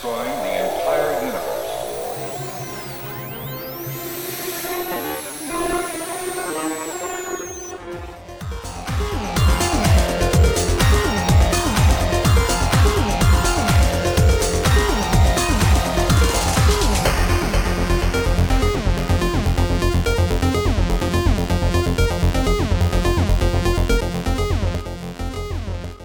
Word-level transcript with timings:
destroying 0.00 0.42
the 0.44 0.59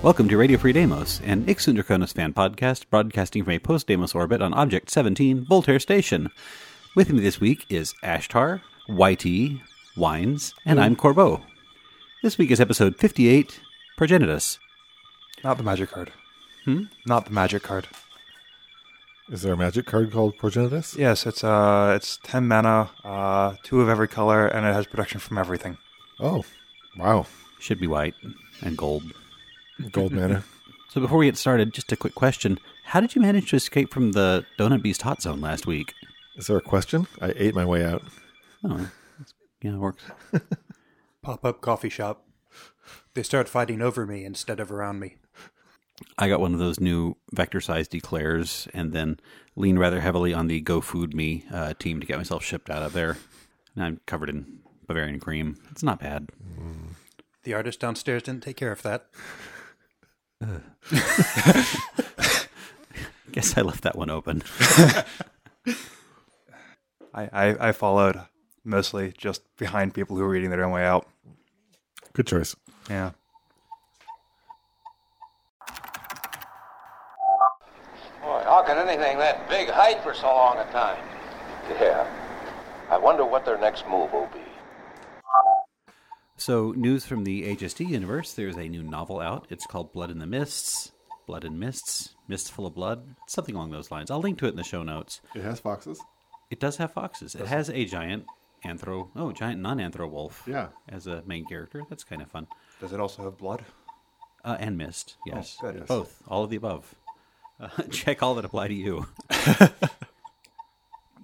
Welcome 0.05 0.29
to 0.29 0.37
Radio 0.37 0.59
Free 0.59 0.71
Demos, 0.71 1.19
an 1.23 1.45
Ixun 1.45 1.75
Draconis 1.75 2.13
fan 2.13 2.31
podcast 2.31 2.87
broadcasting 2.91 3.43
from 3.43 3.53
a 3.53 3.57
post 3.57 3.87
Demos 3.87 4.13
orbit 4.13 4.39
on 4.39 4.53
Object 4.53 4.91
17, 4.91 5.45
Voltaire 5.45 5.79
Station. 5.79 6.29
With 6.95 7.11
me 7.11 7.21
this 7.21 7.39
week 7.39 7.65
is 7.69 7.95
Ashtar, 8.03 8.61
YT, 8.87 9.61
Wines, 9.97 10.53
and 10.63 10.79
I'm 10.79 10.95
Corbeau. 10.95 11.41
This 12.21 12.37
week 12.37 12.51
is 12.51 12.61
episode 12.61 12.97
58, 12.97 13.59
Progenitus. 13.97 14.59
Not 15.43 15.57
the 15.57 15.63
magic 15.63 15.89
card. 15.89 16.11
Hmm? 16.65 16.83
Not 17.07 17.25
the 17.25 17.31
magic 17.31 17.63
card. 17.63 17.87
Is 19.31 19.41
there 19.41 19.53
a 19.53 19.57
magic 19.57 19.87
card 19.87 20.11
called 20.11 20.37
Progenitus? 20.37 20.95
Yes, 20.95 21.25
it's 21.25 21.43
uh 21.43 21.93
it's 21.95 22.19
ten 22.21 22.47
mana, 22.47 22.91
uh 23.03 23.55
two 23.63 23.81
of 23.81 23.89
every 23.89 24.07
color, 24.07 24.45
and 24.45 24.67
it 24.67 24.73
has 24.75 24.85
protection 24.85 25.19
from 25.19 25.39
everything. 25.39 25.79
Oh, 26.19 26.45
wow. 26.95 27.25
Should 27.57 27.79
be 27.79 27.87
white 27.87 28.13
and 28.61 28.77
gold. 28.77 29.11
Gold 29.91 30.11
mana. 30.11 30.43
So 30.87 31.01
before 31.01 31.17
we 31.17 31.25
get 31.25 31.35
started, 31.35 31.73
just 31.73 31.91
a 31.91 31.97
quick 31.97 32.15
question. 32.15 32.57
How 32.85 33.01
did 33.01 33.15
you 33.15 33.21
manage 33.21 33.49
to 33.49 33.57
escape 33.57 33.93
from 33.93 34.13
the 34.13 34.45
Donut 34.57 34.81
Beast 34.81 35.01
hot 35.01 35.21
zone 35.21 35.41
last 35.41 35.67
week? 35.67 35.93
Is 36.37 36.47
there 36.47 36.55
a 36.55 36.61
question? 36.61 37.05
I 37.19 37.33
ate 37.35 37.53
my 37.53 37.65
way 37.65 37.83
out. 37.83 38.01
Oh, 38.63 38.89
yeah, 39.61 39.73
it 39.73 39.77
works. 39.77 40.03
pop 41.21 41.43
up 41.43 41.59
coffee 41.59 41.89
shop. 41.89 42.25
They 43.13 43.23
start 43.23 43.49
fighting 43.49 43.81
over 43.81 44.05
me 44.05 44.23
instead 44.23 44.61
of 44.61 44.71
around 44.71 44.99
me. 44.99 45.17
I 46.17 46.29
got 46.29 46.39
one 46.39 46.53
of 46.53 46.59
those 46.59 46.79
new 46.79 47.17
vector 47.33 47.59
sized 47.59 47.91
declares 47.91 48.69
and 48.73 48.93
then 48.93 49.19
leaned 49.57 49.79
rather 49.79 49.99
heavily 49.99 50.33
on 50.33 50.47
the 50.47 50.61
Go 50.61 50.79
Food 50.79 51.13
Me 51.13 51.43
uh, 51.51 51.73
team 51.77 51.99
to 51.99 52.07
get 52.07 52.17
myself 52.17 52.41
shipped 52.41 52.69
out 52.69 52.83
of 52.83 52.93
there. 52.93 53.17
And 53.75 53.83
I'm 53.83 53.99
covered 54.05 54.29
in 54.29 54.59
Bavarian 54.87 55.19
cream. 55.19 55.57
It's 55.71 55.83
not 55.83 55.99
bad. 55.99 56.29
The 57.43 57.53
artist 57.53 57.79
downstairs 57.81 58.23
didn't 58.23 58.43
take 58.43 58.55
care 58.55 58.71
of 58.71 58.81
that. 58.83 59.07
Guess 63.31 63.57
I 63.57 63.61
left 63.61 63.83
that 63.83 63.97
one 63.97 64.09
open. 64.09 64.43
I, 67.13 67.29
I 67.31 67.69
I 67.69 67.71
followed 67.71 68.19
mostly 68.63 69.13
just 69.17 69.41
behind 69.57 69.93
people 69.93 70.17
who 70.17 70.23
were 70.23 70.35
eating 70.35 70.49
their 70.49 70.63
own 70.63 70.71
way 70.71 70.85
out. 70.85 71.07
Good 72.13 72.27
choice. 72.27 72.55
Yeah. 72.89 73.11
Boy, 78.21 78.41
how 78.43 78.63
can 78.65 78.77
anything 78.77 79.17
that 79.19 79.49
big 79.49 79.69
hide 79.69 80.01
for 80.01 80.13
so 80.13 80.27
long 80.27 80.57
a 80.57 80.71
time? 80.71 81.03
Yeah. 81.69 82.07
I 82.89 82.97
wonder 82.97 83.25
what 83.25 83.45
their 83.45 83.57
next 83.57 83.87
move 83.87 84.13
will 84.13 84.29
be. 84.33 84.44
So, 86.45 86.73
news 86.77 87.07
from 87.07 87.23
the 87.23 87.55
HSD 87.55 87.89
universe 87.89 88.33
there's 88.33 88.55
a 88.55 88.69
new 88.69 88.83
novel 88.83 89.19
out. 89.19 89.47
It's 89.49 89.65
called 89.65 89.91
Blood 89.91 90.11
in 90.11 90.19
the 90.19 90.27
Mists. 90.27 90.91
Blood 91.25 91.43
in 91.43 91.57
Mists. 91.57 92.13
Mists 92.27 92.51
full 92.51 92.67
of 92.67 92.75
blood. 92.75 93.15
Something 93.25 93.55
along 93.55 93.71
those 93.71 93.89
lines. 93.89 94.11
I'll 94.11 94.19
link 94.19 94.37
to 94.37 94.45
it 94.45 94.49
in 94.49 94.55
the 94.55 94.63
show 94.63 94.83
notes. 94.83 95.21
It 95.33 95.41
has 95.41 95.59
foxes. 95.59 95.99
It 96.51 96.59
does 96.59 96.77
have 96.77 96.93
foxes. 96.93 97.33
It 97.33 97.47
has 97.47 97.71
a 97.71 97.85
giant 97.85 98.27
anthro, 98.63 99.09
oh, 99.15 99.31
giant 99.31 99.59
non 99.59 99.79
anthro 99.79 100.07
wolf 100.07 100.43
Yeah. 100.45 100.67
as 100.87 101.07
a 101.07 101.23
main 101.25 101.45
character. 101.45 101.81
That's 101.89 102.03
kind 102.03 102.21
of 102.21 102.29
fun. 102.29 102.45
Does 102.79 102.93
it 102.93 102.99
also 102.99 103.23
have 103.23 103.39
blood? 103.39 103.65
Uh, 104.43 104.57
and 104.59 104.77
mist, 104.77 105.15
yes. 105.25 105.57
good. 105.59 105.77
Yes. 105.79 105.87
Both, 105.87 106.21
all 106.27 106.43
of 106.43 106.51
the 106.51 106.57
above. 106.57 106.93
Uh, 107.59 107.69
check 107.89 108.21
all 108.21 108.35
that 108.35 108.45
apply 108.45 108.67
to 108.67 108.73
you. 108.75 109.07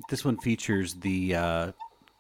this 0.10 0.26
one 0.26 0.38
features 0.38 0.96
the 0.96 1.36
uh, 1.36 1.72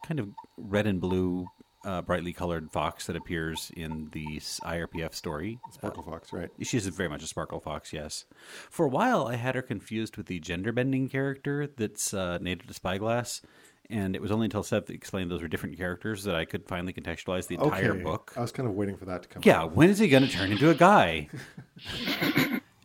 kind 0.05 0.19
of 0.19 0.29
red 0.55 0.85
and 0.85 1.01
blue, 1.01 1.47
uh, 1.83 2.01
brightly 2.01 2.33
colored 2.33 2.71
fox 2.71 3.07
that 3.07 3.15
appears 3.15 3.71
in 3.75 4.09
the 4.11 4.39
IRPF 4.63 5.13
story. 5.13 5.59
Sparkle 5.71 6.03
fox, 6.03 6.31
right? 6.31 6.49
She's 6.61 6.85
very 6.87 7.09
much 7.09 7.23
a 7.23 7.27
sparkle 7.27 7.59
fox, 7.59 7.91
yes. 7.91 8.25
For 8.69 8.85
a 8.85 8.89
while, 8.89 9.27
I 9.27 9.35
had 9.35 9.55
her 9.55 9.61
confused 9.61 10.17
with 10.17 10.27
the 10.27 10.39
gender 10.39 10.71
bending 10.71 11.09
character 11.09 11.67
that's 11.75 12.13
uh, 12.13 12.37
native 12.39 12.67
to 12.67 12.73
Spyglass. 12.73 13.41
And 13.89 14.15
it 14.15 14.21
was 14.21 14.31
only 14.31 14.45
until 14.45 14.63
Seth 14.63 14.89
explained 14.89 15.29
those 15.29 15.41
were 15.41 15.49
different 15.49 15.77
characters 15.77 16.23
that 16.23 16.33
I 16.33 16.45
could 16.45 16.65
finally 16.65 16.93
contextualize 16.93 17.47
the 17.47 17.55
entire 17.55 17.91
Okay. 17.91 18.03
book. 18.03 18.33
I 18.37 18.41
was 18.41 18.51
kind 18.53 18.69
of 18.69 18.73
waiting 18.75 18.95
for 18.95 19.03
that 19.05 19.23
to 19.23 19.27
come. 19.27 19.41
Yeah, 19.43 19.63
out. 19.63 19.75
when 19.75 19.89
is 19.89 19.99
he 19.99 20.07
going 20.07 20.23
to 20.23 20.29
turn 20.29 20.51
into 20.51 20.69
a 20.69 20.75
guy? 20.75 21.27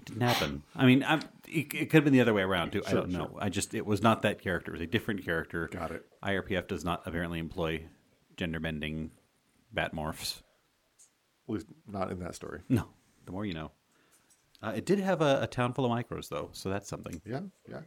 Didn't 0.05 0.21
happen. 0.23 0.63
I 0.75 0.87
mean, 0.87 1.05
I'm, 1.07 1.21
it, 1.47 1.73
it 1.75 1.91
could 1.91 1.95
have 1.99 2.05
been 2.05 2.13
the 2.13 2.21
other 2.21 2.35
way 2.35 2.43
around 2.43 2.73
too. 2.73 2.83
I 2.87 2.93
don't 2.93 3.11
know. 3.11 3.37
I 3.41 3.49
just 3.51 3.75
it 3.75 3.85
was 3.85 4.03
not 4.03 4.23
that 4.23 4.41
character. 4.41 4.73
It 4.73 4.75
was 4.79 4.81
a 4.83 4.87
different 4.87 5.25
character. 5.25 5.69
Got 5.69 5.91
it. 5.93 6.07
IRPF 6.23 6.67
does 6.69 6.85
not 6.85 7.03
apparently 7.07 7.39
employ 7.39 7.87
gender 8.37 8.61
bending 8.61 9.11
batmorphs. 9.75 10.39
At 11.49 11.55
least 11.55 11.67
not 11.87 12.11
in 12.11 12.19
that 12.21 12.35
story. 12.35 12.61
No, 12.69 12.89
the 13.25 13.33
more 13.33 13.45
you 13.47 13.55
know. 13.55 13.71
Uh, 14.63 14.73
it 14.75 14.85
did 14.87 14.99
have 14.99 15.21
a, 15.23 15.41
a 15.43 15.47
town 15.47 15.73
full 15.75 15.85
of 15.85 15.93
micros 15.93 16.29
though, 16.29 16.49
so 16.53 16.69
that's 16.71 16.89
something. 16.89 17.21
Yeah, 17.25 17.41
yeah. 17.69 17.81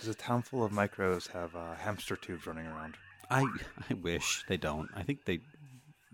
Does 0.00 0.08
a 0.08 0.14
town 0.14 0.42
full 0.42 0.64
of 0.64 0.72
micros 0.72 1.28
have 1.32 1.54
uh, 1.56 1.74
hamster 1.74 2.16
tubes 2.16 2.46
running 2.46 2.66
around? 2.66 2.94
I 3.30 3.44
I 3.90 3.94
wish 3.94 4.44
they 4.48 4.56
don't. 4.56 4.88
I 4.94 5.02
think 5.02 5.24
they 5.24 5.40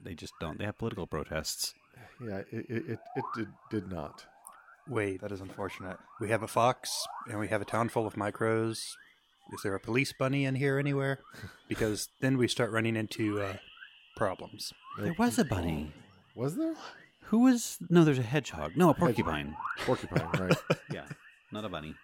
they 0.02 0.14
just 0.14 0.32
don't. 0.40 0.58
They 0.58 0.64
have 0.64 0.78
political 0.78 1.06
protests. 1.06 1.74
Yeah, 2.20 2.38
it, 2.50 2.66
it, 2.68 2.82
it, 2.90 2.98
it 3.16 3.24
did, 3.36 3.48
did 3.70 3.90
not. 3.92 4.24
Wait, 4.88 5.20
That 5.22 5.32
is 5.32 5.40
unfortunate. 5.40 5.96
we 6.20 6.28
have 6.28 6.42
a 6.42 6.48
fox 6.48 7.06
and 7.30 7.38
we 7.40 7.48
have 7.48 7.62
a 7.62 7.64
town 7.64 7.88
full 7.88 8.06
of 8.06 8.14
micros. 8.14 8.92
Is 9.52 9.62
there 9.62 9.74
a 9.74 9.80
police 9.80 10.12
bunny 10.12 10.44
in 10.44 10.54
here 10.54 10.78
anywhere? 10.78 11.18
Because 11.68 12.08
then 12.20 12.38
we 12.38 12.48
start 12.48 12.70
running 12.70 12.96
into 12.96 13.40
uh, 13.40 13.56
problems. 14.16 14.72
There 14.98 15.14
was 15.18 15.38
a 15.38 15.44
bunny. 15.44 15.92
Was 16.34 16.56
there? 16.56 16.74
Who 17.24 17.40
was? 17.40 17.78
No, 17.88 18.04
there's 18.04 18.18
a 18.18 18.22
hedgehog. 18.22 18.76
No, 18.76 18.90
a 18.90 18.94
porcupine. 18.94 19.56
Porcupine, 19.84 20.28
right. 20.38 20.56
yeah, 20.90 21.04
not 21.52 21.64
a 21.64 21.68
bunny. 21.68 21.94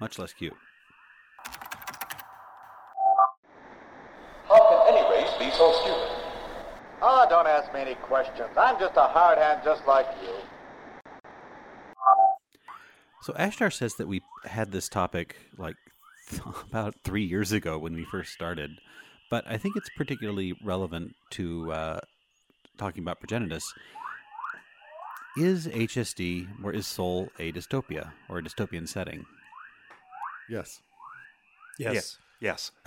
Much 0.00 0.18
less 0.18 0.32
cute. 0.32 0.54
How 4.48 4.58
can 4.58 4.94
any 4.94 5.10
race 5.10 5.30
be 5.38 5.50
so 5.56 5.72
stupid? 5.82 6.20
Oh, 7.02 7.26
don't 7.30 7.46
ask 7.46 7.72
me 7.72 7.80
any 7.80 7.94
questions. 7.94 8.50
I'm 8.58 8.78
just 8.78 8.96
a 8.96 9.02
hard 9.02 9.38
hand 9.38 9.62
just 9.64 9.86
like 9.86 10.06
you. 10.22 10.34
So 13.22 13.32
Ashtar 13.34 13.72
says 13.72 13.94
that 13.96 14.08
we 14.08 14.22
had 14.44 14.72
this 14.72 14.88
topic 14.88 15.36
like 15.56 15.76
about 16.68 16.94
three 17.04 17.24
years 17.24 17.52
ago 17.52 17.78
when 17.78 17.94
we 17.94 18.04
first 18.04 18.32
started, 18.32 18.70
but 19.30 19.44
I 19.46 19.56
think 19.56 19.76
it's 19.76 19.90
particularly 19.96 20.54
relevant 20.64 21.14
to 21.30 21.72
uh, 21.72 22.00
talking 22.78 23.02
about 23.02 23.20
progenitus. 23.20 23.62
Is 25.36 25.68
HSD 25.68 26.48
or 26.64 26.72
is 26.72 26.86
Sol 26.86 27.28
a 27.38 27.52
dystopia 27.52 28.12
or 28.28 28.38
a 28.38 28.42
dystopian 28.42 28.88
setting? 28.88 29.24
yes. 30.48 30.80
Yes. 31.78 32.18
Yes. 32.40 32.70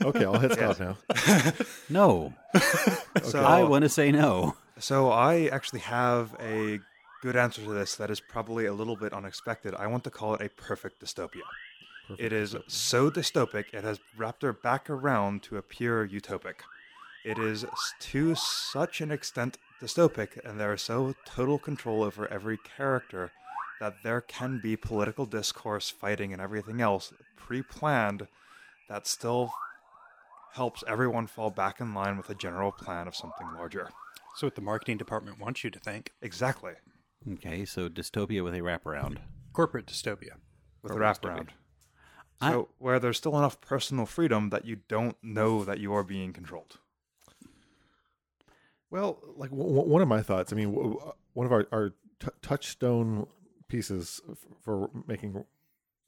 Okay, 0.00 0.24
I'll 0.24 0.38
hit 0.38 0.52
stop 0.52 0.78
now. 0.78 0.96
No, 1.88 2.34
So 3.24 3.40
I 3.42 3.64
want 3.64 3.82
to 3.82 3.88
say 3.88 4.12
no. 4.12 4.56
So 4.78 5.10
I 5.10 5.46
actually 5.46 5.80
have 5.80 6.36
a 6.40 6.78
good 7.20 7.34
answer 7.34 7.62
to 7.62 7.70
this 7.72 7.96
that 7.96 8.08
is 8.08 8.20
probably 8.20 8.66
a 8.66 8.72
little 8.72 8.94
bit 8.94 9.12
unexpected. 9.12 9.74
I 9.74 9.88
want 9.88 10.04
to 10.04 10.10
call 10.10 10.34
it 10.34 10.40
a 10.40 10.48
perfect 10.50 11.02
dystopia. 11.02 11.42
It 12.16 12.32
is 12.32 12.56
so 12.66 13.10
dystopic, 13.10 13.66
it 13.72 13.84
has 13.84 14.00
wrapped 14.16 14.42
her 14.42 14.52
back 14.52 14.88
around 14.88 15.42
to 15.44 15.56
appear 15.56 16.06
utopic. 16.06 16.60
It 17.24 17.38
is 17.38 17.66
to 18.00 18.34
such 18.34 19.00
an 19.00 19.10
extent 19.10 19.58
dystopic, 19.82 20.42
and 20.44 20.58
there 20.58 20.72
is 20.72 20.82
so 20.82 21.14
total 21.26 21.58
control 21.58 22.02
over 22.02 22.30
every 22.32 22.58
character 22.76 23.32
that 23.80 24.02
there 24.02 24.20
can 24.20 24.60
be 24.62 24.76
political 24.76 25.26
discourse, 25.26 25.90
fighting, 25.90 26.32
and 26.32 26.40
everything 26.40 26.80
else 26.80 27.12
pre 27.36 27.62
planned 27.62 28.26
that 28.88 29.06
still 29.06 29.52
helps 30.54 30.82
everyone 30.88 31.26
fall 31.26 31.50
back 31.50 31.80
in 31.80 31.94
line 31.94 32.16
with 32.16 32.30
a 32.30 32.34
general 32.34 32.72
plan 32.72 33.06
of 33.06 33.14
something 33.14 33.46
larger. 33.54 33.90
So 34.36 34.46
what 34.46 34.54
the 34.54 34.62
marketing 34.62 34.96
department 34.96 35.38
wants 35.38 35.62
you 35.62 35.70
to 35.70 35.78
think. 35.78 36.12
Exactly. 36.22 36.72
Okay, 37.34 37.64
so 37.64 37.88
dystopia 37.88 38.42
with 38.42 38.54
a 38.54 38.60
wraparound. 38.60 39.18
Corporate 39.52 39.86
dystopia. 39.86 40.36
With 40.82 40.92
a 40.92 40.94
wraparound. 40.94 41.50
I- 41.50 41.67
So 42.40 42.68
where 42.78 42.98
there's 43.00 43.16
still 43.16 43.36
enough 43.36 43.60
personal 43.60 44.06
freedom 44.06 44.50
that 44.50 44.64
you 44.64 44.76
don't 44.88 45.16
know 45.22 45.64
that 45.64 45.80
you 45.80 45.92
are 45.94 46.04
being 46.04 46.32
controlled. 46.32 46.78
Well, 48.90 49.18
like 49.36 49.50
w- 49.50 49.68
w- 49.68 49.90
one 49.92 50.02
of 50.02 50.08
my 50.08 50.22
thoughts. 50.22 50.52
I 50.52 50.56
mean, 50.56 50.72
w- 50.72 50.94
w- 50.94 51.12
one 51.34 51.46
of 51.46 51.52
our 51.52 51.66
our 51.72 51.90
t- 52.20 52.28
touchstone 52.42 53.26
pieces 53.68 54.20
f- 54.30 54.46
for 54.60 54.90
making 55.06 55.44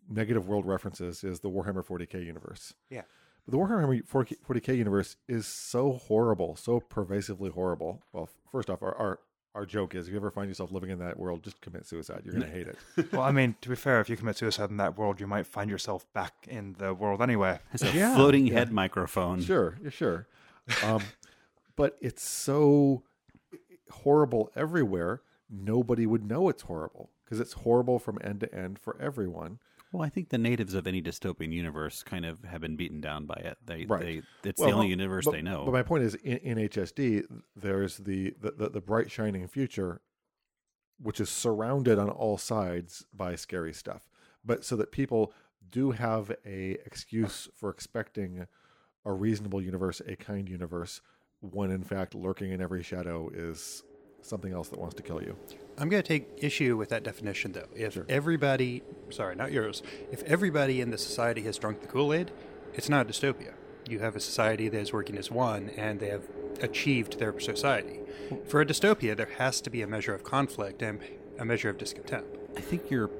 negative 0.09 0.49
world 0.49 0.67
references 0.67 1.23
is 1.23 1.41
the 1.41 1.51
Warhammer 1.51 1.85
40k 1.85 2.25
universe. 2.25 2.75
Yeah. 2.89 3.03
But 3.45 3.53
the 3.53 3.59
Warhammer 3.59 4.03
40K 4.07 4.37
40k 4.49 4.77
universe 4.77 5.17
is 5.29 5.47
so 5.47 5.93
horrible, 5.93 6.57
so 6.57 6.81
pervasively 6.81 7.51
horrible. 7.51 8.03
Well, 8.13 8.25
f- 8.25 8.35
first 8.51 8.71
off, 8.71 8.83
our, 8.83 8.95
our 8.95 9.19
our 9.55 9.67
joke 9.67 9.95
is 9.95 10.07
if 10.07 10.13
you 10.13 10.19
ever 10.19 10.31
find 10.31 10.49
yourself 10.49 10.71
living 10.71 10.91
in 10.91 10.99
that 11.01 11.19
world, 11.19 11.43
just 11.43 11.61
commit 11.61 11.87
suicide. 11.87 12.23
You're 12.25 12.35
going 12.35 12.47
to 12.47 12.51
hate 12.57 12.69
it. 12.69 12.79
well, 13.13 13.23
I 13.23 13.33
mean, 13.33 13.57
to 13.63 13.69
be 13.69 13.75
fair, 13.75 14.01
if 14.01 14.09
you 14.09 14.17
commit 14.17 14.37
suicide 14.37 14.71
in 14.71 14.77
that 14.77 14.97
world, 14.97 15.21
you 15.21 15.27
might 15.27 15.47
find 15.47 15.69
yourself 15.69 16.07
back 16.13 16.33
in 16.49 16.77
the 16.79 16.95
world 16.95 17.21
anyway. 17.21 17.59
It's 17.73 17.83
a 17.83 17.91
Yeah, 17.91 18.15
floating 18.15 18.47
yeah. 18.47 18.55
head 18.55 18.73
microphone. 18.73 19.41
Sure, 19.43 19.77
yeah, 19.83 19.91
sure. 19.91 20.27
Um, 20.85 21.03
but 21.77 21.97
it's 22.01 22.23
so 22.23 23.03
horrible 23.91 24.51
everywhere. 24.55 25.23
Nobody 25.51 26.07
would 26.07 26.25
know 26.25 26.49
it's 26.49 26.63
horrible 26.63 27.11
because 27.25 27.41
it's 27.41 27.55
horrible 27.55 27.99
from 27.99 28.19
end 28.23 28.41
to 28.41 28.55
end 28.55 28.79
for 28.79 28.97
everyone. 29.01 29.59
Well, 29.93 30.03
I 30.05 30.09
think 30.09 30.29
the 30.29 30.39
natives 30.39 30.75
of 30.75 30.87
any 30.87 31.03
dystopian 31.03 31.53
universe 31.53 32.03
kind 32.05 32.25
of 32.25 32.45
have 32.45 32.61
been 32.61 32.77
beaten 32.77 33.01
down 33.01 33.27
by 33.27 33.35
it. 33.35 33.59
They, 33.65 33.87
Right. 33.87 34.23
they 34.43 34.49
it's 34.49 34.61
Well, 34.61 34.69
the 34.69 34.75
only 34.75 34.89
universe 34.89 35.25
but- 35.25 35.33
they 35.33 35.43
know. 35.43 35.65
But 35.65 35.73
my 35.73 35.83
point 35.83 36.05
is, 36.05 36.15
in, 36.17 36.37
in 36.39 36.59
HSD, 36.69 37.25
there's 37.57 37.97
the, 37.99 38.35
the, 38.41 38.53
the, 38.53 38.69
the 38.71 38.81
bright, 38.81 39.11
shining 39.11 39.47
future, 39.49 40.01
which 41.01 41.19
is 41.21 41.29
surrounded 41.29 41.99
on 41.99 42.09
all 42.09 42.39
sides 42.39 43.05
by 43.13 43.35
scary 43.35 43.73
stuff. 43.73 44.09
But 44.45 44.65
so 44.65 44.77
that 44.77 44.93
people 44.93 45.33
do 45.71 45.91
have 45.91 46.31
a 46.47 46.73
excuse 46.87 47.49
for 47.57 47.69
expecting 47.71 48.47
a 49.05 49.13
reasonable 49.13 49.61
universe, 49.61 50.01
a 50.07 50.15
kind 50.17 50.49
universe, 50.49 51.01
when 51.41 51.71
in 51.71 51.83
fact 51.83 52.15
lurking 52.15 52.53
in 52.53 52.61
every 52.61 52.83
shadow 52.83 53.29
is 53.33 53.83
something 54.23 54.53
else 54.53 54.69
that 54.69 54.79
wants 54.79 54.95
to 54.97 55.03
kill 55.03 55.23
you. 55.23 55.37
I'm 55.79 55.89
going 55.89 56.03
to 56.03 56.07
take 56.07 56.29
issue 56.39 56.77
with 56.77 56.91
that 56.91 57.03
definition, 57.03 57.53
though. 57.53 57.67
If 57.75 57.95
Sure. 57.95 58.05
everybody, 58.09 58.83
sorry, 59.11 59.35
not 59.37 59.51
yours, 59.53 59.83
if 60.13 60.23
everybody 60.25 60.81
in 60.81 60.91
the 60.91 60.99
society 60.99 61.43
has 61.43 61.57
drunk 61.59 61.81
the 61.81 61.87
Kool 61.89 62.13
Aid, 62.13 62.31
it's 62.75 62.89
not 62.89 63.07
a 63.07 63.09
dystopia. 63.09 63.55
You 63.89 64.01
have 64.01 64.15
a 64.15 64.21
society 64.21 64.69
that 64.69 64.79
is 64.79 64.93
working 64.93 65.17
as 65.17 65.31
one 65.31 65.71
and 65.71 65.99
they 66.01 66.09
have 66.09 66.25
achieved 66.61 67.19
their 67.19 67.39
society. 67.41 68.01
For 68.47 68.61
a 68.61 68.67
dystopia, 68.67 69.17
there 69.17 69.31
has 69.39 69.61
to 69.63 69.71
be 69.71 69.83
a 69.83 69.87
measure 69.87 70.15
of 70.15 70.23
conflict 70.23 70.83
and 70.83 71.01
a 71.39 71.45
measure 71.45 71.71
of 71.71 71.79
discontent. 71.79 72.25
I 72.57 72.61
think 72.61 72.91
you're 72.91 73.11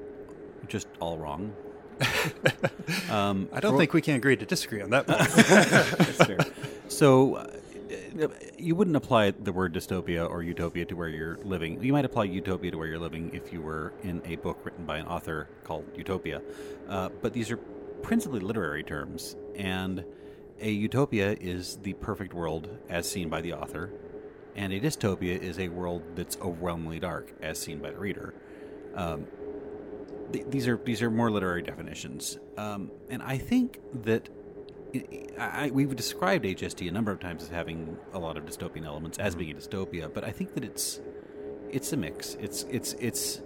just 0.67 0.87
all 0.99 1.17
wrong. 1.17 1.53
um, 3.09 3.49
I 3.51 3.59
don't 3.59 3.77
think 3.77 3.93
we 3.93 4.01
can 4.01 4.15
agree 4.15 4.35
to 4.35 4.45
disagree 4.45 4.81
on 4.81 4.89
that 4.91 5.07
point. 5.07 5.19
That's 5.19 6.25
fair. 6.25 6.37
So, 6.87 7.35
uh, 7.35 7.47
you 8.57 8.75
wouldn't 8.75 8.95
apply 8.95 9.31
the 9.31 9.51
word 9.51 9.73
dystopia 9.73 10.29
or 10.29 10.43
utopia 10.43 10.85
to 10.85 10.95
where 10.95 11.09
you're 11.09 11.37
living. 11.43 11.81
You 11.83 11.93
might 11.93 12.05
apply 12.05 12.25
utopia 12.25 12.71
to 12.71 12.77
where 12.77 12.87
you're 12.87 12.99
living 12.99 13.31
if 13.33 13.51
you 13.51 13.61
were 13.61 13.93
in 14.03 14.21
a 14.25 14.35
book 14.37 14.59
written 14.63 14.85
by 14.85 14.97
an 14.97 15.07
author 15.07 15.47
called 15.63 15.85
Utopia. 15.95 16.41
Uh, 16.87 17.09
but 17.21 17.33
these 17.33 17.51
are 17.51 17.57
principally 18.01 18.39
literary 18.39 18.83
terms, 18.83 19.35
and 19.55 20.03
a 20.59 20.69
utopia 20.69 21.35
is 21.39 21.77
the 21.77 21.93
perfect 21.93 22.33
world 22.33 22.69
as 22.89 23.09
seen 23.09 23.29
by 23.29 23.41
the 23.41 23.53
author, 23.53 23.91
and 24.55 24.73
a 24.73 24.79
dystopia 24.79 25.39
is 25.39 25.59
a 25.59 25.69
world 25.69 26.03
that's 26.15 26.37
overwhelmingly 26.41 26.99
dark 26.99 27.33
as 27.41 27.59
seen 27.59 27.79
by 27.79 27.91
the 27.91 27.97
reader. 27.97 28.33
Um, 28.95 29.25
th- 30.31 30.45
these 30.49 30.67
are 30.67 30.77
these 30.77 31.01
are 31.01 31.09
more 31.09 31.31
literary 31.31 31.61
definitions, 31.61 32.37
um, 32.57 32.91
and 33.09 33.23
I 33.23 33.37
think 33.37 33.79
that 34.03 34.29
I, 34.93 35.67
I- 35.67 35.71
we've 35.71 35.95
described 35.95 36.45
HSD 36.45 36.87
a 36.87 36.91
number 36.91 37.11
of 37.11 37.19
times 37.19 37.43
as 37.43 37.49
having 37.49 37.97
a 38.13 38.19
lot 38.19 38.37
of 38.37 38.45
dystopian 38.45 38.85
elements 38.85 39.17
as 39.19 39.35
being 39.35 39.51
a 39.51 39.55
mm-hmm. 39.55 39.75
dystopia, 39.75 40.13
but 40.13 40.23
I 40.23 40.31
think 40.31 40.53
that 40.55 40.63
it's 40.63 40.99
it's 41.69 41.93
a 41.93 41.97
mix. 41.97 42.35
It's 42.35 42.63
it's 42.63 42.93
it's 42.93 43.41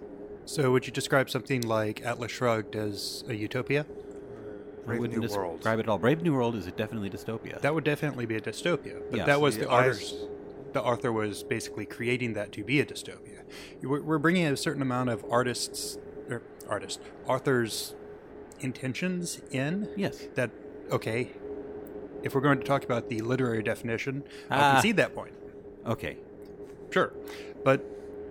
so, 0.46 0.72
would 0.72 0.86
you 0.86 0.94
describe 0.94 1.30
something 1.30 1.62
like 1.62 2.06
Atlas 2.06 2.32
Shrugged 2.32 2.76
as 2.76 3.24
a 3.28 3.34
utopia? 3.34 3.86
Brave 4.86 5.00
wouldn't 5.00 5.20
New 5.20 5.28
World. 5.36 5.58
describe 5.58 5.80
it 5.80 5.84
at 5.84 5.90
all. 5.90 5.98
Brave 5.98 6.22
New 6.22 6.34
World 6.34 6.56
is 6.56 6.66
definitely 6.68 7.10
dystopia. 7.10 7.60
That 7.62 7.74
would 7.74 7.84
definitely 7.84 8.28
be 8.28 8.36
a 8.36 8.42
dystopia. 8.42 9.02
But 9.10 9.18
Yes. 9.18 9.26
that 9.26 9.42
was 9.42 9.58
The 9.58 9.66
the 9.66 9.72
eyes- 9.72 10.14
author's. 10.14 10.28
The 10.74 10.84
author 10.84 11.12
was 11.12 11.42
basically 11.44 11.86
creating 11.86 12.34
that 12.34 12.52
to 12.52 12.64
be 12.64 12.82
a 12.82 12.86
dystopia. 12.86 13.44
We're 13.82 14.02
we're 14.02 14.18
bringing 14.20 14.46
a 14.46 14.58
certain 14.58 14.82
amount 14.82 15.10
of 15.10 15.26
artists, 15.32 15.98
or 16.30 16.42
artists, 16.68 17.02
authors' 17.26 17.96
intentions 18.60 19.42
in. 19.52 19.88
Yes. 19.96 20.28
That 20.36 20.52
okay. 20.92 21.32
If 22.24 22.34
we're 22.34 22.42
going 22.42 22.58
to 22.58 22.64
talk 22.66 22.84
about 22.84 23.10
the 23.10 23.22
literary 23.22 23.62
definition, 23.64 24.24
Ah. 24.50 24.56
I'll 24.56 24.74
concede 24.76 24.98
that 24.98 25.14
point. 25.16 25.34
okay. 25.86 26.18
Sure, 26.92 27.12
but 27.64 27.84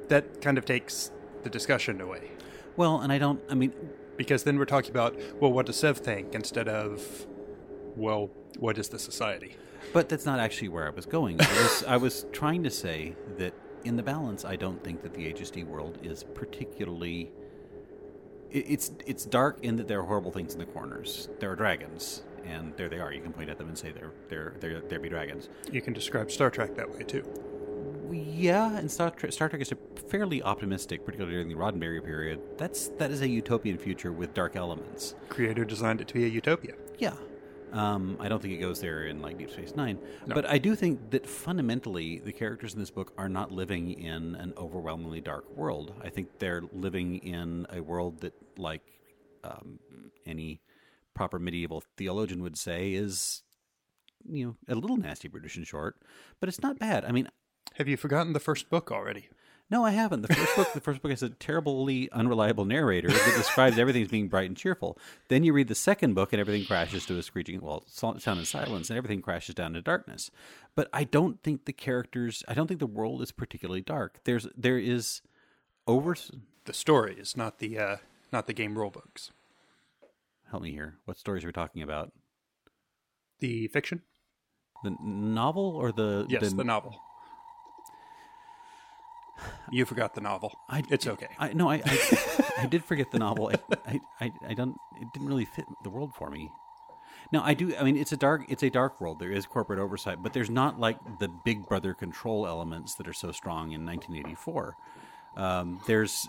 that 0.09 0.41
kind 0.41 0.57
of 0.59 0.65
takes 0.65 1.11
the 1.43 1.51
discussion 1.51 2.01
away 2.01 2.31
Well, 2.77 3.01
and 3.01 3.13
I 3.13 3.19
don't. 3.19 3.41
I 3.51 3.55
mean, 3.55 3.73
because 4.17 4.45
then 4.45 4.59
we're 4.59 4.65
talking 4.65 4.91
about 4.91 5.17
well, 5.41 5.53
what 5.53 5.67
does 5.67 5.77
Sev 5.77 5.99
think 5.99 6.35
instead 6.35 6.69
of 6.69 7.27
well, 7.97 8.31
what 8.59 8.79
is 8.79 8.89
the 8.89 8.99
society? 8.99 9.57
But 9.93 10.09
that's 10.09 10.25
not 10.25 10.39
actually 10.41 10.69
where 10.69 10.87
I 10.87 10.91
was 10.91 11.05
going. 11.07 11.41
I 11.41 11.63
was, 11.63 11.85
I 11.87 11.97
was 11.99 12.27
trying 12.33 12.63
to 12.65 12.71
say 12.71 13.15
that 13.39 13.53
in 13.85 13.97
the 13.97 14.03
balance, 14.03 14.45
I 14.45 14.57
don't 14.57 14.83
think 14.83 15.03
that 15.03 15.13
the 15.15 15.31
HSD 15.33 15.65
world 15.67 15.99
is 16.03 16.25
particularly. 16.25 17.31
it- 18.51 18.67
It's 18.69 18.91
it's 19.07 19.25
dark 19.27 19.59
in 19.63 19.77
that 19.77 19.89
there 19.89 20.01
are 20.01 20.05
horrible 20.05 20.33
things 20.33 20.55
in 20.55 20.59
the 20.61 20.67
corners. 20.67 21.29
There 21.39 21.51
are 21.51 21.57
dragons, 21.57 22.23
and 22.47 22.75
there 22.77 22.89
they 22.89 22.99
are. 22.99 23.13
You 23.13 23.21
can 23.23 23.33
point 23.33 23.51
at 23.51 23.59
them 23.59 23.69
and 23.69 23.77
say 23.79 23.93
they're 23.93 24.13
they're 24.29 24.55
they're 24.61 24.81
there 24.81 24.99
be 25.01 25.09
dragons. 25.09 25.49
You 25.71 25.83
can 25.83 25.93
describe 25.93 26.31
Star 26.31 26.51
Trek 26.51 26.75
that 26.77 26.91
way 26.91 27.03
too. 27.03 27.25
Yeah, 28.13 28.77
and 28.77 28.91
Star 28.91 29.11
Trek, 29.11 29.33
Star 29.33 29.49
Trek 29.49 29.63
is 29.63 29.73
a 29.73 29.77
fairly 30.09 30.43
optimistic, 30.43 31.05
particularly 31.05 31.35
during 31.35 31.49
the 31.49 31.55
Roddenberry 31.55 32.05
period. 32.05 32.41
That's 32.59 32.89
that 32.99 33.11
is 33.11 33.23
a 33.23 33.29
utopian 33.29 33.79
future 33.79 34.13
with 34.13 34.35
dark 34.35 34.57
elements. 34.57 35.15
Creator 35.29 35.65
designed 35.65 36.01
it 36.01 36.09
to 36.09 36.15
be 36.15 36.25
a 36.25 36.29
utopia. 36.29 36.75
Yeah. 36.99 37.15
Um, 37.73 38.17
I 38.21 38.29
don't 38.29 38.41
think 38.41 38.55
it 38.55 38.59
goes 38.59 38.81
there 38.81 39.07
in 39.07 39.21
like 39.21 39.37
Deep 39.37 39.51
Space 39.51 39.75
Nine, 39.75 39.99
No. 40.27 40.35
but 40.37 40.47
I 40.49 40.59
do 40.59 40.77
think 40.77 41.11
that 41.11 41.27
fundamentally 41.27 42.21
the 42.21 42.31
characters 42.33 42.73
in 42.75 42.79
this 42.79 42.91
book 42.91 43.13
are 43.19 43.29
not 43.29 43.51
living 43.51 43.91
in 43.91 44.37
an 44.37 44.53
overwhelmingly 44.57 45.21
dark 45.21 45.45
world. 45.57 45.93
I 46.01 46.09
think 46.09 46.39
they're 46.39 46.63
living 46.73 47.17
in 47.19 47.67
a 47.71 47.81
world 47.81 48.21
that, 48.21 48.33
like 48.57 48.83
um, 49.43 49.81
any 50.25 50.61
proper 51.15 51.39
medieval 51.39 51.83
theologian 51.97 52.43
would 52.43 52.57
say, 52.59 52.93
is 52.93 53.43
you 54.29 54.47
know 54.47 54.57
a 54.69 54.75
little 54.75 54.97
nasty, 54.97 55.29
British 55.29 55.57
and 55.57 55.67
short, 55.67 55.97
but 56.41 56.49
it's 56.49 56.63
not 56.63 56.79
bad. 56.79 57.05
I 57.05 57.13
mean, 57.13 57.29
Have 57.75 57.89
you 57.89 57.97
forgotten 57.97 58.33
the 58.33 58.41
first 58.41 58.69
book 58.71 58.91
already? 58.93 59.29
no, 59.71 59.85
I 59.85 59.93
haven't. 59.93 60.21
The 60.23 60.29
first 60.35 60.57
book, 60.57 60.73
the 60.75 60.81
first 60.81 61.01
book 61.03 61.11
is 61.11 61.23
a 61.23 61.31
terribly 61.31 62.11
unreliable 62.13 62.65
narrator 62.67 63.09
that 63.09 63.35
describes 63.37 63.79
everything 63.79 64.03
as 64.03 64.09
being 64.09 64.29
bright 64.29 64.47
and 64.47 64.57
cheerful. 64.57 64.99
Then 65.29 65.43
you 65.43 65.53
read 65.55 65.69
the 65.69 65.75
second 65.75 66.15
book, 66.15 66.33
and 66.33 66.39
everything 66.41 66.67
crashes 66.67 67.07
to 67.07 67.19
a 67.19 67.23
screeching, 67.23 67.61
well, 67.61 67.83
so- 67.87 68.17
sound 68.19 68.39
and 68.39 68.47
silence, 68.47 68.91
and 68.91 68.97
everything 68.99 69.23
crashes 69.23 69.55
down 69.55 69.73
to 69.73 69.81
darkness. 69.81 70.31
But 70.77 70.89
I 70.93 71.05
don't 71.05 71.43
think 71.43 71.65
the 71.65 71.73
characters, 71.73 72.45
I 72.47 72.53
don't 72.55 72.67
think 72.69 72.79
the 72.81 72.87
world 72.87 73.23
is 73.23 73.33
particularly 73.33 73.81
dark. 73.81 74.21
There's, 74.25 74.47
there 74.57 74.79
is 74.79 75.23
over. 75.87 76.15
The 76.67 76.73
stories, 76.73 77.37
not 77.37 77.59
the 77.59 77.79
uh, 77.79 77.97
not 78.33 78.47
the 78.47 78.53
game 78.55 78.77
rule 78.79 78.91
books. 78.91 79.31
Help 80.55 80.63
me 80.63 80.71
here. 80.71 80.99
What 81.05 81.19
stories 81.19 81.43
are 81.43 81.49
we 81.49 81.53
talking 81.53 81.83
about? 81.83 82.13
The 83.41 83.67
fiction? 83.67 84.03
The 84.85 84.95
novel 85.03 85.75
or 85.75 85.91
the 85.91 86.27
Yes, 86.29 86.53
the, 86.53 86.63
novel. 86.63 86.95
You 89.73 89.85
forgot 89.85 90.15
the 90.15 90.21
novel. 90.21 90.53
I, 90.69 90.85
it's 90.91 91.09
okay. 91.09 91.27
I 91.41 91.55
no, 91.55 91.69
I, 91.69 91.83
I, 91.85 92.43
I 92.59 92.67
did 92.67 92.85
forget 92.85 93.11
the 93.11 93.19
novel. 93.19 93.51
I, 93.53 93.77
I, 93.85 94.01
I, 94.21 94.33
I 94.51 94.55
don't. 94.55 94.77
It 95.01 95.09
didn't 95.13 95.27
really 95.27 95.45
fit 95.45 95.65
the 95.83 95.91
world 95.91 96.15
for 96.15 96.31
me. 96.31 96.53
No, 97.33 97.43
I 97.43 97.55
do. 97.55 97.75
I 97.75 97.83
mean, 97.83 97.97
it's 97.97 98.13
a 98.13 98.17
dark. 98.17 98.45
It's 98.49 98.63
a 98.63 98.71
dark 98.71 99.01
world. 99.01 99.19
There 99.19 99.33
is 99.33 99.47
corporate 99.47 99.81
oversight, 99.81 100.23
but 100.23 100.35
there's 100.35 100.51
not 100.51 100.79
like 100.79 101.01
the 101.19 101.31
Big 101.45 101.67
Brother 101.67 101.95
control 101.95 102.47
elements 102.47 102.95
that 102.95 103.09
are 103.09 103.13
so 103.13 103.33
strong 103.33 103.73
in 103.73 103.85
1984. 103.85 104.77
Um, 105.37 105.81
there's 105.89 106.29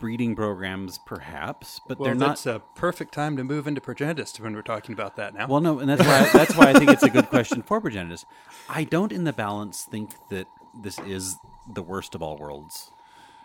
breeding 0.00 0.34
programs, 0.36 0.98
perhaps, 0.98 1.80
but 1.86 1.98
well, 1.98 2.06
they're 2.06 2.14
not. 2.14 2.28
that's 2.28 2.46
a 2.46 2.62
perfect 2.74 3.14
time 3.14 3.36
to 3.36 3.44
move 3.44 3.66
into 3.66 3.80
Progenitus 3.80 4.38
when 4.40 4.54
we're 4.54 4.62
talking 4.62 4.92
about 4.92 5.16
that 5.16 5.34
now. 5.34 5.46
Well, 5.46 5.60
no, 5.60 5.78
and 5.78 5.88
that's 5.88 6.02
why 6.02 6.28
that's 6.32 6.56
why 6.56 6.70
I 6.70 6.72
think 6.74 6.90
it's 6.90 7.02
a 7.02 7.10
good 7.10 7.28
question 7.28 7.62
for 7.62 7.80
Progenitus. 7.80 8.24
I 8.68 8.84
don't, 8.84 9.12
in 9.12 9.24
the 9.24 9.32
balance, 9.32 9.84
think 9.84 10.10
that 10.30 10.46
this 10.74 10.98
is 11.00 11.36
the 11.72 11.82
worst 11.82 12.14
of 12.14 12.22
all 12.22 12.36
worlds. 12.36 12.90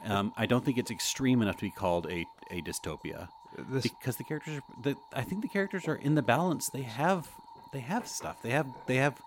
Um, 0.06 0.34
I 0.38 0.46
don't 0.46 0.64
think 0.64 0.78
it's 0.78 0.92
extreme 0.92 1.42
enough 1.42 1.58
to 1.58 1.62
be 1.64 1.72
called 1.72 2.08
a, 2.08 2.26
a 2.52 2.62
dystopia 2.62 3.28
This- 3.58 3.84
because 3.84 4.18
the 4.18 4.24
characters 4.24 4.58
are. 4.58 4.64
The, 4.82 4.96
I 5.14 5.22
think 5.24 5.42
the 5.42 5.48
characters 5.50 5.88
are 5.88 5.96
in 5.96 6.16
the 6.16 6.22
balance. 6.22 6.70
They 6.70 6.84
have 6.84 7.30
they 7.72 7.82
have 7.82 8.08
stuff. 8.08 8.42
They 8.42 8.52
have 8.52 8.68
they 8.86 8.96
have 8.96 9.22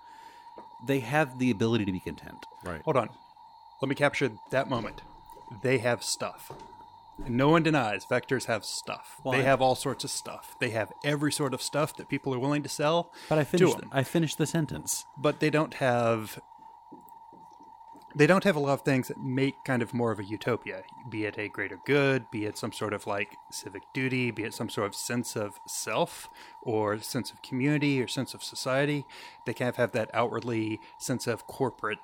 they 0.84 1.00
have 1.00 1.38
the 1.38 1.50
ability 1.50 1.84
to 1.84 1.92
be 1.92 2.00
content. 2.00 2.44
Right. 2.64 2.82
Hold 2.82 2.96
on. 2.96 3.08
Let 3.80 3.88
me 3.88 3.94
capture 3.94 4.30
that 4.50 4.68
moment. 4.68 5.02
They 5.62 5.78
have 5.78 6.02
stuff. 6.02 6.50
No 7.28 7.48
one 7.48 7.62
denies 7.62 8.04
vectors 8.04 8.46
have 8.46 8.64
stuff. 8.64 9.20
Well, 9.24 9.36
they 9.36 9.44
have 9.44 9.62
all 9.62 9.74
sorts 9.74 10.04
of 10.04 10.10
stuff. 10.10 10.56
They 10.58 10.70
have 10.70 10.92
every 11.04 11.32
sort 11.32 11.54
of 11.54 11.62
stuff 11.62 11.96
that 11.96 12.08
people 12.08 12.34
are 12.34 12.38
willing 12.38 12.62
to 12.62 12.68
sell 12.68 13.12
But 13.28 13.38
I 13.38 13.44
finished. 13.44 13.76
I 13.92 14.02
finished 14.02 14.38
the 14.38 14.46
sentence. 14.46 15.04
But 15.16 15.40
they 15.40 15.50
don't 15.50 15.74
have 15.74 16.40
they 18.14 18.26
don't 18.26 18.44
have 18.44 18.56
a 18.56 18.60
lot 18.60 18.74
of 18.74 18.82
things 18.82 19.08
that 19.08 19.18
make 19.18 19.54
kind 19.64 19.82
of 19.82 19.94
more 19.94 20.12
of 20.12 20.18
a 20.18 20.24
utopia, 20.24 20.82
be 21.08 21.24
it 21.24 21.38
a 21.38 21.48
greater 21.48 21.78
good, 21.86 22.30
be 22.30 22.44
it 22.44 22.58
some 22.58 22.72
sort 22.72 22.92
of 22.92 23.06
like 23.06 23.36
civic 23.50 23.82
duty, 23.94 24.30
be 24.30 24.42
it 24.42 24.54
some 24.54 24.68
sort 24.68 24.86
of 24.86 24.94
sense 24.94 25.34
of 25.34 25.58
self 25.66 26.28
or 26.62 26.98
sense 26.98 27.30
of 27.30 27.40
community 27.42 28.02
or 28.02 28.06
sense 28.06 28.34
of 28.34 28.42
society. 28.42 29.06
They 29.46 29.54
kind 29.54 29.70
of 29.70 29.76
have 29.76 29.92
that 29.92 30.10
outwardly 30.12 30.80
sense 30.98 31.26
of 31.26 31.46
corporate 31.46 31.98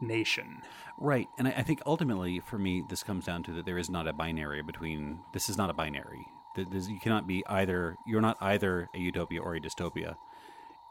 nation. 0.00 0.62
Right, 0.98 1.28
and 1.38 1.48
I, 1.48 1.52
I 1.58 1.62
think 1.62 1.80
ultimately, 1.86 2.40
for 2.40 2.58
me, 2.58 2.82
this 2.88 3.02
comes 3.02 3.24
down 3.24 3.42
to 3.44 3.52
that 3.54 3.66
there 3.66 3.78
is 3.78 3.90
not 3.90 4.06
a 4.08 4.12
binary 4.12 4.62
between. 4.62 5.20
This 5.32 5.48
is 5.48 5.56
not 5.56 5.70
a 5.70 5.74
binary. 5.74 6.26
There's- 6.56 6.88
You 6.88 7.00
cannot 7.00 7.26
be 7.26 7.44
either. 7.46 7.96
You're 8.06 8.20
not 8.20 8.36
either 8.40 8.88
a 8.94 8.98
utopia 8.98 9.40
or 9.42 9.54
a 9.54 9.60
dystopia. 9.60 10.16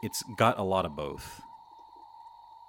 It's 0.02 0.22
got 0.36 0.58
a 0.58 0.62
lot 0.62 0.84
of 0.84 0.94
both. 0.94 1.40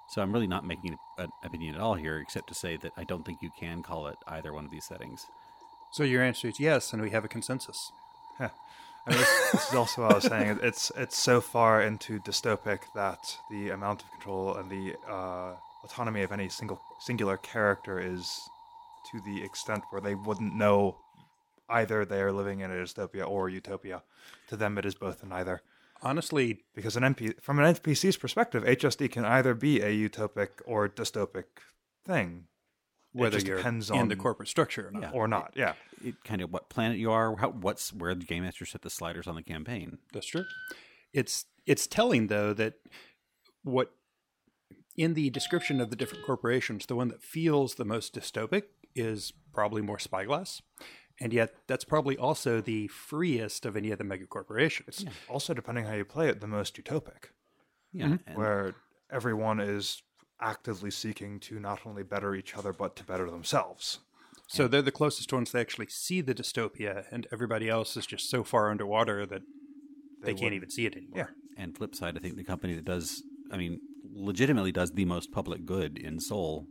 So 0.08 0.22
I'm 0.22 0.32
really 0.32 0.48
not 0.48 0.64
making 0.64 0.98
an 1.18 1.30
opinion 1.44 1.76
at 1.76 1.82
all 1.82 1.96
here, 1.96 2.20
except 2.20 2.48
to 2.50 2.54
say 2.54 2.78
that 2.78 2.92
I 2.96 3.04
don't 3.04 3.26
think 3.26 3.42
you 3.42 3.50
can 3.60 3.82
call 3.82 4.08
it 4.08 4.18
either 4.28 4.54
one 4.54 4.64
of 4.66 4.72
these 4.72 4.86
settings. 4.86 5.26
So 5.92 6.04
your 6.04 6.22
answer 6.24 6.48
is 6.48 6.60
yes, 6.60 6.94
and 6.94 7.02
we 7.02 7.10
have 7.10 7.26
a 7.26 7.28
consensus. 7.28 7.92
I 8.40 8.50
mean, 9.08 9.18
this, 9.20 9.52
this 9.52 9.70
is 9.70 9.76
also 9.76 10.02
what 10.04 10.12
I 10.12 10.16
was 10.16 10.24
saying. 10.26 10.60
It's 10.64 10.92
it's 10.96 11.18
so 11.18 11.42
far 11.42 11.82
into 11.82 12.20
dystopic 12.20 12.82
that 12.94 13.38
the 13.50 13.70
amount 13.72 14.04
of 14.04 14.12
control 14.12 14.56
and 14.56 14.70
the 14.70 14.96
uh, 15.10 15.54
autonomy 15.86 16.22
of 16.24 16.32
any 16.32 16.50
single 16.50 16.82
singular 17.00 17.38
character 17.38 18.00
is 18.00 18.40
to 19.12 19.22
the 19.26 19.44
extent 19.44 19.84
where 19.92 20.02
they 20.02 20.16
wouldn't 20.16 20.56
know 20.56 20.98
either 21.70 22.06
they 22.06 22.22
are 22.22 22.32
living 22.32 22.60
in 22.60 22.72
a 22.72 22.76
dystopia 22.76 23.28
or 23.28 23.50
utopia. 23.50 24.04
To 24.50 24.58
them, 24.58 24.78
it 24.78 24.86
is 24.86 24.96
both 24.96 25.22
and 25.22 25.30
neither. 25.30 25.62
Honestly, 26.02 26.64
Because 26.76 26.96
an 26.98 27.04
NP 27.04 27.42
from 27.42 27.60
an 27.60 27.74
NPC's 27.74 28.18
perspective, 28.18 28.64
HSD 28.64 29.12
can 29.12 29.26
either 29.26 29.54
be 29.54 29.82
a 29.82 29.90
utopic 30.10 30.50
or 30.66 30.88
dystopic 30.90 31.46
thing, 32.06 32.46
whether 33.14 33.38
just 33.38 33.48
you're 33.48 33.58
depends 33.58 33.90
in 33.90 33.98
on- 33.98 34.08
the 34.10 34.16
corporate 34.16 34.50
structure 34.50 34.88
or 34.88 34.92
not. 34.92 35.02
Yeah. 35.04 35.12
or 35.14 35.28
not. 35.28 35.54
Yeah. 35.56 35.74
It 36.04 36.16
kind 36.24 36.42
of 36.42 36.52
what 36.52 36.70
planet 36.70 36.98
you 36.98 37.12
are, 37.12 37.36
how, 37.38 37.50
what's 37.52 37.94
where 37.94 38.14
the 38.14 38.26
game 38.26 38.44
master 38.44 38.66
set 38.66 38.82
the 38.82 38.90
sliders 38.90 39.26
on 39.28 39.36
the 39.36 39.42
campaign. 39.42 39.98
That's 40.14 40.28
true. 40.28 40.46
It's 41.14 41.46
it's 41.66 41.88
telling 41.88 42.28
though 42.28 42.54
that 42.54 42.74
what 43.64 43.92
in 44.98 45.14
the 45.14 45.30
description 45.30 45.82
of 45.82 45.90
the 45.90 45.96
different 45.96 46.26
corporations, 46.26 46.86
the 46.86 46.96
one 46.96 47.10
that 47.10 47.22
feels 47.22 47.76
the 47.76 47.86
most 47.86 48.16
dystopic 48.16 48.64
is 48.96 49.34
probably 49.54 49.82
more 49.82 50.00
Spyglass, 50.00 50.62
and 51.20 51.34
yet 51.34 51.54
that's 51.68 51.84
probably 51.84 52.18
also 52.18 52.62
the 52.62 52.88
freest 52.88 53.66
of 53.66 53.76
any 53.76 53.92
of 53.92 53.98
the 53.98 54.04
mega 54.04 54.26
corporations. 54.26 55.06
Also, 55.30 55.54
depending 55.54 55.86
how 55.86 55.94
you 55.94 56.06
play 56.06 56.30
it, 56.30 56.42
the 56.42 56.48
most 56.48 56.82
utopic. 56.82 57.32
Yeah, 57.92 58.06
mm-hmm. 58.06 58.28
and- 58.28 58.38
where 58.38 58.76
everyone 59.12 59.60
is 59.60 60.02
actively 60.42 60.92
seeking 60.92 61.40
to 61.40 61.60
not 61.60 61.80
only 61.86 62.04
better 62.04 62.36
each 62.36 62.56
other 62.58 62.74
but 62.74 62.96
to 62.98 63.04
better 63.06 63.30
themselves. 63.30 64.00
So 64.48 64.68
they're 64.68 64.82
the 64.82 64.92
closest 64.92 65.32
ones 65.34 65.52
to 65.52 65.60
actually 65.60 65.88
see 65.88 66.22
the 66.22 66.36
dystopia, 66.36 67.06
and 67.12 67.26
everybody 67.32 67.68
else 67.68 67.98
is 67.98 68.06
just 68.06 68.30
so 68.30 68.44
far 68.44 68.70
underwater 68.70 69.26
that 69.26 69.42
they, 70.22 70.32
can't 70.32 70.44
wouldn't. 70.44 70.56
even 70.56 70.70
see 70.70 70.86
it 70.86 70.96
anymore. 70.96 71.18
Yeah. 71.58 71.64
and 71.64 71.76
flip 71.76 71.96
side, 71.96 72.16
I 72.18 72.20
think 72.20 72.36
the 72.36 72.44
company 72.44 72.76
that 72.76 72.86
does, 72.86 73.24
I 73.52 73.58
mean, 73.58 73.80
legitimately 74.16 74.72
does 74.72 74.92
the 74.92 75.06
most 75.06 75.32
public 75.32 75.66
good 75.66 75.98
in 75.98 76.20
Sol 76.20 76.66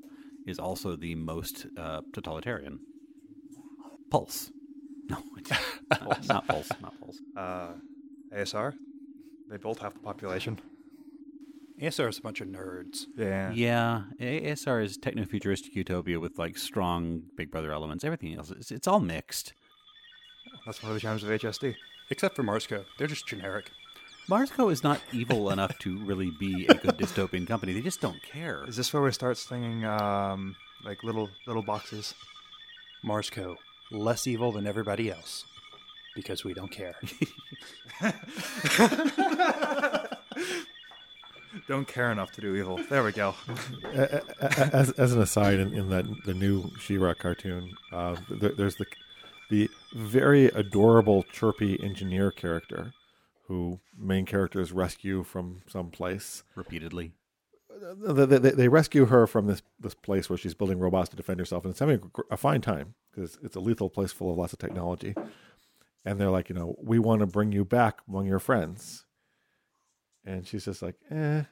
is 0.47 0.59
also 0.59 0.97
the 0.97 1.15
most 1.15 1.67
uh, 1.77 2.01
totalitarian. 2.13 2.81
Pulse. 4.11 4.51
No, 5.09 5.19
it's 5.37 6.27
not 6.29 6.47
Pulse. 6.49 6.71
Not 6.81 6.99
Pulse. 7.01 7.19
Uh, 7.37 7.69
ASR, 8.35 8.75
they 9.51 9.57
both 9.57 9.79
have 9.81 9.95
the 9.95 10.01
population. 10.01 10.59
ASR 11.81 12.09
is 12.09 12.19
a 12.19 12.23
bunch 12.23 12.41
of 12.41 12.49
nerds. 12.49 13.07
Yeah. 13.17 13.51
Yeah, 13.53 14.03
ASR 14.21 14.85
is 14.85 14.97
techno 14.97 15.25
futuristic 15.25 15.75
utopia 15.75 16.21
with 16.21 16.39
like 16.39 16.57
strong 16.57 17.23
Big 17.37 17.51
Brother 17.51 17.73
elements. 17.73 18.05
Everything 18.05 18.35
else, 18.35 18.51
it's, 18.51 18.71
it's 18.71 18.87
all 18.87 19.01
mixed. 19.01 19.53
That's 20.65 20.83
one 20.83 20.93
of 20.93 20.95
the 20.95 21.01
charms 21.01 21.23
of 21.25 21.29
HSD. 21.29 21.75
Except 22.11 22.37
for 22.37 22.43
Marsco. 22.43 22.85
They're 22.99 23.07
just 23.07 23.27
generic. 23.27 23.71
Marsco 24.29 24.73
is 24.73 24.83
not 24.83 25.01
evil 25.13 25.51
enough 25.51 25.79
to 25.81 25.99
really 25.99 26.31
be 26.31 26.67
a 26.67 26.75
good 26.75 26.97
dystopian 26.97 27.47
company. 27.47 27.73
They 27.73 27.83
just 27.83 28.01
don't 28.01 28.23
care. 28.23 28.65
Is 28.67 28.77
this 28.77 28.93
where 28.93 29.03
we 29.03 29.13
start 29.13 29.37
slinging 29.37 29.85
um, 29.85 30.57
like 30.85 31.03
little 31.05 31.29
little 31.47 31.63
boxes? 31.63 32.15
Marsco, 33.05 33.57
less 33.91 34.27
evil 34.27 34.51
than 34.53 34.67
everybody 34.67 35.11
else. 35.11 35.45
Because 36.15 36.45
we 36.45 36.55
don't 36.55 36.71
care. 36.71 36.95
Don't 41.69 41.87
care 41.87 42.11
enough 42.11 42.33
to 42.33 42.41
do 42.41 42.57
evil. 42.57 42.81
There 42.91 43.05
we 43.05 43.13
go. 43.13 43.35
A- 43.95 44.21
a- 44.41 44.75
as, 44.75 44.91
as 44.93 45.13
an 45.13 45.23
aside, 45.23 45.61
in, 45.61 45.73
in 45.73 45.89
that 45.91 46.05
the 46.25 46.35
new 46.35 46.71
She-Ra 46.81 47.15
cartoon, 47.15 47.75
uh, 47.93 48.17
there, 48.29 48.51
there's 48.51 48.75
the 48.77 48.87
the 49.51 49.71
very 49.95 50.47
adorable, 50.47 51.23
chirpy 51.33 51.81
engineer 51.83 52.31
character, 52.33 52.93
who 53.47 53.81
main 53.97 54.27
characters 54.27 54.73
rescue 54.73 55.23
from 55.23 55.63
some 55.67 55.91
place. 55.91 56.43
Repeatedly. 56.55 57.13
They, 57.99 58.27
they, 58.27 58.51
they 58.51 58.69
rescue 58.69 59.07
her 59.07 59.27
from 59.27 59.47
this 59.47 59.63
this 59.81 59.95
place 59.95 60.31
where 60.31 60.37
she's 60.39 60.55
building 60.55 60.79
robots 60.79 61.09
to 61.11 61.17
defend 61.17 61.41
herself, 61.41 61.65
and 61.65 61.73
it's 61.73 61.81
having 61.81 62.11
a, 62.31 62.35
a 62.35 62.37
fine 62.37 62.61
time 62.61 62.95
because 63.11 63.39
it's 63.43 63.57
a 63.57 63.61
lethal 63.61 63.91
place 63.91 64.13
full 64.13 64.31
of 64.31 64.39
lots 64.39 64.53
of 64.53 64.59
technology. 64.59 65.15
And 66.05 66.21
they're 66.21 66.31
like, 66.31 66.49
you 66.49 66.55
know, 66.55 66.77
we 66.83 66.99
want 66.99 67.21
to 67.21 67.27
bring 67.27 67.53
you 67.53 67.65
back 67.65 68.01
among 68.09 68.27
your 68.27 68.39
friends. 68.39 69.07
And 70.25 70.47
she's 70.47 70.67
just 70.67 70.83
like, 70.83 70.97
eh. 71.11 71.45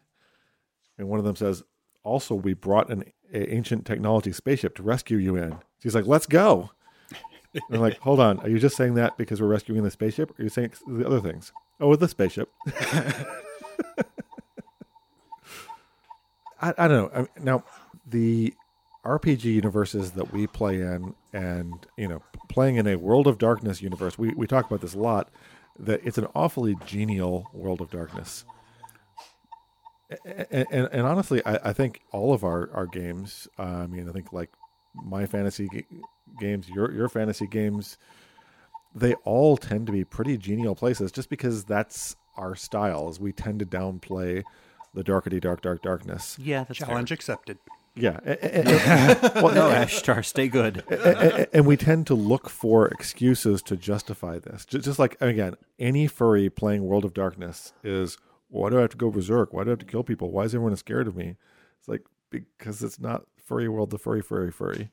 And 0.99 1.09
one 1.09 1.19
of 1.19 1.25
them 1.25 1.37
says, 1.37 1.63
also, 2.05 2.35
we 2.35 2.53
brought 2.53 2.91
an 2.91 3.05
a 3.33 3.53
ancient 3.53 3.87
technology 3.87 4.33
spaceship 4.33 4.77
to 4.77 4.83
rescue 4.83 5.17
you 5.17 5.37
in. 5.37 5.57
She's 5.79 5.95
like, 5.95 6.07
let's 6.07 6.27
go. 6.27 6.71
And 7.55 7.63
they're 7.71 7.81
like, 7.81 7.99
hold 7.99 8.21
on, 8.21 8.39
are 8.41 8.49
you 8.49 8.59
just 8.59 8.77
saying 8.77 8.95
that 8.95 9.17
because 9.17 9.41
we're 9.41 9.47
rescuing 9.47 9.83
the 9.83 9.91
spaceship? 9.91 10.31
Or 10.31 10.35
are 10.41 10.45
you 10.45 10.49
saying 10.49 10.73
the 10.87 11.07
other 11.07 11.21
things? 11.21 11.53
Oh, 11.83 11.97
the 11.97 12.07
spaceship. 12.07 12.49
I, 16.61 16.73
I 16.79 16.89
don't 16.89 16.91
know. 16.91 17.11
I 17.12 17.19
mean, 17.19 17.29
now, 17.41 17.65
the 18.07 18.55
RPG 19.05 19.43
universes 19.45 20.12
that 20.12 20.33
we 20.33 20.47
play 20.47 20.81
in, 20.81 21.15
and 21.33 21.85
you 21.97 22.07
know, 22.07 22.23
playing 22.49 22.77
in 22.77 22.87
a 22.87 22.95
World 22.97 23.27
of 23.27 23.37
Darkness 23.37 23.83
universe, 23.83 24.17
we 24.17 24.33
we 24.35 24.47
talk 24.47 24.67
about 24.67 24.81
this 24.81 24.95
a 24.95 24.99
lot. 24.99 25.31
That 25.77 26.01
it's 26.05 26.19
an 26.19 26.29
awfully 26.37 26.77
genial 26.87 27.51
World 27.53 27.81
of 27.81 27.91
Darkness. 27.91 28.45
And, 30.25 30.67
and, 30.71 30.89
and 30.93 31.07
honestly, 31.07 31.45
I, 31.45 31.71
I 31.71 31.73
think 31.73 32.03
all 32.12 32.33
of 32.33 32.45
our 32.45 32.71
our 32.73 32.87
games. 32.87 33.49
Uh, 33.59 33.62
I 33.62 33.87
mean, 33.89 34.09
I 34.09 34.12
think 34.12 34.33
like 34.33 34.51
my 34.95 35.27
fantasy 35.27 35.69
g- 35.69 35.87
games, 36.39 36.69
your 36.69 36.93
your 36.93 37.09
fantasy 37.09 37.49
games, 37.49 37.99
they 38.95 39.15
all 39.25 39.57
tend 39.57 39.87
to 39.87 39.93
be 39.93 40.05
pretty 40.05 40.37
genial 40.37 40.75
places, 40.75 41.13
just 41.13 41.29
because 41.31 41.65
that's 41.65 42.17
our 42.37 42.55
styles. 42.55 43.19
We 43.21 43.33
tend 43.33 43.59
to 43.61 43.67
downplay 43.67 44.43
the 44.95 45.03
darkety 45.03 45.41
dark 45.41 45.63
dark 45.63 45.83
darkness. 45.83 46.37
Yeah, 46.41 46.65
that's 46.65 46.79
Challenge 46.79 47.11
accepted. 47.13 47.59
Yeah. 47.95 48.21
Well, 49.35 49.55
No, 49.55 49.69
no, 49.69 49.75
Ashtar, 49.75 50.25
stay 50.25 50.49
good. 50.49 50.83
a- 50.91 51.43
a- 51.43 51.57
and 51.57 51.67
we 51.67 51.77
tend 51.77 52.07
to 52.07 52.15
look 52.15 52.49
for 52.49 52.89
excuses 52.89 53.61
to 53.63 53.77
justify 53.77 54.39
this. 54.39 54.65
Ju- 54.65 54.79
Just 54.79 54.99
like 54.99 55.21
again, 55.21 55.57
any 55.79 56.07
furry 56.07 56.49
playing 56.49 56.85
World 56.85 57.05
of 57.05 57.13
Darkness 57.13 57.73
is 57.85 58.17
why 58.49 58.71
do 58.71 58.79
I 58.79 58.83
have 58.83 58.91
to 58.91 58.97
go 58.97 59.11
berserk? 59.11 59.53
Why 59.53 59.65
do 59.65 59.71
I 59.71 59.73
have 59.73 59.79
to 59.81 59.85
kill 59.87 60.03
people? 60.05 60.31
Why 60.31 60.45
is 60.45 60.55
everyone 60.55 60.75
scared 60.77 61.07
of 61.07 61.17
me? 61.17 61.37
It's 61.79 61.89
like 61.89 62.03
because 62.31 62.83
it's 62.83 62.99
not 62.99 63.25
furry 63.45 63.69
world, 63.69 63.91
the 63.91 63.99
furry, 63.99 64.23
furry, 64.23 64.51
furry. 64.51 64.91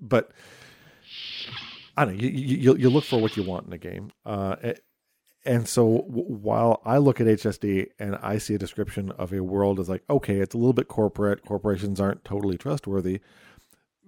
But 0.00 0.32
I 1.96 2.04
don't 2.04 2.16
know. 2.16 2.22
You, 2.22 2.28
you, 2.28 2.76
you- 2.76 2.90
look 2.90 3.04
for 3.04 3.20
what 3.20 3.36
you 3.36 3.42
want 3.42 3.66
in 3.66 3.72
a 3.72 3.78
game. 3.78 4.10
Uh, 4.24 4.56
and 5.44 5.68
so 5.68 5.98
while 6.08 6.80
I 6.84 6.98
look 6.98 7.20
at 7.20 7.26
HSD 7.26 7.86
and 7.98 8.16
I 8.16 8.38
see 8.38 8.54
a 8.54 8.58
description 8.58 9.12
of 9.12 9.32
a 9.32 9.42
world 9.42 9.78
as 9.80 9.88
like, 9.88 10.02
okay, 10.10 10.38
it's 10.40 10.54
a 10.54 10.58
little 10.58 10.72
bit 10.72 10.88
corporate, 10.88 11.44
corporations 11.44 12.00
aren't 12.00 12.24
totally 12.24 12.58
trustworthy. 12.58 13.20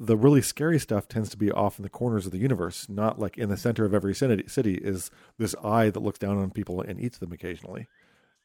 The 0.01 0.17
really 0.17 0.43
scary 0.43 0.79
stuff 0.79 1.09
tends 1.09 1.29
to 1.31 1.37
be 1.37 1.51
off 1.51 1.79
in 1.79 1.83
the 1.83 1.89
corners 1.89 2.27
of 2.27 2.33
the 2.33 2.39
universe, 2.39 2.89
not 2.89 3.19
like 3.19 3.39
in 3.39 3.49
the 3.49 3.57
center 3.57 3.85
of 3.85 3.95
every 3.95 4.15
city, 4.15 4.45
city 4.49 4.75
is 4.75 5.11
this 5.39 5.55
eye 5.63 5.91
that 5.91 6.01
looks 6.03 6.19
down 6.19 6.39
on 6.39 6.51
people 6.51 6.81
and 6.81 7.01
eats 7.01 7.19
them 7.19 7.33
occasionally. 7.33 7.89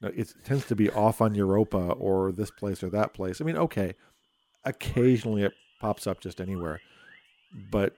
No, 0.01 0.09
it 0.15 0.33
tends 0.45 0.65
to 0.67 0.75
be 0.75 0.89
off 0.89 1.21
on 1.21 1.35
Europa 1.35 1.77
or 1.77 2.31
this 2.31 2.51
place 2.51 2.83
or 2.83 2.89
that 2.91 3.13
place. 3.13 3.39
I 3.39 3.43
mean, 3.43 3.57
okay, 3.57 3.93
occasionally 4.65 5.43
it 5.43 5.53
pops 5.79 6.07
up 6.07 6.19
just 6.21 6.39
anywhere, 6.41 6.81
but 7.71 7.95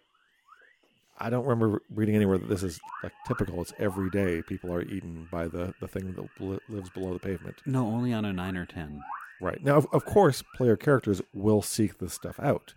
I 1.18 1.30
don't 1.30 1.46
remember 1.46 1.82
reading 1.94 2.16
anywhere 2.16 2.38
that 2.38 2.50
this 2.50 2.64
is 2.64 2.80
like 3.04 3.14
typical. 3.28 3.62
It's 3.62 3.74
every 3.80 4.10
day 4.10 4.42
people 4.42 4.74
are 4.74 4.82
eaten 4.82 5.28
by 5.32 5.48
the 5.48 5.74
the 5.80 5.88
thing 5.88 6.14
that 6.14 6.42
li- 6.44 6.60
lives 6.70 6.90
below 6.90 7.14
the 7.14 7.20
pavement. 7.20 7.56
No, 7.66 7.86
only 7.88 8.12
on 8.14 8.26
a 8.26 8.34
nine 8.34 8.58
or 8.58 8.66
ten. 8.66 9.02
Right 9.42 9.64
now, 9.64 9.78
of, 9.78 9.88
of 9.92 10.06
course, 10.06 10.44
player 10.56 10.76
characters 10.78 11.22
will 11.34 11.62
seek 11.62 11.98
this 12.00 12.14
stuff 12.14 12.40
out. 12.40 12.74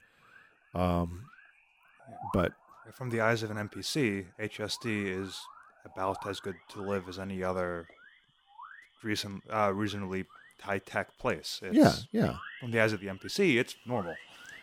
Um, 0.75 1.25
but 2.33 2.53
From 2.93 3.11
the 3.11 3.21
eyes 3.21 3.43
of 3.43 3.51
an 3.51 3.57
NPC, 3.69 4.27
HSD 4.41 5.07
is 5.23 5.41
about 5.85 6.27
as 6.27 6.41
good 6.41 6.57
to 6.71 6.83
live 6.83 7.09
as 7.09 7.19
any 7.19 7.43
other 7.45 7.87
reason, 9.03 9.41
uh, 9.51 9.73
reasonably 9.73 10.25
high 10.61 10.79
tech 10.79 11.17
place. 11.19 11.61
It's, 11.63 11.77
yeah, 11.77 11.93
yeah, 12.13 12.37
From 12.61 12.73
the 12.73 12.81
eyes 12.81 12.93
of 12.93 13.01
the 13.01 13.07
NPC, 13.07 13.57
it's 13.59 13.77
normal. 13.87 14.17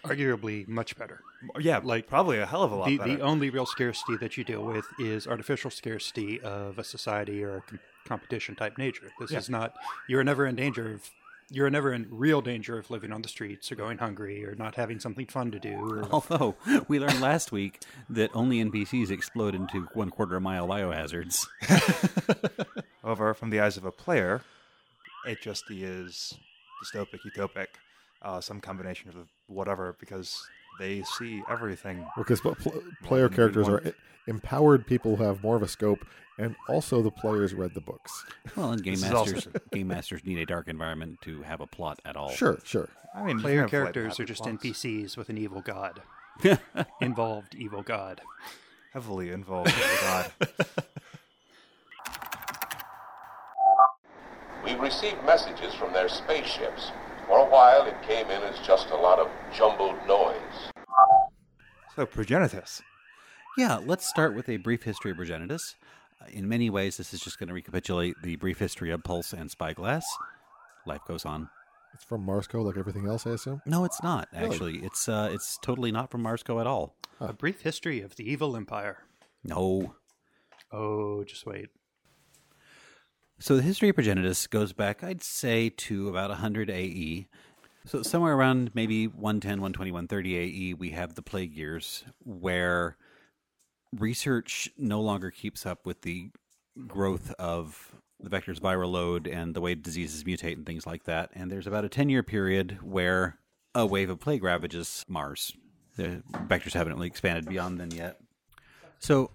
Arguably 0.10 0.68
much 0.68 0.98
better. 0.98 1.22
Yeah, 1.60 1.76
Like, 1.78 1.84
like 1.86 2.08
probably 2.08 2.40
a 2.40 2.46
hell 2.46 2.64
of 2.64 2.72
a 2.72 2.76
lot 2.76 2.88
The, 2.88 2.98
better. 2.98 3.16
the 3.18 3.22
only 3.22 3.50
real 3.50 3.66
scarcity 3.66 4.18
that 4.18 4.38
you 4.38 4.44
deal 4.44 4.64
with 4.66 4.86
is 5.00 5.28
artificial 5.28 5.70
scarcity 5.72 6.40
of 6.42 6.80
a 6.80 6.84
society 6.84 7.44
or 7.44 7.58
a 7.58 7.62
com- 7.62 7.80
competition 8.08 8.56
type 8.56 8.78
nature. 8.78 9.10
This 9.20 9.32
is 9.32 9.50
not, 9.50 9.76
you're 10.08 10.24
never 10.24 10.46
in 10.46 10.56
danger 10.56 10.94
of, 10.94 11.10
you're 11.52 11.70
never 11.70 11.94
in 11.94 12.08
real 12.10 12.42
danger 12.42 12.78
of 12.80 12.90
living 12.90 13.12
on 13.12 13.22
the 13.22 13.28
streets 13.30 13.72
or 13.72 13.76
going 13.76 14.00
hungry 14.00 14.44
or 14.46 14.56
not 14.56 14.74
having 14.76 15.00
something 15.00 15.28
fun 15.28 15.52
to 15.52 15.60
do. 15.60 15.74
Or, 15.76 16.04
Although 16.12 16.56
we 16.88 17.00
learned 17.00 17.22
last 17.22 17.52
week 17.52 17.82
that 18.10 18.32
only 18.34 18.64
NPCs 18.64 19.12
explode 19.12 19.54
into 19.54 19.82
one 19.94 20.10
quarter 20.10 20.40
mile 20.40 20.68
biohazards. 20.68 21.46
However, 23.04 23.34
from 23.34 23.50
the 23.52 23.60
eyes 23.60 23.78
of 23.78 23.86
a 23.86 23.92
player, 23.92 24.42
it 25.28 25.42
just 25.42 25.70
is 25.70 26.34
dystopic, 26.84 27.20
utopic, 27.26 27.68
uh, 28.26 28.42
some 28.42 28.60
combination 28.60 29.10
of 29.12 29.30
whatever, 29.48 29.96
because 30.00 30.46
they 30.80 31.04
see 31.18 31.42
everything. 31.50 32.06
Because 32.18 32.42
pl- 32.42 32.56
pl- 32.56 32.82
player 33.04 33.30
characters 33.30 33.70
are 33.70 33.94
empowered 34.28 34.86
people 34.88 35.16
who 35.16 35.24
have 35.24 35.42
more 35.44 35.56
of 35.56 35.62
a 35.62 35.68
scope, 35.68 36.00
and 36.38 36.56
also 36.68 37.02
the 37.02 37.12
players 37.12 37.54
read 37.54 37.74
the 37.74 37.82
books. 37.82 38.26
Well, 38.56 38.72
and 38.72 38.84
game 38.84 38.96
This 38.96 39.12
also 39.12 39.34
masters 39.34 39.54
game 39.72 39.88
masters 39.88 40.26
need 40.26 40.40
a 40.40 40.46
dark 40.46 40.68
environment 40.68 41.20
to 41.22 41.44
have 41.44 41.62
a 41.62 41.68
plot 41.68 42.02
at 42.04 42.18
all. 42.18 42.30
Sure, 42.32 42.60
sure. 42.66 42.90
I 43.16 43.24
mean, 43.24 43.38
you 43.38 43.42
player 43.44 43.56
can 43.56 43.62
have 43.62 43.86
light 43.86 43.94
characters 43.94 44.20
are 44.20 44.26
just 44.26 44.44
plots. 44.44 44.64
NPCs 44.64 45.16
with 45.16 45.30
an 45.30 45.38
evil 45.38 45.62
god. 45.62 46.02
Involved 47.02 47.56
evil 47.56 47.82
god. 47.82 48.20
heavily 48.92 49.30
involved. 49.30 49.74
with 49.74 50.02
God. 50.02 50.32
We've 54.66 54.80
received 54.80 55.24
messages 55.26 55.74
from 55.76 55.94
their 55.94 56.10
spaceships. 56.10 56.92
For 57.28 57.40
a 57.40 57.50
while, 57.50 57.86
it 57.88 57.96
came 58.04 58.28
in 58.30 58.44
as 58.44 58.60
just 58.66 58.90
a 58.92 58.96
lot 58.96 59.20
of 59.20 59.30
jumbled 59.56 59.96
noise. 60.08 60.72
So, 61.96 62.06
Progenitus. 62.06 62.82
Yeah, 63.58 63.80
let's 63.84 64.06
start 64.08 64.36
with 64.36 64.50
a 64.50 64.58
brief 64.58 64.84
history 64.84 65.12
of 65.12 65.18
Progenitus. 65.18 65.76
Uh, 66.22 66.26
In 66.32 66.48
many 66.48 66.70
ways, 66.70 66.98
this 66.98 67.14
is 67.14 67.22
just 67.22 67.40
going 67.40 67.48
to 67.48 67.54
recapitulate 67.54 68.16
the 68.22 68.36
brief 68.36 68.60
history 68.60 68.92
of 68.92 69.04
Pulse 69.04 69.34
and 69.34 69.50
Spyglass. 69.50 70.06
Life 70.86 71.02
goes 71.08 71.26
on. 71.26 71.50
It's 71.94 72.04
from 72.04 72.26
Marsco, 72.26 72.64
like 72.64 72.78
everything 72.78 73.08
else, 73.08 73.26
I 73.26 73.32
assume. 73.32 73.62
No, 73.66 73.86
it's 73.86 74.04
not 74.04 74.28
actually. 74.34 74.80
It's 74.80 75.08
uh, 75.08 75.30
it's 75.32 75.58
totally 75.64 75.94
not 75.94 76.12
from 76.12 76.22
Marsco 76.24 76.60
at 76.60 76.68
all. 76.68 76.96
A 77.22 77.32
brief 77.32 77.62
history 77.62 78.02
of 78.02 78.18
the 78.18 78.30
evil 78.30 78.58
empire. 78.58 78.98
No. 79.46 79.96
Oh, 80.74 81.24
just 81.24 81.46
wait. 81.46 81.70
So 83.40 83.56
the 83.56 83.62
history 83.62 83.90
of 83.90 83.96
Progenitus 83.96 84.50
goes 84.50 84.72
back, 84.72 85.04
I'd 85.04 85.24
say, 85.24 85.70
to 85.70 86.08
about 86.08 86.30
100 86.30 86.70
AE. 86.70 87.28
So 87.86 88.02
somewhere 88.02 88.34
around 88.34 88.72
maybe 88.74 89.08
110, 89.08 89.62
120, 89.62 89.92
130 89.92 90.36
AE, 90.38 90.74
we 90.74 90.92
have 90.92 91.16
the 91.16 91.22
plague 91.22 91.54
years 91.54 92.06
where 92.24 92.98
research 93.94 94.70
no 94.78 95.02
longer 95.02 95.32
keeps 95.32 95.66
up 95.66 95.86
with 95.86 96.02
the 96.02 96.32
growth 96.88 97.34
of 97.38 97.96
the 98.20 98.30
vector's 98.30 98.60
viral 98.60 98.92
load 98.92 99.28
and 99.28 99.54
the 99.54 99.62
way 99.62 99.76
diseases 99.76 100.24
mutate 100.24 100.54
and 100.54 100.66
things 100.66 100.88
like 100.88 101.04
that. 101.04 101.30
And 101.34 101.52
there's 101.52 101.68
about 101.68 101.86
a 101.86 101.90
10 101.90 102.10
year 102.10 102.24
period 102.24 102.80
where 102.82 103.38
a 103.76 103.86
wave 103.86 104.10
of 104.10 104.20
plague 104.20 104.44
ravages 104.44 105.06
Mars. 105.08 105.52
The 105.98 106.24
vectors 106.32 106.74
haven't 106.74 106.94
really 106.94 107.08
expanded 107.08 107.48
beyond 107.48 107.80
then 107.80 107.92
yet. 107.92 108.20
So 109.00 109.32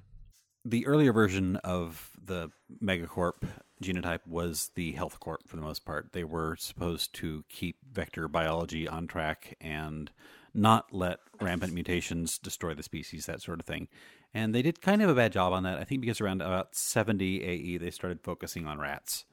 the 0.65 0.87
earlier 0.87 1.13
version 1.13 1.57
of 1.57 2.11
the 2.23 2.51
megacorp 2.83 3.43
genotype 3.83 4.27
was 4.27 4.71
the 4.75 4.93
health 4.93 5.21
corp 5.21 5.49
for 5.49 5.57
the 5.57 5.63
most 5.63 5.85
part. 5.85 6.13
They 6.13 6.25
were 6.25 6.57
supposed 6.57 7.15
to 7.17 7.45
keep 7.49 7.77
vector 7.91 8.29
biology 8.29 8.87
on 8.87 9.07
track 9.07 9.57
and 9.61 10.11
not 10.53 10.93
let 10.93 11.21
rampant 11.41 11.73
mutations 11.73 12.39
destroy 12.39 12.75
the 12.75 12.83
species, 12.83 13.27
that 13.27 13.43
sort 13.43 13.61
of 13.61 13.67
thing. 13.67 13.89
And 14.33 14.55
they 14.55 14.63
did 14.63 14.81
kind 14.81 15.03
of 15.03 15.09
a 15.09 15.15
bad 15.15 15.33
job 15.33 15.53
on 15.53 15.63
that. 15.65 15.79
I 15.79 15.85
think 15.85 16.01
because 16.01 16.21
around 16.21 16.43
about 16.43 16.75
70 16.75 17.43
AE, 17.43 17.79
they 17.79 17.91
started 17.91 18.21
focusing 18.23 18.67
on 18.67 18.79
rats. 18.79 19.25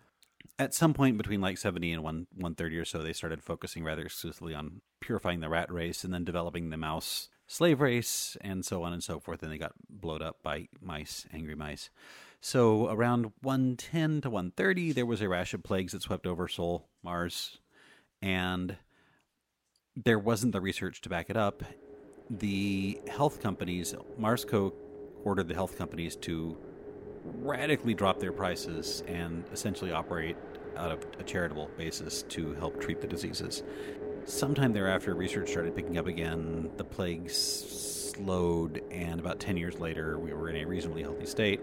At 0.58 0.74
some 0.74 0.94
point 0.94 1.18
between 1.18 1.42
like 1.42 1.58
70 1.58 1.92
and 1.92 2.04
1, 2.04 2.28
130 2.34 2.78
or 2.78 2.86
so, 2.86 3.00
they 3.00 3.14
started 3.14 3.44
focusing 3.44 3.84
rather 3.84 4.04
exclusively 4.04 4.56
on 4.56 4.82
purifying 5.02 5.40
the 5.40 5.50
rat 5.50 5.72
race 5.72 6.04
and 6.04 6.14
then 6.14 6.24
developing 6.24 6.70
the 6.70 6.78
mouse 6.78 7.30
slave 7.48 7.80
race 7.80 8.36
and 8.42 8.66
so 8.66 8.84
on 8.84 8.94
and 8.94 9.04
so 9.04 9.20
forth. 9.20 9.44
And 9.44 9.52
they 9.52 9.58
got 9.58 9.74
blowed 9.90 10.22
up 10.22 10.42
by 10.42 10.68
mice, 10.82 11.26
angry 11.32 11.56
mice. 11.56 11.90
So 12.40 12.90
around 12.90 13.32
110 13.42 14.22
to 14.22 14.30
130, 14.30 14.92
there 14.94 15.06
was 15.06 15.22
a 15.22 15.30
rash 15.30 15.54
of 15.54 15.64
plagues 15.64 15.94
that 15.94 16.04
swept 16.04 16.28
over 16.28 16.48
Sol, 16.48 16.88
Mars, 17.04 17.58
and 18.22 18.78
there 19.96 20.20
wasn't 20.20 20.54
the 20.54 20.62
research 20.62 21.02
to 21.02 21.10
back 21.10 21.30
it 21.30 21.38
up. 21.38 21.64
The 22.30 23.02
health 23.08 23.42
companies, 23.42 23.96
Marsco 24.20 24.74
ordered 25.24 25.48
the 25.48 25.56
health 25.56 25.78
companies 25.78 26.16
to 26.18 26.58
radically 27.40 27.94
drop 27.94 28.20
their 28.20 28.32
prices 28.32 29.04
and 29.08 29.44
essentially 29.52 29.92
operate 29.92 30.38
out 30.78 30.92
of 30.92 31.06
a 31.20 31.24
charitable 31.24 31.70
basis 31.78 32.24
to 32.24 32.54
help 32.54 32.80
treat 32.80 33.02
the 33.02 33.08
diseases. 33.08 33.64
Sometime 34.26 34.74
thereafter, 34.74 35.16
research 35.16 35.50
started 35.50 35.76
picking 35.76 35.98
up 35.98 36.06
again. 36.06 36.70
The 36.78 36.84
plagues 36.84 37.36
slowed, 37.36 38.84
and 38.92 39.20
about 39.20 39.40
10 39.40 39.58
years 39.58 39.80
later, 39.80 40.20
we 40.20 40.34
were 40.34 40.50
in 40.50 40.58
a 40.58 40.66
reasonably 40.66 41.02
healthy 41.02 41.26
state. 41.26 41.62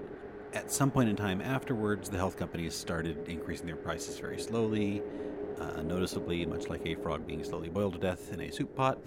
At 0.54 0.70
some 0.70 0.92
point 0.92 1.08
in 1.08 1.16
time 1.16 1.40
afterwards, 1.40 2.08
the 2.08 2.16
health 2.16 2.36
companies 2.36 2.74
started 2.74 3.28
increasing 3.28 3.66
their 3.66 3.74
prices 3.74 4.20
very 4.20 4.38
slowly, 4.38 5.02
uh, 5.60 5.82
noticeably, 5.82 6.46
much 6.46 6.68
like 6.68 6.86
a 6.86 6.94
frog 6.94 7.26
being 7.26 7.42
slowly 7.42 7.68
boiled 7.68 7.94
to 7.94 7.98
death 7.98 8.32
in 8.32 8.40
a 8.40 8.52
soup 8.52 8.74
pot, 8.76 9.00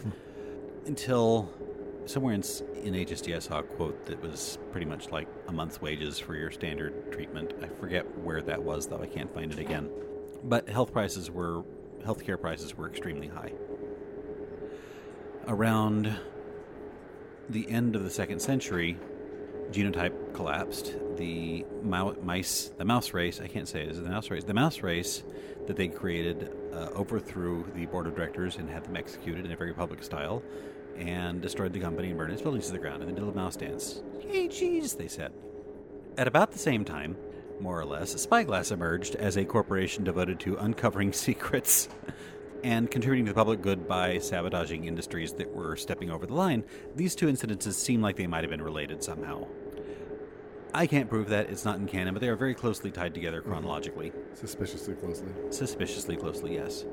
until 0.88 1.50
somewhere 2.06 2.34
in, 2.34 2.44
in 2.84 2.94
HSD 2.94 3.34
I 3.34 3.40
saw 3.40 3.60
a 3.60 3.64
quote 3.64 4.06
that 4.08 4.22
was 4.22 4.58
pretty 4.74 4.86
much 4.86 5.10
like 5.10 5.30
a 5.48 5.54
month's 5.54 5.82
wages 5.82 6.20
for 6.20 6.36
your 6.36 6.52
standard 6.52 7.14
treatment. 7.14 7.54
I 7.62 7.68
forget 7.68 8.06
where 8.20 8.42
that 8.42 8.62
was, 8.62 8.88
though. 8.88 9.02
I 9.02 9.08
can't 9.08 9.34
find 9.34 9.50
it 9.50 9.60
again. 9.60 9.90
But 10.44 10.68
health 10.68 10.92
prices 10.92 11.32
were, 11.32 11.64
healthcare 12.04 12.40
prices 12.40 12.76
were 12.76 12.90
extremely 12.90 13.28
high. 13.28 13.54
Around 15.48 16.14
the 17.50 17.70
end 17.70 17.96
of 17.96 18.04
the 18.04 18.10
second 18.10 18.42
century, 18.42 18.98
genotype 19.72 20.34
collapsed. 20.34 20.94
The 21.18 21.66
mou- 21.84 22.16
mice, 22.24 22.72
the 22.78 22.86
mouse 22.86 23.14
race, 23.14 23.42
I 23.42 23.48
can't 23.48 23.68
say 23.68 23.82
it, 23.82 23.90
is 23.92 24.02
the 24.02 24.10
mouse 24.10 24.30
race? 24.30 24.44
The 24.44 24.54
mouse 24.54 24.82
race 24.82 25.24
that 25.68 25.76
they 25.76 25.88
created 25.88 26.52
uh, 26.74 26.90
overthrew 26.96 27.66
the 27.76 27.86
board 27.88 28.08
of 28.08 28.16
directors 28.16 28.58
and 28.58 28.70
had 28.70 28.86
them 28.86 28.96
executed 28.96 29.46
in 29.46 29.52
a 29.52 29.56
very 29.56 29.74
public 29.74 30.04
style 30.04 30.42
and 30.98 31.42
destroyed 31.42 31.74
the 31.74 31.80
company 31.80 32.10
and 32.10 32.18
burned 32.18 32.34
its 32.34 32.42
buildings 32.42 32.68
to 32.68 32.72
the 32.72 32.80
ground. 32.80 33.02
And 33.02 33.12
they 33.12 33.20
did 33.20 33.28
a 33.28 33.32
mouse 33.32 33.56
dance. 33.56 34.02
Yay, 34.22 34.48
cheese, 34.48 34.94
they 34.94 35.08
said. 35.08 35.32
At 36.18 36.28
about 36.28 36.52
the 36.52 36.60
same 36.60 36.84
time, 36.84 37.18
more 37.60 37.80
or 37.80 37.86
less, 37.86 38.20
Spyglass 38.20 38.72
emerged 38.72 39.16
as 39.16 39.38
a 39.38 39.46
corporation 39.46 40.04
devoted 40.04 40.40
to 40.42 40.58
uncovering 40.58 41.14
secrets 41.14 41.90
and 42.64 42.90
contributing 42.90 43.26
to 43.26 43.32
the 43.32 43.36
public 43.36 43.62
good 43.62 43.88
by 43.88 44.18
sabotaging 44.18 44.86
industries 44.86 45.34
that 45.34 45.54
were 45.54 45.76
stepping 45.76 46.10
over 46.10 46.26
the 46.26 46.34
line. 46.34 46.64
These 46.96 47.16
two 47.16 47.28
incidences 47.28 47.74
seem 47.74 48.02
like 48.02 48.16
they 48.16 48.28
might 48.28 48.44
have 48.44 48.52
been 48.52 48.62
related 48.62 49.04
somehow. 49.04 49.48
I 50.74 50.86
can't 50.86 51.10
prove 51.10 51.30
that, 51.30 51.50
it's 51.50 51.66
not 51.66 51.78
in 51.78 51.88
canon, 51.88 52.14
but 52.14 52.22
they 52.22 52.30
are 52.30 52.36
very 52.36 52.54
closely 52.54 52.92
tied 52.92 53.14
together 53.14 53.42
mm-hmm. 53.42 53.52
chronologically. 53.52 54.12
Suspiciously 54.34 54.96
closely. 54.96 55.30
Suspiciously 55.50 56.18
closely, 56.18 56.54
yes. 56.56 56.86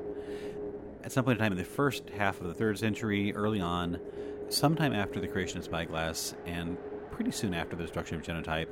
At 1.03 1.11
some 1.11 1.25
point 1.25 1.37
in 1.37 1.43
time 1.43 1.51
in 1.51 1.57
the 1.57 1.63
first 1.63 2.09
half 2.09 2.41
of 2.41 2.47
the 2.47 2.53
third 2.53 2.79
century, 2.79 3.33
early 3.35 3.61
on, 3.61 3.99
sometime 4.49 4.93
after 4.93 5.19
the 5.19 5.27
creation 5.27 5.59
of 5.59 5.65
Spyglass, 5.65 6.33
and 6.45 6.77
pretty 7.11 7.31
soon 7.31 7.53
after 7.53 7.75
the 7.75 7.83
destruction 7.83 8.17
of 8.17 8.23
Genotype, 8.23 8.67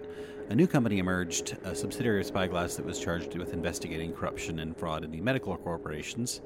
a 0.50 0.56
new 0.56 0.68
company 0.68 0.98
emerged, 1.00 1.58
a 1.64 1.76
subsidiary 1.76 2.22
of 2.22 2.26
Spyglass 2.26 2.76
that 2.76 2.86
was 2.86 3.00
charged 3.00 3.38
with 3.38 3.54
investigating 3.54 4.12
corruption 4.12 4.60
and 4.60 4.76
fraud 4.76 5.04
in 5.04 5.12
the 5.12 5.22
medical 5.22 5.56
corporations, 5.56 6.42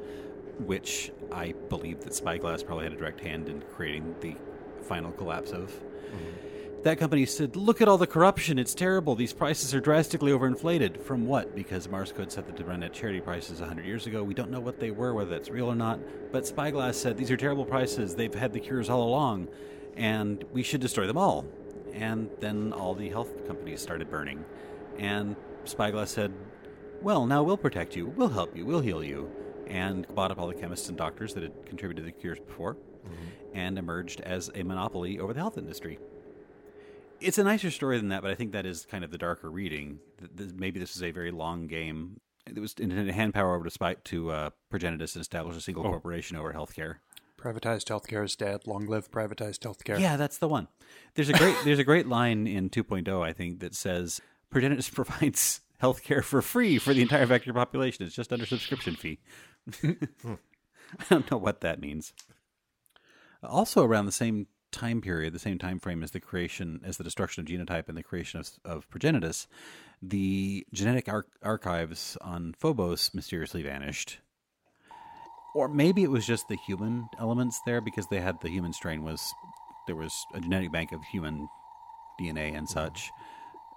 which 0.59 1.11
I 1.31 1.53
believe 1.69 2.01
that 2.01 2.13
Spyglass 2.13 2.63
probably 2.63 2.85
had 2.85 2.93
a 2.93 2.97
direct 2.97 3.19
hand 3.19 3.49
in 3.49 3.61
creating 3.61 4.15
the 4.21 4.35
final 4.81 5.11
collapse 5.11 5.51
of. 5.51 5.71
Mm-hmm. 5.71 6.47
That 6.83 6.99
company 6.99 7.25
said, 7.25 7.55
Look 7.55 7.81
at 7.81 7.87
all 7.87 7.97
the 7.97 8.07
corruption. 8.07 8.59
It's 8.59 8.73
terrible. 8.73 9.15
These 9.15 9.33
prices 9.33 9.73
are 9.73 9.81
drastically 9.81 10.31
overinflated. 10.31 11.01
From 11.01 11.25
what? 11.25 11.55
Because 11.55 11.87
Marsco 11.87 12.31
set 12.31 12.45
them 12.47 12.55
to 12.55 12.63
run 12.63 12.83
at 12.83 12.93
charity 12.93 13.19
prices 13.19 13.59
100 13.59 13.85
years 13.85 14.07
ago. 14.07 14.23
We 14.23 14.33
don't 14.33 14.51
know 14.51 14.59
what 14.59 14.79
they 14.79 14.91
were, 14.91 15.13
whether 15.13 15.29
that's 15.29 15.49
real 15.49 15.65
or 15.65 15.75
not. 15.75 15.99
But 16.31 16.47
Spyglass 16.47 16.97
said, 16.97 17.17
These 17.17 17.31
are 17.31 17.37
terrible 17.37 17.65
prices. 17.65 18.15
They've 18.15 18.33
had 18.33 18.53
the 18.53 18.59
cures 18.59 18.89
all 18.89 19.03
along, 19.03 19.47
and 19.95 20.43
we 20.53 20.63
should 20.63 20.81
destroy 20.81 21.07
them 21.07 21.17
all. 21.17 21.45
And 21.93 22.29
then 22.39 22.73
all 22.73 22.93
the 22.93 23.09
health 23.09 23.45
companies 23.47 23.81
started 23.81 24.09
burning. 24.09 24.45
And 24.97 25.35
Spyglass 25.65 26.11
said, 26.11 26.31
Well, 27.01 27.25
now 27.25 27.43
we'll 27.43 27.57
protect 27.57 27.95
you. 27.95 28.07
We'll 28.07 28.29
help 28.29 28.55
you. 28.55 28.65
We'll 28.65 28.81
heal 28.81 29.03
you. 29.03 29.29
And 29.69 30.07
bought 30.15 30.31
up 30.31 30.39
all 30.39 30.47
the 30.47 30.53
chemists 30.53 30.89
and 30.89 30.97
doctors 30.97 31.33
that 31.33 31.43
had 31.43 31.65
contributed 31.65 32.05
to 32.05 32.11
the 32.11 32.17
cures 32.17 32.39
before 32.39 32.77
and 33.53 33.77
emerged 33.77 34.21
as 34.21 34.51
a 34.53 34.63
monopoly 34.63 35.19
over 35.19 35.33
the 35.33 35.39
health 35.39 35.57
industry 35.57 35.97
it's 37.19 37.37
a 37.37 37.43
nicer 37.43 37.71
story 37.71 37.97
than 37.97 38.09
that, 38.09 38.21
but 38.21 38.31
I 38.31 38.35
think 38.35 38.51
that 38.51 38.65
is 38.65 38.85
kind 38.85 39.03
of 39.03 39.11
the 39.11 39.17
darker 39.17 39.49
reading. 39.49 39.99
Maybe 40.55 40.79
this 40.79 40.95
is 40.95 41.03
a 41.03 41.11
very 41.11 41.31
long 41.31 41.67
game. 41.67 42.19
It 42.45 42.59
was 42.59 42.73
intended 42.79 43.07
to 43.07 43.13
hand 43.13 43.33
power 43.33 43.55
over 43.55 43.65
to 43.65 43.71
Spike 43.71 44.03
to 44.05 44.31
uh, 44.31 44.49
Progenitus 44.71 45.15
and 45.15 45.21
establish 45.21 45.57
a 45.57 45.61
single 45.61 45.83
corporation 45.83 46.37
over 46.37 46.53
healthcare. 46.53 46.95
Privatized 47.37 47.85
healthcare 47.85 48.23
is 48.23 48.35
dead. 48.35 48.65
Long 48.65 48.87
live 48.87 49.11
privatized 49.11 49.59
healthcare. 49.59 49.99
Yeah, 49.99 50.17
that's 50.17 50.37
the 50.37 50.47
one. 50.47 50.67
There's 51.15 51.29
a 51.29 51.33
great 51.33 51.55
there's 51.63 51.79
a 51.79 51.83
great 51.83 52.07
line 52.07 52.47
in 52.47 52.69
2.0 52.69 53.21
I 53.21 53.33
think 53.33 53.59
that 53.59 53.75
says 53.75 54.21
Progenitus 54.51 54.91
provides 54.93 55.61
healthcare 55.81 56.23
for 56.23 56.41
free 56.41 56.77
for 56.77 56.93
the 56.93 57.01
entire 57.01 57.25
vector 57.25 57.53
population. 57.53 58.05
It's 58.05 58.15
just 58.15 58.33
under 58.33 58.45
subscription 58.45 58.95
fee. 58.95 59.19
I 59.83 61.03
don't 61.09 61.29
know 61.29 61.37
what 61.37 61.61
that 61.61 61.79
means. 61.79 62.13
Also 63.43 63.83
around 63.83 64.05
the 64.05 64.11
same 64.11 64.47
time 64.71 65.01
period, 65.01 65.33
the 65.33 65.39
same 65.39 65.57
time 65.57 65.79
frame 65.79 66.03
as 66.03 66.11
the 66.11 66.19
creation 66.19 66.81
as 66.83 66.97
the 66.97 67.03
destruction 67.03 67.41
of 67.41 67.47
genotype 67.47 67.87
and 67.87 67.97
the 67.97 68.03
creation 68.03 68.39
of, 68.39 68.49
of 68.65 68.89
Progenitus, 68.89 69.47
the 70.01 70.65
genetic 70.73 71.07
ar- 71.07 71.25
archives 71.41 72.17
on 72.21 72.53
Phobos 72.57 73.13
mysteriously 73.13 73.63
vanished. 73.63 74.19
Or 75.55 75.67
maybe 75.67 76.03
it 76.03 76.11
was 76.11 76.27
just 76.27 76.47
the 76.47 76.57
human 76.57 77.07
elements 77.19 77.59
there 77.65 77.81
because 77.81 78.07
they 78.07 78.19
had 78.19 78.39
the 78.41 78.49
human 78.49 78.73
strain 78.73 79.03
was 79.03 79.33
there 79.87 79.95
was 79.95 80.13
a 80.33 80.41
genetic 80.41 80.71
bank 80.71 80.91
of 80.91 81.03
human 81.03 81.47
DNA 82.19 82.55
and 82.55 82.67
such 82.67 83.09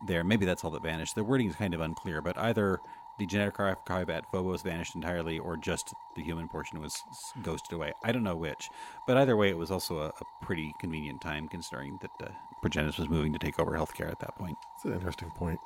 there. 0.06 0.24
Maybe 0.24 0.46
that's 0.46 0.64
all 0.64 0.70
that 0.72 0.82
vanished. 0.82 1.14
The 1.14 1.24
wording 1.24 1.48
is 1.48 1.56
kind 1.56 1.74
of 1.74 1.80
unclear, 1.80 2.20
but 2.20 2.38
either 2.38 2.80
the 3.18 3.26
genetic 3.26 3.60
archive 3.60 4.08
at 4.08 4.30
Phobos 4.30 4.62
vanished 4.62 4.94
entirely 4.94 5.38
or 5.38 5.56
just 5.56 5.92
the 6.16 6.22
human 6.22 6.48
portion 6.48 6.80
was 6.80 7.02
ghosted 7.42 7.74
away. 7.74 7.92
I 8.02 8.12
don't 8.12 8.22
know 8.22 8.36
which. 8.36 8.70
But 9.06 9.18
either 9.18 9.36
way, 9.36 9.50
it 9.50 9.58
was 9.58 9.70
also 9.70 9.98
a, 9.98 10.06
a 10.06 10.44
pretty 10.44 10.72
convenient 10.80 11.20
time 11.20 11.46
considering 11.46 11.98
that 12.00 12.10
uh, 12.26 12.30
Progenitus 12.64 12.98
was 12.98 13.10
moving 13.10 13.32
to 13.34 13.38
take 13.38 13.60
over 13.60 13.72
healthcare 13.72 14.10
at 14.10 14.20
that 14.20 14.36
point. 14.36 14.56
It's 14.76 14.86
an 14.86 14.94
interesting 14.94 15.30
point. 15.30 15.60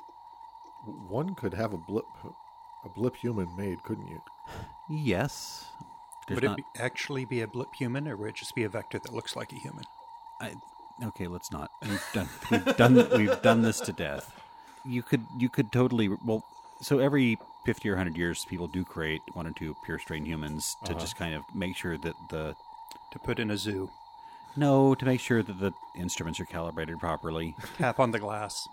One 1.07 1.33
could 1.33 1.53
have 1.53 1.73
a 1.73 1.77
blip, 1.77 2.05
a 2.83 2.89
blip 2.89 3.15
human 3.15 3.47
made, 3.55 3.81
couldn't 3.83 4.07
you? 4.07 4.21
Yes. 4.89 5.65
There's 6.27 6.41
Would 6.41 6.43
not, 6.43 6.59
it 6.59 6.65
be, 6.73 6.79
actually 6.79 7.23
be 7.25 7.41
a 7.41 7.47
blip 7.47 7.73
human, 7.73 8.07
or 8.07 8.17
would 8.17 8.29
it 8.29 8.35
just 8.35 8.53
be 8.53 8.63
a 8.63 8.69
vector 8.69 8.99
that 8.99 9.13
looks 9.13 9.35
like 9.35 9.53
a 9.53 9.55
human? 9.55 9.85
I, 10.41 10.55
okay, 11.03 11.27
let's 11.27 11.51
not. 11.51 11.69
We've 11.81 12.03
done 12.13 12.29
we've 12.51 12.77
done 12.77 12.95
we've 13.17 13.41
done 13.41 13.61
this 13.61 13.79
to 13.81 13.91
death. 13.91 14.31
You 14.85 15.01
could 15.03 15.25
you 15.37 15.49
could 15.49 15.71
totally 15.71 16.09
well. 16.09 16.43
So 16.81 16.99
every 16.99 17.37
fifty 17.65 17.89
or 17.89 17.95
hundred 17.95 18.17
years, 18.17 18.45
people 18.45 18.67
do 18.67 18.83
create 18.83 19.21
one 19.33 19.47
or 19.47 19.51
two 19.51 19.75
pure 19.83 19.99
strain 19.99 20.25
humans 20.25 20.75
to 20.85 20.93
just 20.93 21.15
kind 21.15 21.33
of 21.33 21.43
make 21.53 21.75
sure 21.75 21.97
that 21.97 22.15
the 22.29 22.55
To 23.11 23.19
put 23.19 23.39
in 23.39 23.49
a 23.51 23.57
zoo, 23.57 23.89
no 24.55 24.95
to 24.95 25.05
make 25.05 25.19
sure 25.19 25.41
that 25.41 25.59
the 25.59 25.71
instruments 25.95 26.39
are 26.39 26.45
calibrated 26.45 26.99
properly. 26.99 27.55
tap 27.77 27.99
on 27.99 28.11
the 28.11 28.19
glass, 28.19 28.67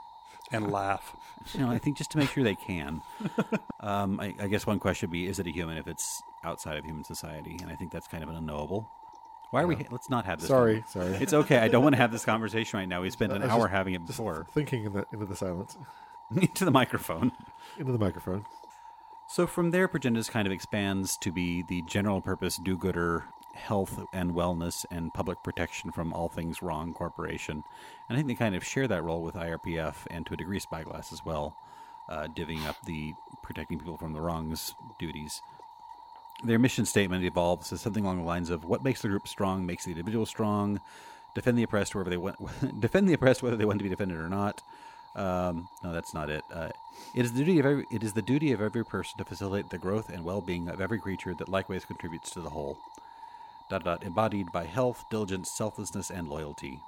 and 0.50 0.70
laugh. 0.70 1.14
you 1.54 1.60
know, 1.60 1.70
I 1.70 1.78
think 1.78 1.96
just 1.96 2.10
to 2.12 2.18
make 2.18 2.30
sure 2.30 2.44
they 2.44 2.56
can. 2.56 3.02
Um, 3.82 4.20
I, 4.20 4.32
I 4.40 4.46
guess 4.46 4.64
one 4.64 4.78
question 4.78 5.08
would 5.08 5.12
be: 5.12 5.26
Is 5.26 5.40
it 5.40 5.46
a 5.48 5.50
human 5.50 5.76
if 5.76 5.88
it's 5.88 6.22
outside 6.44 6.78
of 6.78 6.84
human 6.84 7.02
society? 7.02 7.58
And 7.60 7.68
I 7.68 7.74
think 7.74 7.90
that's 7.90 8.06
kind 8.06 8.22
of 8.22 8.28
an 8.30 8.36
unknowable. 8.36 8.88
Why 9.52 9.62
are 9.62 9.66
we? 9.66 9.86
Let's 9.90 10.08
not 10.08 10.24
have 10.24 10.40
this. 10.40 10.48
Sorry, 10.48 10.82
sorry. 10.88 11.08
It's 11.20 11.34
okay. 11.34 11.58
I 11.58 11.68
don't 11.68 11.82
want 11.82 11.94
to 11.94 12.00
have 12.00 12.10
this 12.10 12.24
conversation 12.24 12.78
right 12.78 12.88
now. 12.88 13.02
We 13.02 13.10
spent 13.10 13.32
an 13.32 13.42
hour 13.42 13.64
just- 13.64 13.70
having 13.72 13.92
it 13.94 14.06
before. 14.06 14.46
thinking 14.54 14.84
in 14.86 14.94
the, 14.94 15.04
into 15.12 15.26
the 15.26 15.36
silence, 15.36 15.76
Into 16.34 16.64
the 16.64 16.70
microphone. 16.70 17.32
into 17.78 17.92
the 17.92 17.98
microphone. 17.98 18.46
So 19.28 19.46
from 19.46 19.70
there, 19.70 19.88
Progenitus 19.88 20.30
kind 20.30 20.46
of 20.46 20.52
expands 20.54 21.18
to 21.18 21.30
be 21.30 21.62
the 21.68 21.82
general 21.82 22.22
purpose 22.22 22.56
do-gooder 22.56 23.24
health 23.54 24.00
and 24.14 24.32
wellness 24.32 24.86
and 24.90 25.12
public 25.12 25.42
protection 25.44 25.92
from 25.92 26.14
all 26.14 26.30
things 26.30 26.62
wrong 26.62 26.94
corporation. 26.94 27.62
And 28.08 28.16
I 28.16 28.16
think 28.16 28.28
they 28.28 28.34
kind 28.34 28.54
of 28.54 28.64
share 28.64 28.88
that 28.88 29.04
role 29.04 29.20
with 29.22 29.34
IRPF 29.34 30.06
and 30.10 30.24
to 30.26 30.32
a 30.34 30.36
degree 30.38 30.58
Spyglass 30.60 31.12
as 31.12 31.22
well, 31.26 31.54
uh, 32.08 32.28
divvying 32.34 32.66
up 32.66 32.76
the 32.86 33.12
protecting 33.42 33.78
people 33.78 33.98
from 33.98 34.14
the 34.14 34.22
wrongs 34.22 34.74
duties. 34.98 35.42
Their 36.44 36.58
mission 36.58 36.84
statement 36.86 37.24
evolves 37.24 37.72
as 37.72 37.80
something 37.80 38.04
along 38.04 38.18
the 38.18 38.24
lines 38.24 38.50
of 38.50 38.64
what 38.64 38.82
makes 38.82 39.02
the 39.02 39.08
group 39.08 39.28
strong 39.28 39.64
makes 39.64 39.84
the 39.84 39.90
individual 39.90 40.26
strong. 40.26 40.80
Defend 41.34 41.56
the 41.56 41.62
oppressed 41.62 41.94
wherever 41.94 42.10
they 42.10 42.16
want. 42.16 42.36
defend 42.80 43.08
the 43.08 43.14
oppressed 43.14 43.42
whether 43.42 43.56
they 43.56 43.64
want 43.64 43.78
to 43.78 43.84
be 43.84 43.88
defended 43.88 44.18
or 44.18 44.28
not. 44.28 44.60
Um, 45.14 45.68
no, 45.84 45.92
that's 45.92 46.14
not 46.14 46.30
it. 46.30 46.42
Uh, 46.52 46.70
it 47.14 47.24
is 47.24 47.32
the 47.32 47.38
duty 47.38 47.58
of 47.58 47.66
every. 47.66 47.84
It 47.92 48.02
is 48.02 48.12
the 48.12 48.22
duty 48.22 48.52
of 48.52 48.60
every 48.60 48.84
person 48.84 49.18
to 49.18 49.24
facilitate 49.24 49.70
the 49.70 49.78
growth 49.78 50.08
and 50.08 50.24
well-being 50.24 50.68
of 50.68 50.80
every 50.80 50.98
creature 50.98 51.34
that 51.38 51.48
likewise 51.48 51.84
contributes 51.84 52.30
to 52.32 52.40
the 52.40 52.50
whole. 52.50 52.78
Dot 53.70 53.84
dot 53.84 54.02
embodied 54.02 54.46
by 54.52 54.64
health, 54.64 55.04
diligence, 55.10 55.50
selflessness, 55.50 56.10
and 56.10 56.28
loyalty. 56.28 56.78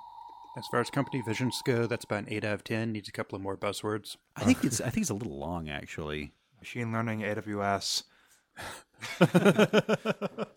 As 0.57 0.67
far 0.69 0.81
as 0.81 0.89
company 0.89 1.21
visions 1.21 1.61
go, 1.65 1.87
that's 1.87 2.05
about 2.05 2.25
an 2.25 2.29
eight 2.31 2.45
out 2.45 2.55
of 2.55 2.65
ten. 2.65 2.93
Needs 2.93 3.09
a 3.09 3.13
couple 3.13 3.37
of 3.37 3.43
more 3.43 3.57
buzzwords. 3.57 4.17
I 4.37 4.45
think 4.45 4.65
it's. 4.65 4.81
I 4.81 4.89
think 4.89 5.03
it's 5.03 5.11
a 5.11 5.15
little 5.15 5.39
long, 5.39 5.69
actually. 5.69 6.33
Machine 6.61 6.93
learning, 6.93 7.21
AWS. 7.21 8.05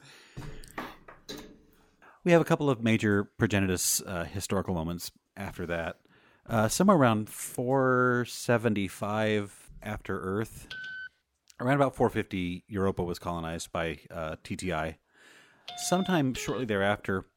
We 2.27 2.33
have 2.33 2.41
a 2.41 2.45
couple 2.45 2.69
of 2.69 2.83
major 2.83 3.29
progenitus 3.39 4.05
uh, 4.05 4.25
historical 4.25 4.73
moments 4.73 5.13
after 5.37 5.65
that. 5.67 5.99
Uh, 6.45 6.67
somewhere 6.67 6.97
around 6.97 7.29
475 7.29 9.69
after 9.81 10.19
Earth, 10.19 10.67
around 11.61 11.77
about 11.77 11.95
450, 11.95 12.65
Europa 12.67 13.01
was 13.01 13.17
colonized 13.17 13.71
by 13.71 13.99
uh, 14.11 14.35
TTI. 14.43 14.95
Sometime 15.77 16.33
shortly 16.33 16.65
thereafter, 16.65 17.27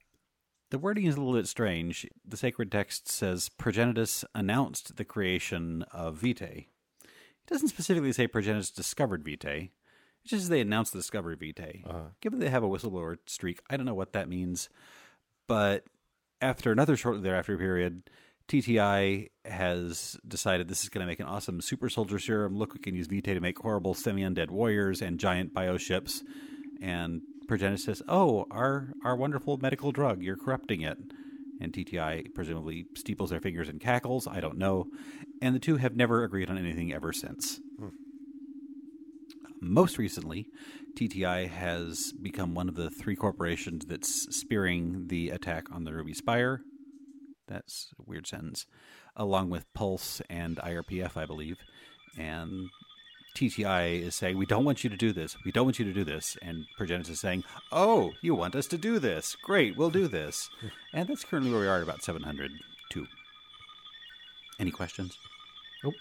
the 0.70 0.78
wording 0.78 1.06
is 1.06 1.14
a 1.14 1.20
little 1.20 1.38
bit 1.38 1.46
strange. 1.46 2.04
The 2.26 2.36
sacred 2.36 2.72
text 2.72 3.08
says 3.08 3.48
Progenitus 3.48 4.24
announced 4.34 4.96
the 4.96 5.04
creation 5.04 5.84
of 5.92 6.16
Vitae. 6.16 6.66
It 7.04 7.46
doesn't 7.46 7.68
specifically 7.68 8.12
say 8.12 8.26
Progenitus 8.26 8.74
discovered 8.74 9.22
Vitae. 9.22 9.70
It 10.24 10.28
just 10.28 10.48
they 10.48 10.60
announced 10.60 10.92
the 10.92 10.98
discovery 10.98 11.34
of 11.34 11.40
Vitae. 11.40 11.82
Uh-huh. 11.86 12.08
Given 12.20 12.38
they 12.38 12.50
have 12.50 12.62
a 12.62 12.68
whistleblower 12.68 13.16
streak, 13.26 13.60
I 13.70 13.76
don't 13.76 13.86
know 13.86 13.94
what 13.94 14.12
that 14.12 14.28
means. 14.28 14.68
But 15.46 15.84
after 16.40 16.72
another 16.72 16.96
shortly 16.96 17.22
thereafter 17.22 17.56
period, 17.56 18.02
TTI 18.48 19.30
has 19.44 20.18
decided 20.26 20.66
this 20.66 20.82
is 20.82 20.88
going 20.88 21.02
to 21.02 21.06
make 21.06 21.20
an 21.20 21.26
awesome 21.26 21.60
super 21.60 21.88
soldier 21.88 22.18
serum. 22.18 22.56
Look, 22.56 22.74
we 22.74 22.80
can 22.80 22.96
use 22.96 23.06
Vitae 23.06 23.34
to 23.34 23.40
make 23.40 23.58
horrible 23.58 23.94
semi 23.94 24.22
undead 24.22 24.50
warriors 24.50 25.00
and 25.00 25.20
giant 25.20 25.54
bioships. 25.54 26.22
And 26.82 27.22
Progenitus 27.46 27.80
says, 27.80 28.02
Oh, 28.08 28.46
our, 28.50 28.92
our 29.04 29.14
wonderful 29.14 29.58
medical 29.58 29.92
drug, 29.92 30.22
you're 30.22 30.36
corrupting 30.36 30.80
it. 30.80 30.98
And 31.60 31.72
TTI 31.72 32.34
presumably 32.34 32.86
steeples 32.96 33.30
their 33.30 33.40
fingers 33.40 33.68
and 33.68 33.80
cackles. 33.80 34.26
I 34.26 34.40
don't 34.40 34.58
know. 34.58 34.86
And 35.40 35.54
the 35.54 35.60
two 35.60 35.76
have 35.76 35.94
never 35.94 36.24
agreed 36.24 36.50
on 36.50 36.58
anything 36.58 36.92
ever 36.92 37.12
since. 37.12 37.60
Hmm. 37.78 37.88
Most 39.60 39.98
recently, 39.98 40.46
TTI 40.98 41.48
has 41.48 42.12
become 42.12 42.54
one 42.54 42.68
of 42.68 42.76
the 42.76 42.88
three 42.88 43.16
corporations 43.16 43.84
that's 43.86 44.34
spearing 44.34 45.08
the 45.08 45.30
attack 45.30 45.64
on 45.70 45.84
the 45.84 45.92
Ruby 45.92 46.14
Spire. 46.14 46.62
That's 47.46 47.92
a 47.98 48.02
weird 48.06 48.26
sentence. 48.26 48.66
Along 49.16 49.50
with 49.50 49.72
Pulse 49.74 50.22
and 50.30 50.56
IRPF, 50.56 51.16
I 51.16 51.26
believe. 51.26 51.58
And 52.16 52.70
TTI 53.36 54.00
is 54.00 54.14
saying, 54.14 54.38
We 54.38 54.46
don't 54.46 54.64
want 54.64 54.82
you 54.82 54.88
to 54.88 54.96
do 54.96 55.12
this. 55.12 55.36
We 55.44 55.52
don't 55.52 55.66
want 55.66 55.78
you 55.78 55.84
to 55.84 55.92
do 55.92 56.04
this. 56.04 56.38
And 56.40 56.64
Progenitus 56.78 57.10
is 57.10 57.20
saying, 57.20 57.44
Oh, 57.70 58.12
you 58.22 58.34
want 58.34 58.54
us 58.54 58.66
to 58.68 58.78
do 58.78 58.98
this. 58.98 59.36
Great, 59.42 59.76
we'll 59.76 59.90
do 59.90 60.08
this. 60.08 60.48
and 60.94 61.08
that's 61.08 61.24
currently 61.24 61.52
where 61.52 61.60
we 61.60 61.68
are 61.68 61.76
at 61.76 61.82
about 61.82 62.02
702. 62.02 63.06
Any 64.58 64.70
questions? 64.70 65.16
Nope. 65.84 65.94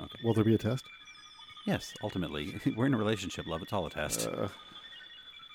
Okay. 0.00 0.18
Will 0.24 0.34
there 0.34 0.44
be 0.44 0.54
a 0.54 0.58
test? 0.58 0.84
Yes, 1.64 1.94
ultimately. 2.02 2.60
We're 2.76 2.86
in 2.86 2.94
a 2.94 2.98
relationship, 2.98 3.46
love. 3.46 3.62
It's 3.62 3.72
all 3.72 3.86
a 3.86 3.90
test. 3.90 4.28
Uh, 4.28 4.48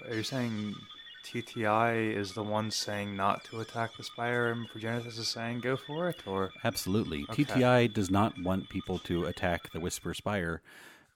Are 0.08 0.16
you 0.16 0.24
saying 0.24 0.76
TTI 1.24 2.16
is 2.16 2.34
the 2.34 2.44
one 2.44 2.72
saying 2.72 3.16
not 3.16 3.44
to 3.46 3.60
attack 3.60 3.96
the 3.98 4.04
Spire 4.04 4.52
and 4.52 4.68
Progenitus 4.70 5.20
is 5.20 5.28
saying 5.28 5.60
go 5.60 5.78
for 5.78 6.10
it? 6.10 6.26
Or 6.26 6.52
Absolutely. 6.64 7.26
Okay. 7.30 7.44
TTI 7.44 7.94
does 7.94 8.10
not 8.10 8.34
want 8.42 8.70
people 8.70 9.00
to 9.00 9.26
attack 9.26 9.72
the 9.72 9.80
Whisper 9.80 10.14
Spire 10.14 10.62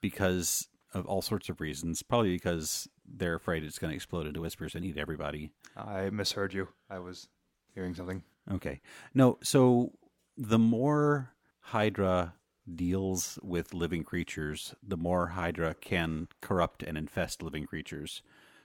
because 0.01 0.67
of 0.93 1.05
all 1.05 1.21
sorts 1.21 1.49
of 1.49 1.59
reasons. 1.59 2.03
Probably 2.03 2.31
because 2.31 2.87
they're 3.05 3.35
afraid 3.35 3.63
it's 3.63 3.79
going 3.79 3.89
to 3.91 3.95
explode 3.95 4.27
into 4.27 4.41
whispers 4.41 4.75
and 4.75 4.85
eat 4.85 4.97
everybody. 4.97 5.51
I 5.75 6.09
misheard 6.11 6.53
you. 6.53 6.67
I 6.89 6.99
was 6.99 7.27
hearing 7.73 7.95
something. 7.95 8.23
Okay. 8.51 8.81
No, 9.13 9.39
so 9.41 9.91
the 10.37 10.59
more 10.59 11.33
Hydra 11.59 12.33
deals 12.73 13.39
with 13.41 13.73
living 13.73 14.03
creatures, 14.03 14.73
the 14.81 14.97
more 14.97 15.27
Hydra 15.27 15.73
can 15.73 16.27
corrupt 16.41 16.83
and 16.83 16.97
infest 16.97 17.43
living 17.43 17.65
creatures. 17.65 18.21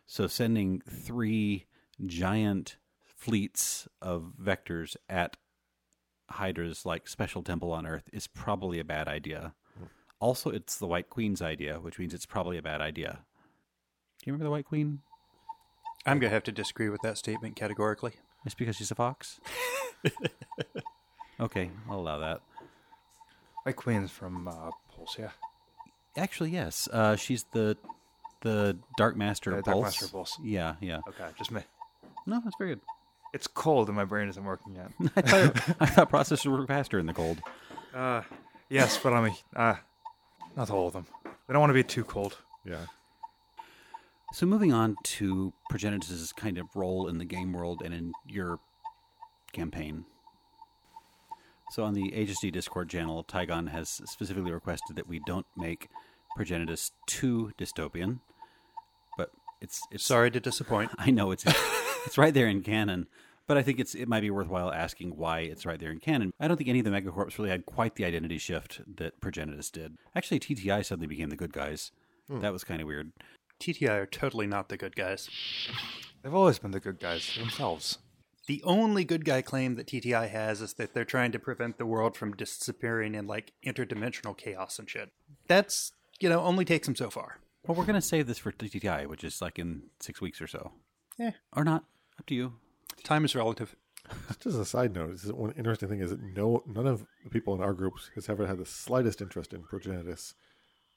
So 0.07 0.27
sending 0.27 0.81
three 0.89 1.67
giant 2.07 2.77
fleets 3.03 3.89
of 4.01 4.33
vectors 4.41 4.97
at 5.09 5.37
Hydra's 6.31 6.87
like 6.87 7.09
special 7.09 7.43
temple 7.43 7.73
on 7.73 7.87
Earth 7.87 8.09
is 8.13 8.27
probably 8.27 8.79
a 8.79 8.85
bad 8.85 9.09
idea. 9.09 9.55
Also, 10.21 10.51
it's 10.51 10.79
the 10.79 10.87
White 10.87 11.11
Queen's 11.11 11.41
idea, 11.41 11.79
which 11.79 11.99
means 11.99 12.13
it's 12.13 12.27
probably 12.27 12.59
a 12.59 12.63
bad 12.63 12.81
idea. 12.81 13.21
Do 14.19 14.25
you 14.25 14.33
remember 14.33 14.45
the 14.45 14.51
White 14.51 14.67
Queen? 14.67 15.01
I'm 16.05 16.19
gonna 16.19 16.31
have 16.31 16.43
to 16.45 16.53
disagree 16.53 16.89
with 16.89 17.03
that 17.03 17.19
statement 17.19 17.55
categorically. 17.55 18.15
It's 18.45 18.55
because 18.55 18.77
she's 18.77 18.91
a 18.91 18.97
fox? 18.97 19.41
okay, 21.41 21.71
I'll 21.89 22.01
allow 22.01 22.19
that. 22.19 22.41
White 23.69 23.77
Queen's 23.77 24.11
from 24.11 24.49
uh, 24.49 24.71
Pulse, 24.97 25.17
yeah. 25.19 25.29
Actually, 26.17 26.53
yes. 26.53 26.89
Uh, 26.91 27.17
she's 27.17 27.45
the 27.53 27.77
the 28.41 28.79
Dark 28.97 29.15
Master 29.15 29.51
Yeah, 29.51 29.59
of 29.59 29.65
Dark 29.65 29.75
Pulse. 29.75 29.85
Master 29.85 30.05
of 30.07 30.13
Pulse. 30.13 30.39
Yeah, 30.43 30.77
yeah. 30.81 31.01
Okay, 31.07 31.27
just 31.37 31.51
me. 31.51 31.61
No, 32.27 32.41
that's 32.43 32.57
very 32.57 32.71
good. 32.71 32.81
It's 33.35 33.47
cold 33.47 33.89
and 33.89 33.97
my 33.97 34.07
brain 34.07 34.27
isn't 34.31 34.43
working 34.43 34.75
yet. 34.77 34.91
I 35.17 35.21
thought, 35.21 35.77
I 35.81 35.87
thought 35.87 36.11
processors 36.11 36.47
were 36.47 36.67
faster 36.67 36.99
in 36.99 37.05
the 37.05 37.13
cold. 37.13 37.43
Uh, 37.95 38.23
yes, 38.71 38.99
but 39.03 39.13
I 39.13 39.21
mean, 39.23 39.37
uh, 39.55 39.75
not 40.57 40.71
all 40.71 40.87
of 40.87 40.95
them. 40.95 41.07
They 41.25 41.53
don't 41.53 41.61
want 41.61 41.69
to 41.69 41.75
be 41.75 41.85
too 41.85 42.05
cold. 42.05 42.39
Yeah. 42.65 42.87
So 44.33 44.47
moving 44.47 44.73
on 44.73 44.97
to 45.19 45.53
Progenitus' 45.71 46.35
kind 46.35 46.57
of 46.57 46.75
role 46.75 47.07
in 47.07 47.19
the 47.19 47.27
game 47.27 47.53
world 47.53 47.83
and 47.85 47.93
in 47.93 48.13
your 48.27 48.61
campaign. 49.53 50.07
So 51.71 51.85
on 51.85 51.95
the 51.95 52.11
HSD 52.13 52.53
Discord 52.53 52.89
channel, 52.89 53.25
Tygon 53.25 53.69
has 53.69 53.89
specifically 54.07 54.53
requested 54.53 54.97
that 54.97 55.09
we 55.09 55.21
don't 55.27 55.47
make 55.57 55.89
Progenitus 56.39 56.93
too 57.07 57.53
dystopian. 57.59 58.21
But 59.17 59.31
it's 59.61 59.81
it's 59.91 60.05
Sorry 60.05 60.31
to 60.31 60.41
disappoint. 60.41 60.91
I 60.99 61.11
know 61.11 61.31
it's 61.31 61.45
it's 62.07 62.17
right 62.17 62.33
there 62.33 62.47
in 62.47 62.63
canon, 62.63 63.07
but 63.47 63.59
I 63.59 63.63
think 63.63 63.81
it's 63.81 63.95
it 63.95 64.09
might 64.09 64.21
be 64.21 64.31
worthwhile 64.31 64.73
asking 64.73 65.17
why 65.17 65.41
it's 65.41 65.67
right 65.67 65.79
there 65.79 65.91
in 65.91 65.99
canon. 66.01 66.33
I 66.41 66.49
don't 66.49 66.57
think 66.57 66.71
any 66.71 66.79
of 66.79 66.85
the 66.85 66.91
megacorps 66.91 67.39
really 67.39 67.51
had 67.51 67.67
quite 67.67 67.97
the 67.97 68.05
identity 68.05 68.39
shift 68.39 68.81
that 68.97 69.21
Progenitus 69.21 69.71
did. 69.71 69.97
Actually, 70.15 70.41
TTI 70.41 70.85
suddenly 70.85 71.07
became 71.07 71.31
the 71.31 71.37
good 71.37 71.53
guys. 71.53 71.93
Hmm. 72.29 72.41
That 72.41 72.53
was 72.53 72.65
kind 72.65 72.81
of 72.81 72.87
weird. 72.87 73.13
TTI 73.61 73.91
are 73.91 74.07
totally 74.07 74.47
not 74.47 74.69
the 74.69 74.77
good 74.77 74.95
guys. 74.95 75.29
They've 76.23 76.35
always 76.35 76.59
been 76.59 76.71
the 76.71 76.81
good 76.81 77.01
guys 77.01 77.37
themselves. 77.37 77.99
The 78.49 78.63
only 78.65 79.05
good 79.05 79.27
guy 79.27 79.43
claim 79.43 79.75
that 79.77 79.87
TTI 79.87 80.29
has 80.31 80.63
is 80.63 80.73
that 80.75 80.95
they're 80.95 81.05
trying 81.05 81.33
to 81.33 81.39
prevent 81.39 81.77
the 81.77 81.85
world 81.85 82.17
from 82.17 82.33
disappearing 82.35 83.15
in 83.15 83.27
like 83.27 83.53
interdimensional 83.65 84.37
chaos 84.37 84.79
and 84.79 84.89
shit. 84.89 85.11
That's, 85.49 85.93
you 86.19 86.31
know, 86.31 86.41
only 86.41 86.65
takes 86.65 86.87
them 86.87 86.97
so 86.97 87.11
far. 87.11 87.41
Well, 87.67 87.77
we're 87.77 87.85
gonna 87.85 88.01
save 88.01 88.27
this 88.27 88.39
for 88.39 88.51
TTI, 88.51 89.07
which 89.07 89.23
is 89.23 89.43
like 89.43 89.59
in 89.59 89.83
six 90.01 90.23
weeks 90.23 90.41
or 90.41 90.47
so, 90.47 90.73
Yeah. 91.19 91.33
or 91.53 91.63
not. 91.63 91.85
Up 92.19 92.25
to 92.27 92.35
you. 92.35 92.55
Time 93.05 93.27
is 93.27 93.35
relative. 93.37 93.77
Just 94.29 94.47
as 94.47 94.57
a 94.57 94.65
side 94.65 94.95
note, 94.95 95.11
this 95.11 95.25
is 95.25 95.33
one 95.35 95.53
interesting 95.53 95.91
thing 95.91 96.01
is 96.01 96.09
that 96.09 96.23
no 96.23 96.63
none 96.67 96.87
of 96.87 97.05
the 97.25 97.31
people 97.31 97.55
in 97.55 97.61
our 97.61 97.75
groups 97.75 98.11
has 98.15 98.31
ever 98.31 98.47
had 98.47 98.57
the 98.57 98.65
slightest 98.65 99.21
interest 99.21 99.53
in 99.53 99.63
Progenitus 99.63 100.33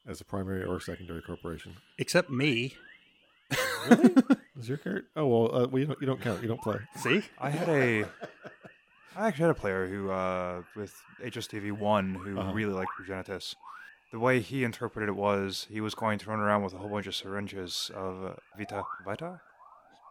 as 0.07 0.21
a 0.21 0.23
primary 0.25 0.63
or 0.63 0.79
secondary 0.79 1.21
corporation. 1.21 1.75
Except 1.97 2.29
me. 2.29 2.75
Is 4.59 4.69
your 4.69 4.77
character? 4.77 5.07
Oh 5.15 5.27
well, 5.27 5.55
uh, 5.63 5.67
well 5.67 5.79
you 5.79 5.85
don't 5.87 6.01
you 6.01 6.07
don't 6.07 6.21
count. 6.21 6.41
You 6.41 6.47
don't 6.47 6.61
play. 6.61 6.77
See? 6.97 7.21
I 7.39 7.49
had 7.49 7.67
a, 7.69 8.03
I 9.15 9.27
actually 9.27 9.41
had 9.43 9.51
a 9.51 9.55
player 9.55 9.87
who, 9.87 10.11
uh, 10.11 10.61
with 10.75 10.93
HSTV 11.23 11.71
one, 11.71 12.13
who 12.15 12.39
really 12.53 12.73
liked 12.73 12.91
Progenitus. 12.99 13.55
The 14.11 14.19
way 14.19 14.39
he 14.41 14.63
interpreted 14.63 15.09
it 15.09 15.15
was 15.15 15.67
he 15.69 15.79
was 15.81 15.95
going 15.95 16.19
to 16.19 16.29
run 16.29 16.39
around 16.39 16.63
with 16.63 16.73
a 16.73 16.77
whole 16.77 16.89
bunch 16.89 17.07
of 17.07 17.15
syringes 17.15 17.89
of 17.95 18.23
uh, 18.25 18.33
Vita 18.57 18.83
Vita. 19.05 19.39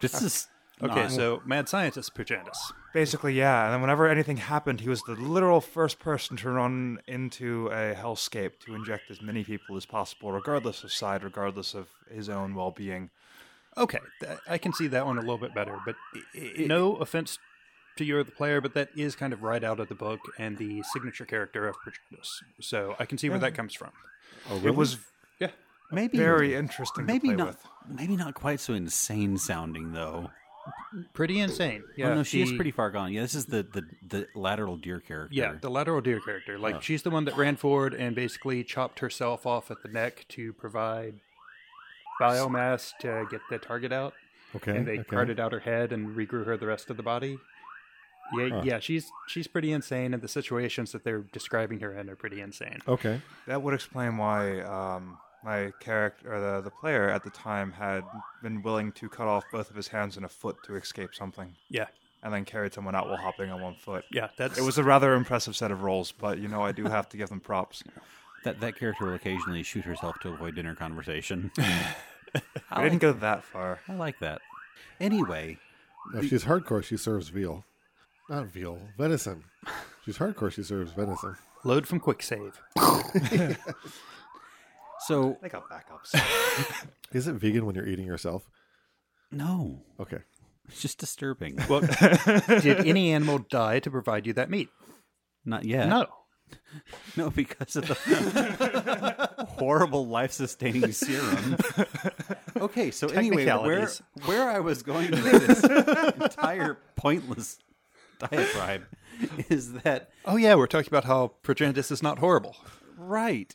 This 0.01 0.23
is 0.23 0.49
Okay, 0.83 1.03
not- 1.03 1.13
so 1.13 1.43
mad 1.45 1.69
scientist 1.69 2.15
Progenitus. 2.15 2.57
Basically, 2.95 3.35
yeah. 3.35 3.67
And 3.67 3.75
then 3.75 3.81
whenever 3.83 4.09
anything 4.09 4.39
happened, 4.39 4.81
he 4.81 4.89
was 4.89 5.03
the 5.03 5.13
literal 5.13 5.61
first 5.61 5.99
person 5.99 6.39
to 6.39 6.49
run 6.51 6.99
into 7.07 7.67
a 7.69 7.95
hellscape 7.95 8.53
to 8.65 8.75
inject 8.75 9.11
as 9.11 9.21
many 9.21 9.45
people 9.45 9.77
as 9.77 9.85
possible, 9.85 10.33
regardless 10.33 10.83
of 10.83 10.91
side, 10.93 11.23
regardless 11.23 11.75
of 11.75 11.89
his 12.11 12.31
own 12.31 12.55
well-being. 12.55 13.11
Okay, 13.77 14.01
I 14.49 14.59
can 14.59 14.73
see 14.73 14.89
that 14.89 15.07
one 15.07 15.17
a 15.17 15.21
little 15.21 15.39
bit 15.39 15.55
better, 15.55 15.79
but 15.85 15.97
no 16.59 16.97
offense 16.97 17.39
to 17.97 18.05
you, 18.05 18.23
the 18.25 18.31
player, 18.31 18.61
but 18.61 18.75
that 18.75 18.89
is 18.97 19.15
kind 19.15 19.33
of 19.33 19.43
right 19.43 19.63
out 19.63 19.79
of 19.79 19.89
the 19.89 19.95
book 19.95 20.21
and 20.39 20.59
the 20.59 20.83
signature 20.93 21.25
character 21.25 21.69
of 21.69 21.77
Progenitus. 21.77 22.43
So 22.61 22.97
I 22.99 23.05
can 23.05 23.19
see 23.19 23.29
where 23.29 23.39
that 23.39 23.55
comes 23.55 23.75
from. 23.75 23.91
Oh, 24.51 24.61
It 24.65 24.75
was 24.75 24.99
Yeah. 25.39 25.51
maybe 25.93 26.19
very 26.19 26.55
interesting 26.55 27.07
maybe 27.07 27.29
to 27.29 27.35
play 27.35 27.37
not 27.37 27.47
with. 27.49 27.67
maybe 27.89 28.17
not 28.17 28.35
quite 28.35 28.61
so 28.61 28.75
insane 28.75 29.39
sounding 29.39 29.93
though. 29.93 30.31
Pretty 31.15 31.41
insane. 31.41 31.83
Yeah, 31.97 32.11
oh, 32.11 32.15
no, 32.17 32.23
she 32.23 32.43
is 32.43 32.53
pretty 32.53 32.71
far 32.71 32.91
gone. 32.91 33.13
Yeah, 33.13 33.23
this 33.23 33.35
is 33.35 33.47
the 33.47 33.63
the, 33.63 33.87
the 34.07 34.27
lateral 34.35 34.77
deer 34.77 35.01
character. 35.01 35.35
Yeah, 35.35 35.55
the 35.61 35.71
lateral 35.71 36.01
deer 36.01 36.21
character. 36.21 36.59
Like 36.59 36.77
oh. 36.77 36.81
she's 36.81 37.03
the 37.03 37.11
one 37.11 37.25
that 37.25 37.37
ran 37.37 37.57
forward 37.57 37.95
and 37.95 38.15
basically 38.15 38.63
chopped 38.63 39.01
herself 39.01 39.47
off 39.47 39.71
at 39.71 39.83
the 39.83 39.89
neck 39.89 40.27
to 40.31 40.53
provide 40.53 41.15
biomass 42.21 42.93
to 43.01 43.27
get 43.31 43.41
the 43.51 43.59
target 43.59 43.93
out. 43.93 44.15
okay. 44.57 44.77
and 44.77 44.87
they 44.87 44.99
okay. 45.01 45.05
carted 45.05 45.39
out 45.41 45.53
her 45.53 45.61
head 45.61 45.93
and 45.93 46.17
regrew 46.17 46.45
her 46.45 46.57
the 46.57 46.67
rest 46.67 46.91
of 46.91 46.97
the 46.97 47.03
body. 47.03 47.39
Yeah, 48.37 48.49
Huh. 48.49 48.63
yeah, 48.65 48.79
she's 48.79 49.11
she's 49.27 49.47
pretty 49.49 49.73
insane, 49.73 50.15
and 50.15 50.23
the 50.23 50.29
situations 50.29 50.93
that 50.93 51.03
they're 51.05 51.25
describing 51.33 51.81
her 51.81 51.93
in 51.93 52.09
are 52.09 52.17
pretty 52.17 52.41
insane. 52.41 52.79
Okay. 52.87 53.21
That 53.47 53.63
would 53.63 53.75
explain 53.75 54.17
why 54.19 54.61
um, 54.61 55.19
my 55.43 55.73
character, 55.81 56.33
or 56.33 56.41
the, 56.41 56.61
the 56.61 56.71
player 56.71 57.09
at 57.09 57.25
the 57.25 57.31
time, 57.31 57.73
had 57.73 58.05
been 58.43 58.63
willing 58.63 58.93
to 58.93 59.09
cut 59.09 59.27
off 59.27 59.45
both 59.51 59.71
of 59.71 59.77
his 59.77 59.89
hands 59.89 60.17
and 60.17 60.25
a 60.25 60.29
foot 60.29 60.57
to 60.65 60.77
escape 60.77 61.13
something, 61.15 61.57
Yeah, 61.71 61.87
and 62.23 62.33
then 62.33 62.45
carried 62.45 62.73
someone 62.73 62.95
out 62.95 63.09
while 63.09 63.17
hopping 63.17 63.51
on 63.51 63.61
one 63.61 63.75
foot. 63.75 64.05
yeah, 64.13 64.29
that's 64.37 64.59
It 64.59 64.63
was 64.63 64.79
a 64.79 64.85
rather 64.85 65.15
impressive 65.15 65.57
set 65.57 65.73
of 65.73 65.83
roles, 65.83 66.13
but 66.13 66.39
you 66.39 66.47
know 66.47 66.63
I 66.63 66.71
do 66.73 66.85
have 66.85 67.09
to 67.09 67.17
give 67.17 67.31
them 67.31 67.41
props. 67.41 67.83
That 68.45 68.61
that 68.61 68.77
character 68.77 69.07
will 69.07 69.15
occasionally 69.15 69.65
shoot 69.65 69.85
herself 69.85 70.21
to 70.21 70.29
avoid 70.29 70.55
dinner 70.55 70.75
conversation. 70.75 71.51
I 72.71 72.83
didn't 72.85 72.99
go 72.99 73.13
that 73.13 73.45
far. 73.45 73.81
I 73.89 73.95
like 73.95 74.19
that. 74.21 74.41
Anyway, 75.01 75.59
Now, 76.13 76.21
if 76.21 76.29
she's 76.29 76.45
hardcore, 76.45 76.83
she 76.85 76.97
serves 76.97 77.29
veal. 77.29 77.65
Not 78.29 78.47
veal, 78.47 78.79
venison. 78.97 79.45
She's 80.05 80.19
hardcore, 80.19 80.53
she 80.53 80.63
serves 80.63 80.93
venison. 80.93 81.37
load 81.65 81.87
from 81.87 82.01
quick 82.01 82.23
save. 82.23 82.61
so 85.07 85.37
They 85.43 85.49
got 85.49 85.69
backups. 85.69 86.15
Is 87.13 87.27
it 87.27 87.35
vegan 87.35 87.67
when 87.67 87.75
you're 87.75 87.89
eating 87.89 88.07
yourself? 88.07 88.49
no, 89.33 89.83
Okay. 89.99 90.19
it's 90.69 90.81
just 90.83 90.99
disturbing. 90.99 91.59
Well, 91.69 91.81
did 91.81 92.87
any 92.87 93.13
animal 93.13 93.39
die 93.51 93.81
to 93.81 93.91
provide 93.91 94.27
you 94.27 94.33
that 94.35 94.51
meat? 94.51 94.69
Not 95.45 95.65
yet. 95.65 95.89
No. 95.89 96.07
no, 97.17 97.31
because 97.31 97.77
of 97.77 97.87
the 97.89 99.30
horrible 99.61 100.07
life-sustaining 100.09 100.93
serum. 100.93 101.57
Okay, 102.57 102.91
so 102.91 103.09
anyway, 103.09 103.47
where 103.47 103.87
Technicalities. 103.87 104.03
where 104.27 104.51
I 104.51 104.59
was 104.61 104.83
going 104.83 105.11
with 105.13 105.47
this 105.47 105.65
entire 105.65 106.77
pointless 106.97 107.59
diatribe 108.19 108.85
is 109.49 109.73
that 109.85 110.11
Oh 110.27 110.37
yeah, 110.37 110.57
we're 110.57 110.67
talking 110.67 110.89
about 110.89 111.05
how 111.05 111.33
Progenitus 111.43 111.91
is 111.91 112.03
not 112.03 112.19
horrible. 112.19 112.57
right? 112.99 113.55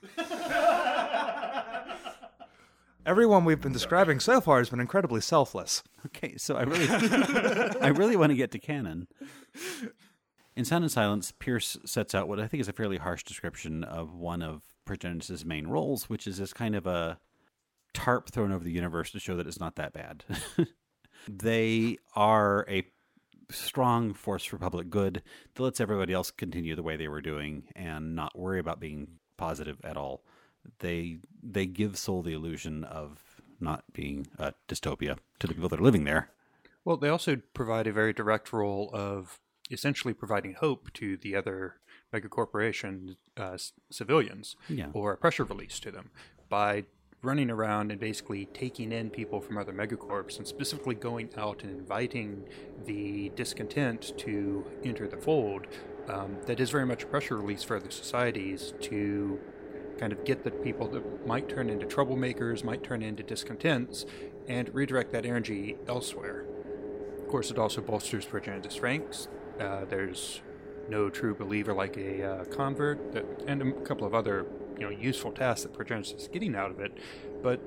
Everyone 3.05 3.45
we've 3.45 3.61
been 3.61 3.73
describing 3.73 4.19
so 4.19 4.41
far 4.41 4.57
has 4.57 4.69
been 4.71 4.79
incredibly 4.79 5.21
selfless. 5.21 5.83
Okay, 6.07 6.37
so 6.37 6.55
I 6.55 6.63
really, 6.63 6.87
I 7.81 7.89
really 7.89 8.15
want 8.15 8.31
to 8.31 8.35
get 8.35 8.49
to 8.51 8.59
canon. 8.59 9.07
In 10.55 10.65
Sound 10.65 10.83
and 10.83 10.91
Silence, 10.91 11.31
Pierce 11.31 11.77
sets 11.85 12.15
out 12.15 12.27
what 12.27 12.39
I 12.39 12.47
think 12.47 12.61
is 12.61 12.67
a 12.67 12.73
fairly 12.73 12.97
harsh 12.97 13.23
description 13.23 13.83
of 13.83 14.15
one 14.15 14.41
of 14.41 14.63
Progenitus' 14.85 15.45
main 15.45 15.67
roles, 15.67 16.09
which 16.09 16.27
is 16.27 16.37
this 16.37 16.53
kind 16.53 16.75
of 16.75 16.85
a 16.85 17.19
tarp 17.93 18.29
thrown 18.29 18.51
over 18.51 18.63
the 18.63 18.71
universe 18.71 19.11
to 19.11 19.19
show 19.19 19.35
that 19.37 19.47
it's 19.47 19.59
not 19.59 19.75
that 19.75 19.93
bad. 19.93 20.23
they 21.27 21.97
are 22.15 22.65
a 22.69 22.83
strong 23.51 24.13
force 24.13 24.43
for 24.43 24.57
public 24.57 24.89
good 24.89 25.21
that 25.53 25.63
lets 25.63 25.79
everybody 25.79 26.13
else 26.13 26.31
continue 26.31 26.75
the 26.75 26.83
way 26.83 26.95
they 26.95 27.07
were 27.07 27.21
doing 27.21 27.63
and 27.75 28.15
not 28.15 28.37
worry 28.37 28.59
about 28.59 28.79
being 28.79 29.07
positive 29.37 29.77
at 29.83 29.97
all. 29.97 30.23
They 30.79 31.19
they 31.43 31.65
give 31.65 31.97
Sol 31.97 32.23
the 32.23 32.33
illusion 32.33 32.83
of 32.83 33.41
not 33.59 33.83
being 33.93 34.27
a 34.37 34.53
dystopia 34.67 35.17
to 35.39 35.47
the 35.47 35.53
people 35.53 35.69
that 35.69 35.79
are 35.79 35.83
living 35.83 36.03
there. 36.03 36.31
Well, 36.83 36.97
they 36.97 37.09
also 37.09 37.37
provide 37.53 37.87
a 37.87 37.93
very 37.93 38.13
direct 38.13 38.51
role 38.51 38.89
of 38.93 39.39
essentially 39.71 40.13
providing 40.13 40.53
hope 40.53 40.91
to 40.93 41.17
the 41.17 41.35
other 41.35 41.75
megacorporation 42.19 43.15
uh, 43.37 43.51
s- 43.53 43.73
civilians 43.89 44.55
Yeah. 44.69 44.87
or 44.93 45.13
a 45.13 45.17
pressure 45.17 45.43
release 45.43 45.79
to 45.81 45.91
them 45.91 46.09
by 46.49 46.85
running 47.21 47.49
around 47.49 47.91
and 47.91 47.99
basically 47.99 48.45
taking 48.47 48.91
in 48.91 49.09
people 49.09 49.41
from 49.41 49.57
other 49.57 49.73
megacorps 49.73 50.37
and 50.37 50.45
specifically 50.47 50.93
going 50.95 51.29
out 51.37 51.63
and 51.63 51.71
inviting 51.71 52.43
the 52.85 53.29
discontent 53.35 54.13
to 54.17 54.63
enter 54.83 55.07
the 55.07 55.17
fold. 55.17 55.65
Um, 56.07 56.37
that 56.45 56.59
is 56.59 56.69
very 56.69 56.85
much 56.85 57.01
a 57.03 57.07
pressure 57.07 57.35
release 57.37 57.63
for 57.63 57.77
other 57.77 57.89
societies 57.89 58.75
to 58.81 59.39
kind 59.97 60.13
of 60.13 60.23
get 60.23 60.43
the 60.43 60.51
people 60.51 60.87
that 60.89 61.25
might 61.25 61.49
turn 61.49 61.67
into 61.69 61.87
troublemakers, 61.87 62.63
might 62.63 62.83
turn 62.83 63.01
into 63.01 63.23
discontents, 63.23 64.05
and 64.47 64.71
redirect 64.75 65.11
that 65.13 65.25
energy 65.25 65.77
elsewhere. 65.87 66.45
Of 67.17 67.27
course, 67.27 67.49
it 67.49 67.57
also 67.57 67.81
bolsters 67.81 68.25
Progenitus 68.27 68.83
ranks. 68.83 69.27
Uh, 69.59 69.85
there's 69.85 70.41
no 70.89 71.09
true 71.09 71.35
believer 71.35 71.73
like 71.73 71.97
a 71.97 72.23
uh, 72.23 72.45
convert, 72.45 73.13
that, 73.13 73.25
and 73.47 73.61
a 73.61 73.71
couple 73.81 74.05
of 74.05 74.13
other 74.13 74.45
you 74.77 74.83
know 74.83 74.89
useful 74.89 75.31
tasks 75.31 75.63
that 75.63 75.73
Progenitus 75.73 76.15
is 76.15 76.27
getting 76.27 76.55
out 76.55 76.71
of 76.71 76.79
it. 76.79 76.97
But 77.41 77.59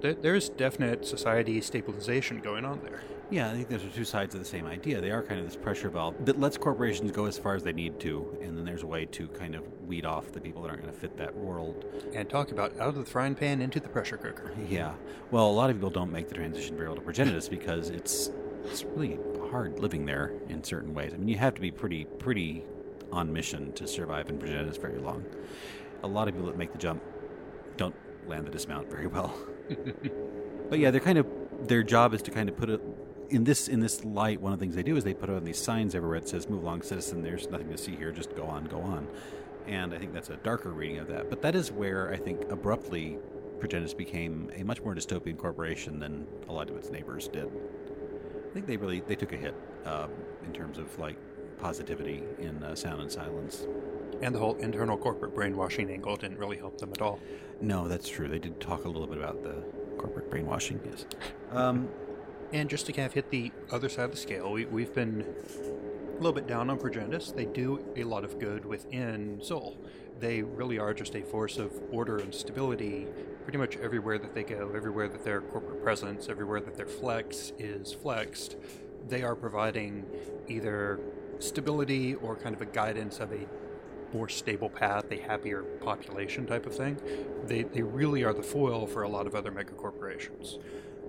there, 0.00 0.14
there's 0.14 0.48
definite 0.48 1.06
society 1.06 1.60
stabilization 1.60 2.40
going 2.40 2.64
on 2.64 2.80
there. 2.82 3.02
Yeah, 3.30 3.50
I 3.50 3.54
think 3.54 3.68
those 3.70 3.82
are 3.82 3.88
two 3.88 4.04
sides 4.04 4.34
of 4.34 4.42
the 4.42 4.46
same 4.46 4.66
idea. 4.66 5.00
They 5.00 5.10
are 5.10 5.22
kind 5.22 5.40
of 5.40 5.46
this 5.46 5.56
pressure 5.56 5.88
valve 5.88 6.22
that 6.26 6.38
lets 6.38 6.58
corporations 6.58 7.12
go 7.12 7.24
as 7.24 7.38
far 7.38 7.54
as 7.54 7.62
they 7.62 7.72
need 7.72 7.98
to, 8.00 8.36
and 8.42 8.58
then 8.58 8.66
there's 8.66 8.82
a 8.82 8.86
way 8.86 9.06
to 9.06 9.26
kind 9.28 9.54
of 9.54 9.62
weed 9.86 10.04
off 10.04 10.32
the 10.32 10.40
people 10.40 10.60
that 10.62 10.68
aren't 10.68 10.82
going 10.82 10.92
to 10.92 11.00
fit 11.00 11.16
that 11.16 11.34
world. 11.34 11.86
And 12.14 12.28
talk 12.28 12.52
about 12.52 12.78
out 12.78 12.88
of 12.88 12.96
the 12.96 13.06
frying 13.06 13.34
pan 13.34 13.62
into 13.62 13.80
the 13.80 13.88
pressure 13.88 14.18
cooker. 14.18 14.52
Yeah. 14.68 14.92
Well, 15.30 15.50
a 15.50 15.52
lot 15.52 15.70
of 15.70 15.76
people 15.76 15.90
don't 15.90 16.12
make 16.12 16.28
the 16.28 16.34
transition 16.34 16.76
very 16.76 16.88
well 16.88 16.96
to 16.96 17.02
progenitus 17.02 17.48
because 17.48 17.88
it's 17.88 18.30
it's 18.64 18.84
really 18.84 19.18
hard 19.50 19.78
living 19.78 20.06
there 20.06 20.32
in 20.48 20.64
certain 20.64 20.94
ways. 20.94 21.12
I 21.14 21.16
mean, 21.18 21.28
you 21.28 21.38
have 21.38 21.54
to 21.54 21.60
be 21.60 21.70
pretty 21.70 22.04
pretty 22.04 22.64
on 23.10 23.32
mission 23.32 23.72
to 23.74 23.86
survive 23.86 24.28
in 24.28 24.38
Virginia. 24.38 24.64
Progenitus 24.64 24.80
very 24.80 24.98
long. 24.98 25.24
A 26.02 26.08
lot 26.08 26.28
of 26.28 26.34
people 26.34 26.48
that 26.48 26.56
make 26.56 26.72
the 26.72 26.78
jump 26.78 27.02
don't 27.76 27.94
land 28.26 28.46
the 28.46 28.50
dismount 28.50 28.90
very 28.90 29.06
well. 29.06 29.34
but 30.70 30.78
yeah, 30.78 30.90
they're 30.90 31.00
kind 31.00 31.18
of 31.18 31.26
their 31.68 31.82
job 31.82 32.14
is 32.14 32.22
to 32.22 32.30
kind 32.30 32.48
of 32.48 32.56
put 32.56 32.70
it 32.70 32.80
in 33.30 33.44
this 33.44 33.68
in 33.68 33.80
this 33.80 34.04
light. 34.04 34.40
One 34.40 34.52
of 34.52 34.58
the 34.58 34.64
things 34.64 34.74
they 34.74 34.82
do 34.82 34.96
is 34.96 35.04
they 35.04 35.14
put 35.14 35.30
on 35.30 35.44
these 35.44 35.58
signs 35.58 35.94
everywhere 35.94 36.20
that 36.20 36.28
says 36.28 36.48
"Move 36.48 36.62
along, 36.62 36.82
citizen." 36.82 37.22
There's 37.22 37.48
nothing 37.50 37.70
to 37.70 37.78
see 37.78 37.94
here. 37.94 38.12
Just 38.12 38.34
go 38.34 38.44
on, 38.44 38.64
go 38.64 38.80
on. 38.80 39.08
And 39.66 39.94
I 39.94 39.98
think 39.98 40.12
that's 40.12 40.30
a 40.30 40.36
darker 40.36 40.70
reading 40.70 40.98
of 40.98 41.08
that. 41.08 41.30
But 41.30 41.42
that 41.42 41.54
is 41.54 41.70
where 41.70 42.12
I 42.12 42.16
think 42.16 42.50
abruptly 42.50 43.18
Progenitus 43.60 43.96
became 43.96 44.50
a 44.56 44.64
much 44.64 44.82
more 44.82 44.94
dystopian 44.94 45.38
corporation 45.38 46.00
than 46.00 46.26
a 46.48 46.52
lot 46.52 46.68
of 46.68 46.76
its 46.76 46.90
neighbors 46.90 47.28
did. 47.28 47.48
I 48.52 48.54
think 48.54 48.66
they 48.66 48.76
really 48.76 49.00
they 49.00 49.16
took 49.16 49.32
a 49.32 49.36
hit 49.36 49.54
um, 49.86 50.10
in 50.44 50.52
terms 50.52 50.76
of 50.76 50.98
like 50.98 51.16
positivity 51.58 52.22
in 52.38 52.62
uh, 52.62 52.74
Sound 52.74 53.00
and 53.00 53.10
Silence. 53.10 53.66
And 54.20 54.34
the 54.34 54.38
whole 54.38 54.56
internal 54.56 54.98
corporate 54.98 55.34
brainwashing 55.34 55.90
angle 55.90 56.16
didn't 56.16 56.36
really 56.36 56.58
help 56.58 56.76
them 56.76 56.90
at 56.92 57.00
all. 57.00 57.18
No, 57.62 57.88
that's 57.88 58.10
true. 58.10 58.28
They 58.28 58.38
did 58.38 58.60
talk 58.60 58.84
a 58.84 58.88
little 58.88 59.06
bit 59.06 59.16
about 59.16 59.42
the 59.42 59.64
corporate 59.96 60.28
brainwashing. 60.30 60.80
Yes. 60.84 61.06
Um, 61.50 61.88
And 62.52 62.68
just 62.68 62.84
to 62.86 62.92
kind 62.92 63.06
of 63.06 63.14
hit 63.14 63.30
the 63.30 63.52
other 63.70 63.88
side 63.88 64.04
of 64.04 64.10
the 64.10 64.18
scale, 64.18 64.52
we, 64.52 64.66
we've 64.66 64.92
been 64.92 65.24
a 66.10 66.16
little 66.16 66.34
bit 66.34 66.46
down 66.46 66.68
on 66.68 66.78
Progenitus. 66.78 67.34
They 67.34 67.46
do 67.46 67.82
a 67.96 68.04
lot 68.04 68.22
of 68.22 68.38
good 68.38 68.66
within 68.66 69.40
Sol. 69.42 69.78
They 70.20 70.42
really 70.42 70.78
are 70.78 70.92
just 70.92 71.14
a 71.14 71.22
force 71.22 71.56
of 71.56 71.72
order 71.90 72.18
and 72.18 72.34
stability 72.34 73.06
pretty 73.42 73.58
much 73.58 73.76
everywhere 73.76 74.18
that 74.18 74.34
they 74.34 74.42
go, 74.42 74.72
everywhere 74.74 75.08
that 75.08 75.24
their 75.24 75.40
corporate 75.40 75.82
presence, 75.82 76.28
everywhere 76.28 76.60
that 76.60 76.76
their 76.76 76.86
flex 76.86 77.52
is 77.58 77.92
flexed. 77.92 78.56
They 79.08 79.22
are 79.22 79.34
providing 79.34 80.06
either 80.48 81.00
stability 81.38 82.14
or 82.14 82.36
kind 82.36 82.54
of 82.54 82.62
a 82.62 82.66
guidance 82.66 83.18
of 83.18 83.32
a 83.32 83.46
more 84.12 84.28
stable 84.28 84.68
path, 84.68 85.10
a 85.10 85.16
happier 85.16 85.62
population 85.62 86.46
type 86.46 86.66
of 86.66 86.76
thing. 86.76 86.98
They, 87.46 87.62
they 87.62 87.82
really 87.82 88.24
are 88.24 88.34
the 88.34 88.42
foil 88.42 88.86
for 88.86 89.02
a 89.02 89.08
lot 89.08 89.26
of 89.26 89.34
other 89.34 89.50
mega 89.50 89.72
corporations. 89.72 90.58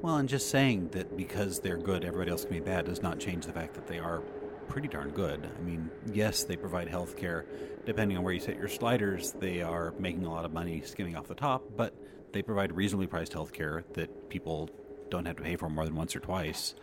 well, 0.02 0.18
and 0.18 0.28
just 0.28 0.50
saying 0.50 0.90
that 0.90 1.16
because 1.16 1.60
they're 1.60 1.78
good, 1.78 2.04
everybody 2.06 2.32
else 2.32 2.46
can 2.46 2.54
be 2.54 2.60
bad 2.62 2.86
does 2.86 3.02
not 3.02 3.20
change 3.20 3.46
the 3.46 3.54
fact 3.54 3.74
that 3.76 3.88
they 3.88 4.00
are 4.00 4.22
pretty 4.68 4.88
darn 4.88 5.10
good. 5.10 5.50
I 5.58 5.62
mean, 5.62 5.90
yes, 6.14 6.46
they 6.46 6.56
provide 6.56 6.88
health 6.88 7.18
care. 7.18 7.46
Depending 7.86 8.18
on 8.18 8.24
where 8.24 8.34
you 8.34 8.40
set 8.40 8.58
your 8.58 8.70
sliders, 8.70 9.34
they 9.34 9.62
are 9.62 9.94
making 10.00 10.26
a 10.26 10.32
lot 10.32 10.46
of 10.46 10.54
money 10.54 10.82
skimming 10.82 11.16
off 11.16 11.28
the 11.28 11.36
top, 11.36 11.64
but 11.76 11.94
they 12.34 12.42
provide 12.42 12.76
reasonably 12.76 13.08
priced 13.08 13.34
health 13.34 13.54
care 13.54 13.84
that 13.94 14.30
people 14.30 14.70
don't 15.10 15.26
have 15.26 15.38
to 15.38 15.44
pay 15.44 15.56
for 15.56 15.70
more 15.70 15.86
than 15.86 15.96
once 15.96 16.16
or 16.16 16.20
twice. 16.20 16.76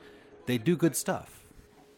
They 0.46 0.58
do 0.58 0.76
good 0.76 0.96
stuff. 0.96 1.44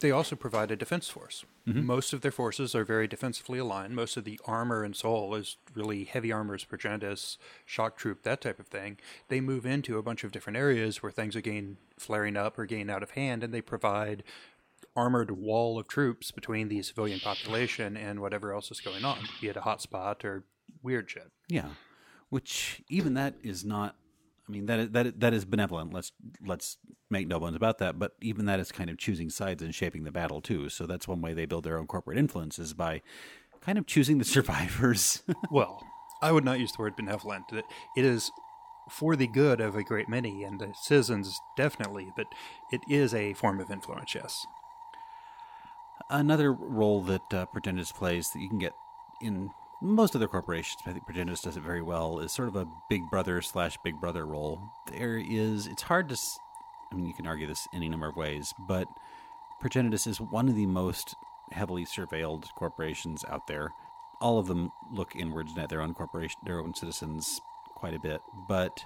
They 0.00 0.10
also 0.10 0.34
provide 0.34 0.72
a 0.72 0.76
defense 0.76 1.08
force. 1.08 1.44
Mm-hmm. 1.66 1.86
Most 1.86 2.12
of 2.12 2.22
their 2.22 2.32
forces 2.32 2.74
are 2.74 2.84
very 2.84 3.06
defensively 3.06 3.60
aligned. 3.60 3.94
Most 3.94 4.16
of 4.16 4.24
the 4.24 4.40
armor 4.46 4.84
in 4.84 4.94
Sol 4.94 5.32
is 5.36 5.58
really 5.74 6.02
heavy 6.02 6.32
armors, 6.32 6.64
Progenitus, 6.64 7.36
shock 7.64 7.96
troop, 7.96 8.24
that 8.24 8.40
type 8.40 8.58
of 8.58 8.66
thing. 8.66 8.98
They 9.28 9.40
move 9.40 9.64
into 9.64 9.96
a 9.96 10.02
bunch 10.02 10.24
of 10.24 10.32
different 10.32 10.56
areas 10.56 11.02
where 11.02 11.12
things 11.12 11.36
are 11.36 11.40
getting 11.40 11.76
flaring 11.96 12.36
up 12.36 12.58
or 12.58 12.66
getting 12.66 12.90
out 12.90 13.04
of 13.04 13.12
hand, 13.12 13.44
and 13.44 13.54
they 13.54 13.60
provide 13.60 14.24
armored 14.96 15.30
wall 15.30 15.78
of 15.78 15.86
troops 15.86 16.32
between 16.32 16.68
the 16.68 16.82
civilian 16.82 17.20
population 17.20 17.96
and 17.96 18.20
whatever 18.20 18.52
else 18.52 18.72
is 18.72 18.80
going 18.80 19.04
on, 19.04 19.20
be 19.40 19.48
it 19.48 19.56
a 19.56 19.60
hotspot 19.60 20.24
or 20.24 20.42
weird 20.82 21.08
shit. 21.08 21.30
Yeah, 21.48 21.68
which 22.33 22.83
even 22.88 23.12
that 23.12 23.35
is 23.42 23.62
not. 23.62 23.95
I 24.49 24.53
mean 24.53 24.64
that 24.64 24.79
is, 24.81 24.90
that 24.92 25.21
that 25.21 25.35
is 25.35 25.45
benevolent. 25.45 25.92
Let's 25.92 26.12
let's 26.45 26.79
make 27.11 27.29
no 27.29 27.38
bones 27.38 27.57
about 27.57 27.77
that. 27.79 27.99
But 27.99 28.12
even 28.23 28.47
that 28.47 28.59
is 28.59 28.73
kind 28.73 28.88
of 28.88 28.97
choosing 28.97 29.29
sides 29.29 29.62
and 29.62 29.75
shaping 29.75 30.05
the 30.05 30.11
battle 30.11 30.40
too. 30.40 30.71
So 30.71 30.87
that's 30.87 31.07
one 31.07 31.21
way 31.21 31.35
they 31.35 31.45
build 31.45 31.64
their 31.64 31.77
own 31.77 31.87
corporate 31.87 32.16
influence 32.16 32.59
is 32.59 32.73
by 32.73 33.03
kind 33.61 33.77
of 33.77 33.87
choosing 33.87 34.16
the 34.16 34.25
survivors. 34.37 35.23
Well, 35.51 35.85
I 36.23 36.33
would 36.33 36.42
not 36.42 36.59
use 36.59 36.73
the 36.73 36.81
word 36.81 36.97
benevolent. 36.97 37.45
It 37.53 37.64
is 37.97 38.31
for 38.88 39.14
the 39.14 39.27
good 39.27 39.61
of 39.61 39.77
a 39.77 39.85
great 39.85 40.09
many, 40.09 40.42
and 40.42 40.59
the 40.59 40.73
citizens 40.81 41.38
definitely, 41.55 42.09
but 42.16 42.27
it 42.73 42.81
is 42.88 43.12
a 43.12 43.35
form 43.35 43.61
of 43.61 43.71
influence, 43.71 44.14
yes. 44.14 44.47
Another 46.09 46.51
role 46.51 47.03
that 47.03 47.35
uh, 47.35 47.45
Progenitus 47.55 47.95
plays 47.95 48.31
that 48.31 48.40
you 48.40 48.49
can 48.49 48.59
get 48.59 48.73
in 49.21 49.51
most 49.83 50.14
other 50.16 50.29
corporations, 50.29 50.83
I 50.87 50.92
think 50.92 51.07
Progenitus 51.07 51.42
does 51.42 51.57
it 51.57 51.62
very 51.62 51.83
well, 51.83 52.18
is 52.21 52.33
sort 52.33 52.49
of 52.49 52.57
a 52.57 52.68
big 52.88 53.03
brother 53.11 53.42
slash 53.42 53.77
big 53.85 54.01
brother 54.01 54.25
role. 54.27 54.61
There 54.87 55.18
is, 55.18 55.66
it's 55.66 55.83
hard 55.83 56.09
to, 56.09 56.16
I 56.90 56.95
mean, 56.95 57.07
you 57.07 57.14
can 57.14 57.27
argue 57.27 57.47
this 57.47 57.66
any 57.75 57.88
number 57.88 58.09
of 58.09 58.16
ways, 58.16 58.55
but 58.59 58.87
Progenitus 59.62 60.07
is 60.07 60.21
one 60.21 60.49
of 60.49 60.55
the 60.55 60.66
most 60.66 61.14
heavily 61.51 61.85
surveilled 61.85 62.47
corporations 62.55 63.25
out 63.29 63.47
there. 63.47 63.73
All 64.21 64.38
of 64.38 64.47
them 64.47 64.71
look 64.90 65.16
inwards 65.16 65.57
at 65.59 65.68
their 65.68 65.83
own 65.83 65.95
corporation, 65.95 66.40
their 66.45 66.61
own 66.61 66.75
citizens 66.75 67.40
quite 67.75 67.95
a 67.95 68.01
bit, 68.01 68.21
but 68.49 68.85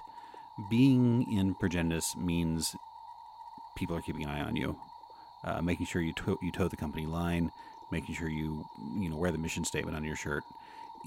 being 0.69 1.31
in 1.31 1.53
Progenitus 1.55 2.17
means 2.17 2.75
people 3.75 3.95
are 3.95 4.01
keeping 4.01 4.23
an 4.23 4.29
eye 4.29 4.41
on 4.41 4.55
you 4.55 4.75
uh, 5.43 5.61
making 5.61 5.85
sure 5.85 6.01
you 6.01 6.13
to- 6.13 6.39
you 6.41 6.51
toe 6.51 6.67
the 6.67 6.75
company 6.75 7.05
line, 7.05 7.51
making 7.91 8.15
sure 8.15 8.29
you 8.29 8.65
you 8.93 9.09
know 9.09 9.15
wear 9.15 9.31
the 9.31 9.37
mission 9.37 9.63
statement 9.63 9.95
on 9.95 10.03
your 10.03 10.15
shirt, 10.15 10.43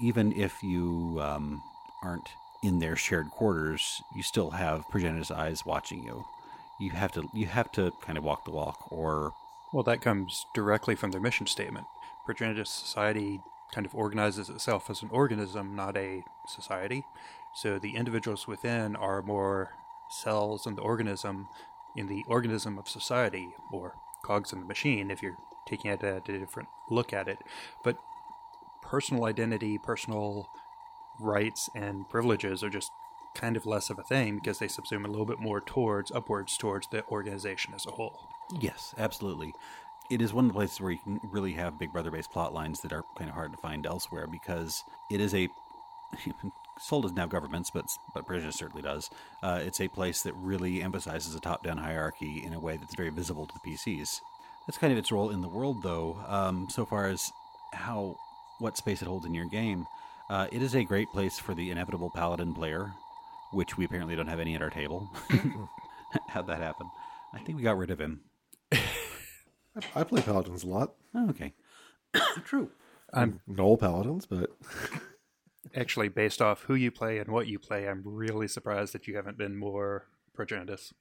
even 0.01 0.31
if 0.33 0.63
you 0.63 1.19
um, 1.21 1.63
aren't 2.03 2.29
in 2.63 2.79
their 2.79 2.95
shared 2.95 3.31
quarters, 3.31 4.01
you 4.15 4.23
still 4.23 4.51
have 4.51 4.87
Progenitus 4.89 5.31
eyes 5.31 5.65
watching 5.65 6.03
you. 6.03 6.25
You 6.79 6.91
have 6.91 7.11
to 7.13 7.29
you 7.33 7.45
have 7.47 7.71
to 7.73 7.91
kind 8.01 8.17
of 8.17 8.23
walk 8.23 8.45
the 8.45 8.51
walk, 8.51 8.91
or 8.91 9.33
Well, 9.71 9.83
that 9.83 10.01
comes 10.01 10.45
directly 10.53 10.95
from 10.95 11.11
their 11.11 11.21
mission 11.21 11.47
statement. 11.47 11.85
Progenitus 12.27 12.67
Society 12.67 13.41
kind 13.73 13.85
of 13.85 13.95
organizes 13.95 14.49
itself 14.49 14.89
as 14.89 15.01
an 15.01 15.09
organism, 15.11 15.75
not 15.75 15.95
a 15.95 16.23
society. 16.47 17.05
So 17.55 17.79
the 17.79 17.95
individuals 17.95 18.47
within 18.47 18.95
are 18.95 19.21
more 19.21 19.71
cells 20.09 20.65
in 20.67 20.75
the 20.75 20.81
organism, 20.81 21.47
in 21.95 22.07
the 22.07 22.23
organism 22.27 22.77
of 22.77 22.89
society, 22.89 23.53
or 23.71 23.95
cogs 24.23 24.51
in 24.53 24.59
the 24.59 24.65
machine, 24.65 25.09
if 25.09 25.21
you're 25.21 25.37
taking 25.67 25.91
it 25.91 26.03
at 26.03 26.27
a 26.27 26.39
different 26.39 26.69
look 26.89 27.13
at 27.13 27.27
it. 27.27 27.39
But 27.83 27.97
personal 28.91 29.23
identity, 29.23 29.77
personal 29.77 30.49
rights, 31.17 31.69
and 31.73 32.09
privileges 32.09 32.61
are 32.61 32.69
just 32.69 32.91
kind 33.33 33.55
of 33.55 33.65
less 33.65 33.89
of 33.89 33.97
a 33.97 34.03
thing 34.03 34.35
because 34.35 34.59
they 34.59 34.67
subsume 34.67 35.05
a 35.05 35.07
little 35.07 35.25
bit 35.25 35.39
more 35.39 35.61
towards 35.61 36.11
upwards 36.11 36.57
towards 36.57 36.87
the 36.91 37.05
organization 37.07 37.73
as 37.73 37.85
a 37.85 37.91
whole. 37.91 38.27
yes, 38.59 38.93
absolutely. 38.97 39.53
It 40.09 40.21
is 40.21 40.33
one 40.33 40.43
of 40.43 40.49
the 40.49 40.55
places 40.55 40.81
where 40.81 40.91
you 40.91 40.99
can 41.01 41.21
really 41.23 41.53
have 41.53 41.79
Big 41.79 41.93
Brother 41.93 42.11
based 42.11 42.31
plot 42.31 42.53
lines 42.53 42.81
that 42.81 42.91
are 42.91 43.05
kind 43.17 43.29
of 43.29 43.33
hard 43.33 43.53
to 43.53 43.57
find 43.59 43.85
elsewhere 43.85 44.27
because 44.27 44.83
it 45.09 45.21
is 45.21 45.33
a 45.33 45.47
Sol 46.79 47.01
doesn't 47.01 47.15
have 47.15 47.29
governments, 47.29 47.71
but 47.73 47.85
but 48.13 48.27
Progenitus 48.27 48.55
certainly 48.55 48.81
does. 48.81 49.09
Uh, 49.41 49.61
it's 49.63 49.79
a 49.79 49.87
place 49.87 50.21
that 50.23 50.33
really 50.33 50.81
emphasizes 50.81 51.33
a 51.33 51.39
top-down 51.39 51.77
hierarchy 51.77 52.43
in 52.45 52.53
a 52.53 52.59
way 52.59 52.75
that's 52.75 52.95
very 52.95 53.09
visible 53.09 53.45
to 53.45 53.53
the 53.53 53.71
PCs. 53.71 54.19
That's 54.67 54.77
kind 54.77 54.91
of 54.91 54.99
its 54.99 55.13
role 55.13 55.29
in 55.29 55.39
the 55.39 55.47
world, 55.47 55.81
though. 55.81 56.17
Um, 56.27 56.67
so 56.69 56.85
far 56.85 57.05
as 57.07 57.31
how 57.73 58.17
what 58.61 58.77
space 58.77 59.01
it 59.01 59.07
holds 59.07 59.25
in 59.25 59.33
your 59.33 59.47
game, 59.49 59.85
uh, 60.29 60.47
it 60.51 60.61
is 60.61 60.75
a 60.75 60.83
great 60.83 61.09
place 61.11 61.39
for 61.39 61.53
the 61.53 61.69
inevitable 61.71 62.09
paladin 62.09 62.53
player, 62.53 62.91
which 63.51 63.77
we 63.77 63.85
apparently 63.85 64.15
don't 64.15 64.27
have 64.27 64.39
any 64.39 64.55
at 64.55 64.61
our 64.61 64.69
table. 64.69 65.09
How'd 66.29 66.47
that 66.47 66.59
happen? 66.59 66.89
I 67.33 67.39
think 67.39 67.57
we 67.57 67.63
got 67.63 67.77
rid 67.77 67.91
of 67.91 67.99
him. 67.99 68.21
I 69.95 70.03
play 70.03 70.21
paladins 70.21 70.63
a 70.63 70.67
lot. 70.67 70.93
Oh, 71.15 71.29
okay. 71.29 71.53
True. 72.45 72.69
Null 73.47 73.77
paladins, 73.77 74.25
but 74.25 74.51
actually 75.75 76.09
based 76.09 76.41
off 76.41 76.63
who 76.63 76.75
you 76.75 76.91
play 76.91 77.17
and 77.19 77.29
what 77.29 77.47
you 77.47 77.59
play 77.59 77.87
i'm 77.87 78.01
really 78.03 78.47
surprised 78.47 78.93
that 78.93 79.07
you 79.07 79.15
haven't 79.15 79.37
been 79.37 79.55
more 79.55 80.07
progenitus 80.37 80.91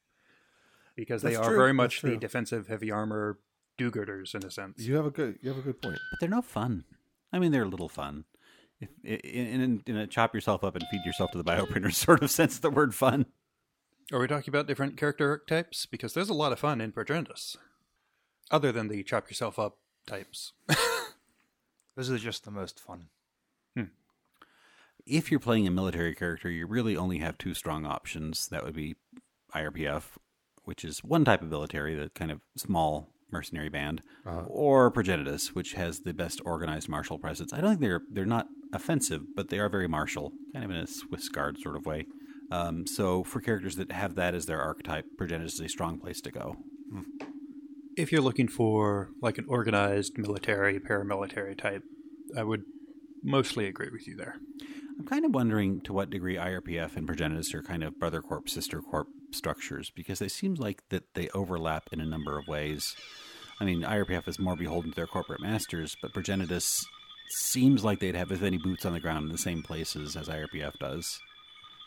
because 0.94 1.22
they 1.22 1.30
That's 1.30 1.46
are 1.46 1.50
true, 1.50 1.56
very 1.58 1.70
that's 1.70 1.76
much 1.76 2.02
the 2.02 2.08
true. 2.11 2.18
defensive 2.18 2.68
heavy 2.68 2.90
armor 2.90 3.38
do-gooders 3.78 4.34
in 4.34 4.44
a 4.44 4.50
sense 4.50 4.86
you 4.86 4.96
have 4.96 5.06
a 5.06 5.11
good 5.11 5.38
you 5.40 5.48
have 5.48 5.58
a 5.58 5.62
good 5.62 5.80
point. 5.80 5.98
But 6.11 6.20
they're 6.20 6.28
no 6.28 6.42
fun. 6.42 6.84
I 7.33 7.39
mean, 7.39 7.53
they're 7.53 7.62
a 7.62 7.68
little 7.68 7.89
fun. 7.89 8.24
If, 8.81 8.89
in, 9.05 9.61
in, 9.61 9.83
in 9.87 9.97
a 9.97 10.07
chop 10.07 10.35
yourself 10.35 10.64
up 10.64 10.74
and 10.74 10.85
feed 10.91 11.05
yourself 11.05 11.33
to 11.33 11.39
the 11.39 11.45
bioprinter 11.45 11.93
sort 11.95 12.22
of 12.22 12.31
sense 12.31 12.57
of 12.57 12.62
the 12.62 12.70
word 12.70 12.95
fun. 12.95 13.26
are 14.11 14.18
we 14.18 14.26
talking 14.26 14.51
about 14.51 14.66
different 14.66 14.97
character 14.97 15.31
archetypes 15.31 15.85
because 15.85 16.14
there's 16.14 16.31
a 16.31 16.35
lot 16.35 16.51
of 16.51 16.59
fun 16.59 16.81
in 16.81 16.91
progenitus 16.91 17.57
other 18.51 18.72
than 18.72 18.89
the 18.89 19.03
chop 19.03 19.28
yourself 19.28 19.59
up 19.59 19.76
types 20.07 20.55
Those 21.97 22.11
are 22.11 22.18
just 22.18 22.45
the 22.45 22.51
most 22.51 22.81
fun. 22.81 23.09
Hmm. 23.76 23.85
If 25.05 25.31
you're 25.31 25.41
playing 25.41 25.66
a 25.66 25.70
military 25.70 26.14
character, 26.14 26.49
you 26.49 26.66
really 26.66 26.97
only 26.97 27.18
have 27.18 27.37
two 27.37 27.53
strong 27.53 27.85
options. 27.85 28.49
That 28.49 28.64
would 28.64 28.74
be 28.74 28.97
IRPF, 29.55 30.05
which 30.64 30.83
is 30.83 31.05
one 31.05 31.26
type 31.26 31.43
of 31.43 31.49
military, 31.49 31.95
the 31.95 32.11
kind 32.11 32.31
of 32.31 32.41
small 32.57 33.11
mercenary 33.33 33.68
band, 33.68 34.03
or 34.47 34.91
Progenitus, 34.93 35.49
which 35.49 35.72
has 35.74 36.01
the 36.01 36.14
best 36.14 36.41
organized 36.45 36.89
martial 36.89 37.18
presence. 37.18 37.53
I 37.53 37.61
don't 37.61 37.70
think 37.70 37.81
they're 37.81 38.03
they're 38.11 38.24
not 38.24 38.49
offensive, 38.72 39.22
but 39.35 39.49
they 39.49 39.59
are 39.59 39.68
very 39.68 39.89
martial, 39.89 40.33
kind 40.53 40.64
of 40.64 40.70
in 40.70 40.76
a 40.76 40.87
Swiss 40.87 41.28
Guard 41.28 41.59
sort 41.59 41.76
of 41.76 41.87
way. 41.87 42.07
Um, 42.51 42.87
so 42.87 43.22
for 43.22 43.41
characters 43.41 43.76
that 43.76 43.93
have 43.93 44.16
that 44.16 44.35
as 44.35 44.47
their 44.47 44.61
archetype, 44.61 45.05
Progenitus 45.18 45.55
is 45.55 45.61
a 45.61 45.68
strong 45.68 45.99
place 45.99 46.20
to 46.22 46.31
go. 46.31 46.57
If 47.97 48.11
you're 48.11 48.22
looking 48.22 48.49
for 48.49 49.11
like 49.22 49.39
an 49.39 49.45
organized 49.49 50.18
military, 50.18 50.81
paramilitary 50.81 51.57
type, 51.57 51.83
I 52.37 52.43
would 52.43 52.62
mostly 53.22 53.66
agree 53.66 53.91
with 53.93 54.07
you 54.09 54.16
there. 54.16 54.37
I'm 55.01 55.07
kind 55.07 55.24
of 55.24 55.34
wondering 55.34 55.80
to 55.82 55.94
what 55.94 56.11
degree 56.11 56.36
IRPF 56.36 56.94
and 56.94 57.09
Progenitus 57.09 57.55
are 57.55 57.62
kind 57.62 57.82
of 57.82 57.98
brother 57.98 58.20
corp, 58.20 58.51
sister 58.51 58.82
corp 58.82 59.09
structures 59.30 59.88
because 59.88 60.20
it 60.20 60.30
seems 60.30 60.61
like 60.61 60.82
that 60.90 61.14
they 61.14 61.30
overlap 61.30 61.88
in 61.90 62.01
a 62.01 62.05
number 62.05 62.36
of 62.36 62.46
ways. 62.46 62.94
I 63.61 63.64
mean, 63.64 63.80
IRPF 63.80 64.28
is 64.28 64.38
more 64.38 64.57
beholden 64.57 64.90
to 64.90 64.96
their 64.96 65.07
corporate 65.07 65.40
masters, 65.40 65.96
but 66.03 66.12
Progenitus 66.12 66.84
seems 67.30 67.82
like 67.82 68.01
they'd 68.01 68.14
have 68.14 68.30
as 68.30 68.42
many 68.42 68.59
boots 68.59 68.84
on 68.84 68.92
the 68.92 69.01
ground 69.01 69.24
in 69.24 69.32
the 69.32 69.38
same 69.38 69.62
places 69.62 70.16
as 70.16 70.28
IRPF 70.28 70.78
does, 70.78 71.18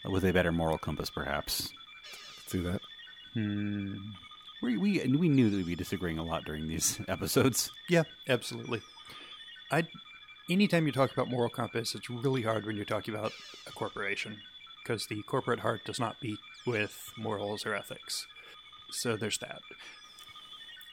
with 0.05 0.25
a 0.25 0.33
better 0.33 0.51
moral 0.51 0.79
compass, 0.79 1.11
perhaps. 1.11 1.69
See 2.47 2.61
that? 2.61 2.81
Hmm. 3.35 3.93
We 4.63 4.77
we 4.77 4.99
we 5.05 5.29
knew 5.29 5.51
that 5.51 5.57
we'd 5.57 5.67
be 5.67 5.75
disagreeing 5.75 6.17
a 6.17 6.25
lot 6.25 6.45
during 6.45 6.67
these 6.67 6.99
episodes. 7.07 7.69
Yeah, 7.89 8.03
absolutely. 8.27 8.81
I 9.69 9.83
anytime 10.49 10.85
you 10.85 10.91
talk 10.91 11.11
about 11.11 11.29
moral 11.29 11.49
compass, 11.49 11.95
it's 11.95 12.09
really 12.09 12.41
hard 12.41 12.65
when 12.65 12.75
you're 12.75 12.85
talking 12.85 13.13
about 13.13 13.31
a 13.67 13.71
corporation 13.71 14.37
because 14.83 15.07
the 15.07 15.21
corporate 15.23 15.61
heart 15.61 15.81
does 15.85 15.99
not 15.99 16.15
beat 16.21 16.39
with 16.65 17.11
morals 17.17 17.65
or 17.65 17.73
ethics. 17.73 18.27
So 18.91 19.15
there's 19.15 19.37
that. 19.39 19.61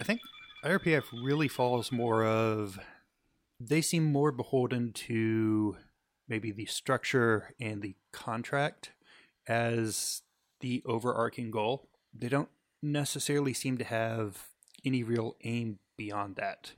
I 0.00 0.04
think 0.04 0.20
IRPF 0.64 1.04
really 1.12 1.48
falls 1.48 1.90
more 1.90 2.24
of 2.24 2.78
they 3.58 3.82
seem 3.82 4.04
more 4.04 4.32
beholden 4.32 4.92
to 4.92 5.76
maybe 6.28 6.50
the 6.50 6.64
structure 6.64 7.54
and 7.60 7.82
the 7.82 7.94
contract 8.12 8.92
as 9.46 10.22
the 10.60 10.82
overarching 10.86 11.50
goal. 11.50 11.88
They 12.14 12.28
don't 12.28 12.48
necessarily 12.82 13.52
seem 13.52 13.76
to 13.78 13.84
have 13.84 14.48
any 14.84 15.02
real 15.02 15.36
aim 15.44 15.78
beyond 15.98 16.36
that. 16.36 16.72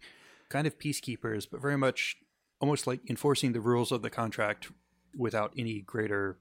Kind 0.48 0.66
of 0.66 0.78
peacekeepers, 0.78 1.46
but 1.48 1.62
very 1.62 1.78
much 1.78 2.16
almost 2.62 2.86
like 2.86 3.00
enforcing 3.10 3.52
the 3.52 3.60
rules 3.60 3.90
of 3.92 4.00
the 4.00 4.08
contract 4.08 4.70
without 5.16 5.52
any 5.58 5.80
greater 5.80 6.38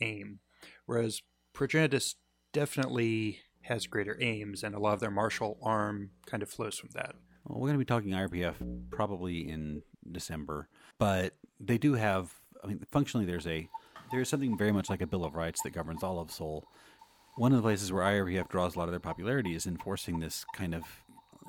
aim. 0.00 0.38
Whereas 0.86 1.22
Progenitus 1.54 2.14
definitely 2.52 3.40
has 3.62 3.86
greater 3.86 4.16
aims, 4.20 4.62
and 4.62 4.74
a 4.74 4.78
lot 4.78 4.92
of 4.92 5.00
their 5.00 5.10
martial 5.10 5.58
arm 5.62 6.10
kind 6.26 6.42
of 6.42 6.50
flows 6.50 6.78
from 6.78 6.90
that. 6.94 7.16
Well, 7.46 7.60
we're 7.60 7.68
going 7.68 7.78
to 7.78 7.78
be 7.78 7.84
talking 7.86 8.10
IRPF 8.10 8.90
probably 8.90 9.48
in 9.48 9.82
December, 10.10 10.68
but 10.98 11.34
they 11.58 11.78
do 11.78 11.94
have. 11.94 12.34
I 12.62 12.68
mean, 12.68 12.84
functionally, 12.90 13.26
there's 13.26 13.46
a 13.46 13.68
there's 14.12 14.28
something 14.28 14.56
very 14.56 14.72
much 14.72 14.90
like 14.90 15.00
a 15.00 15.06
Bill 15.06 15.24
of 15.24 15.34
Rights 15.34 15.62
that 15.62 15.72
governs 15.72 16.02
all 16.02 16.20
of 16.20 16.30
Sol. 16.30 16.68
One 17.36 17.52
of 17.52 17.56
the 17.56 17.62
places 17.62 17.90
where 17.90 18.04
IRPF 18.04 18.48
draws 18.48 18.76
a 18.76 18.78
lot 18.78 18.88
of 18.88 18.92
their 18.92 19.00
popularity 19.00 19.54
is 19.54 19.66
enforcing 19.66 20.20
this 20.20 20.44
kind 20.54 20.74
of 20.74 20.84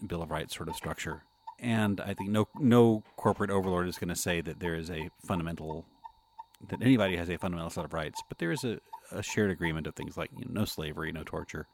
Bill 0.07 0.23
of 0.23 0.31
Rights 0.31 0.55
sort 0.55 0.69
of 0.69 0.75
structure. 0.75 1.23
And 1.59 2.01
I 2.01 2.13
think 2.13 2.29
no 2.29 2.47
no 2.59 3.03
corporate 3.15 3.49
overlord 3.49 3.87
is 3.87 3.97
going 3.97 4.09
to 4.09 4.15
say 4.15 4.41
that 4.41 4.59
there 4.59 4.75
is 4.75 4.89
a 4.89 5.09
fundamental 5.25 5.85
that 6.69 6.81
anybody 6.81 7.15
has 7.17 7.29
a 7.29 7.37
fundamental 7.37 7.69
set 7.69 7.85
of 7.85 7.93
rights, 7.93 8.21
but 8.27 8.39
there 8.39 8.51
is 8.51 8.63
a, 8.63 8.79
a 9.11 9.21
shared 9.23 9.51
agreement 9.51 9.87
of 9.87 9.95
things 9.95 10.17
like 10.17 10.31
you 10.37 10.45
know, 10.45 10.61
no 10.61 10.65
slavery, 10.65 11.11
no 11.11 11.23
torture 11.23 11.67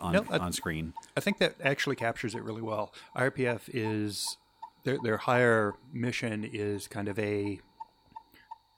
on 0.00 0.12
No, 0.14 0.24
I- 0.30 0.38
on 0.38 0.52
screen. 0.52 0.94
I 1.16 1.20
think 1.20 1.38
that 1.38 1.56
actually 1.62 1.96
captures 1.96 2.34
it 2.34 2.42
really 2.42 2.62
well. 2.62 2.92
IRPF 3.16 3.62
is 3.72 4.36
their 4.84 4.98
their 5.02 5.16
higher 5.18 5.74
mission 5.92 6.44
is 6.44 6.86
kind 6.88 7.08
of 7.08 7.18
a 7.18 7.60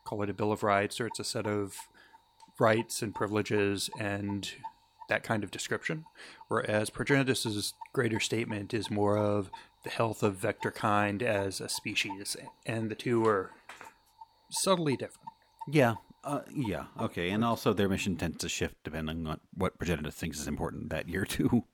call 0.04 0.22
it 0.22 0.30
a 0.30 0.34
bill 0.34 0.50
of 0.52 0.62
rights 0.62 1.00
or 1.00 1.06
it's 1.06 1.20
a 1.20 1.24
set 1.24 1.46
of 1.46 1.88
rights 2.58 3.02
and 3.02 3.14
privileges 3.14 3.90
and 4.00 4.52
that 5.08 5.22
kind 5.22 5.44
of 5.44 5.50
description. 5.50 6.04
Whereas 6.48 6.90
Progenitus's 6.90 7.74
greater 7.92 8.20
statement 8.20 8.74
is 8.74 8.90
more 8.90 9.16
of 9.18 9.50
the 9.84 9.90
health 9.90 10.22
of 10.22 10.36
vector 10.36 10.70
kind 10.70 11.22
as 11.22 11.60
a 11.60 11.68
species, 11.68 12.36
and 12.66 12.90
the 12.90 12.94
two 12.94 13.24
are 13.26 13.52
subtly 14.50 14.96
different. 14.96 15.28
Yeah, 15.70 15.94
uh, 16.24 16.40
yeah, 16.52 16.84
okay, 17.00 17.30
and 17.30 17.44
also 17.44 17.72
their 17.72 17.88
mission 17.88 18.16
tends 18.16 18.38
to 18.38 18.48
shift 18.48 18.76
depending 18.84 19.26
on 19.26 19.40
what 19.54 19.78
Progenitus 19.78 20.14
thinks 20.14 20.40
is 20.40 20.48
important 20.48 20.90
that 20.90 21.08
year 21.08 21.24
too. 21.24 21.64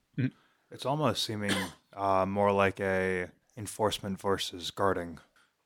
It's 0.71 0.85
almost 0.85 1.23
seeming 1.23 1.53
uh, 1.95 2.25
more 2.25 2.51
like 2.51 2.79
a 2.79 3.27
enforcement 3.55 4.19
versus 4.19 4.71
guarding. 4.71 5.19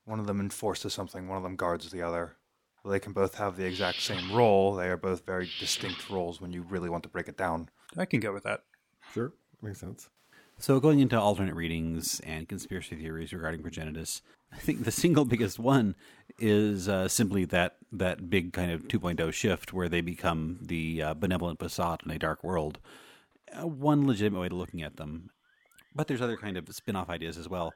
One 0.05 0.19
of 0.19 0.27
them 0.27 0.39
enforces 0.39 0.93
something, 0.93 1.27
one 1.27 1.37
of 1.37 1.43
them 1.43 1.55
guards 1.55 1.89
the 1.89 2.01
other. 2.01 2.35
They 2.85 2.99
can 2.99 3.13
both 3.13 3.35
have 3.35 3.57
the 3.57 3.65
exact 3.65 4.01
same 4.01 4.31
role. 4.31 4.75
They 4.75 4.87
are 4.87 4.97
both 4.97 5.25
very 5.25 5.49
distinct 5.59 6.09
roles 6.09 6.39
when 6.39 6.53
you 6.53 6.63
really 6.63 6.89
want 6.89 7.03
to 7.03 7.09
break 7.09 7.27
it 7.27 7.37
down. 7.37 7.69
I 7.97 8.05
can 8.05 8.19
go 8.19 8.33
with 8.33 8.43
that. 8.43 8.63
Sure. 9.13 9.33
Makes 9.61 9.79
sense. 9.79 10.09
So, 10.61 10.81
going 10.81 10.99
into 10.99 11.17
alternate 11.17 11.55
readings 11.55 12.19
and 12.19 12.45
conspiracy 12.49 12.97
theories 12.97 13.31
regarding 13.31 13.63
Progenitus, 13.63 14.19
I 14.51 14.57
think 14.57 14.83
the 14.83 14.91
single 14.91 15.23
biggest 15.23 15.57
one 15.57 15.95
is 16.37 16.89
uh, 16.89 17.07
simply 17.07 17.45
that 17.45 17.77
that 17.93 18.29
big 18.29 18.51
kind 18.51 18.69
of 18.69 18.89
2.0 18.89 19.31
shift 19.31 19.71
where 19.71 19.87
they 19.87 20.01
become 20.01 20.59
the 20.61 21.01
uh, 21.01 21.13
benevolent 21.13 21.59
Passat 21.59 22.05
in 22.05 22.11
a 22.11 22.19
dark 22.19 22.43
world. 22.43 22.79
Uh, 23.53 23.67
one 23.67 24.05
legitimate 24.05 24.41
way 24.41 24.49
to 24.49 24.55
looking 24.55 24.81
at 24.83 24.97
them, 24.97 25.29
but 25.95 26.07
there's 26.07 26.21
other 26.21 26.35
kind 26.35 26.57
of 26.57 26.67
spin-off 26.75 27.09
ideas 27.09 27.37
as 27.37 27.47
well. 27.47 27.71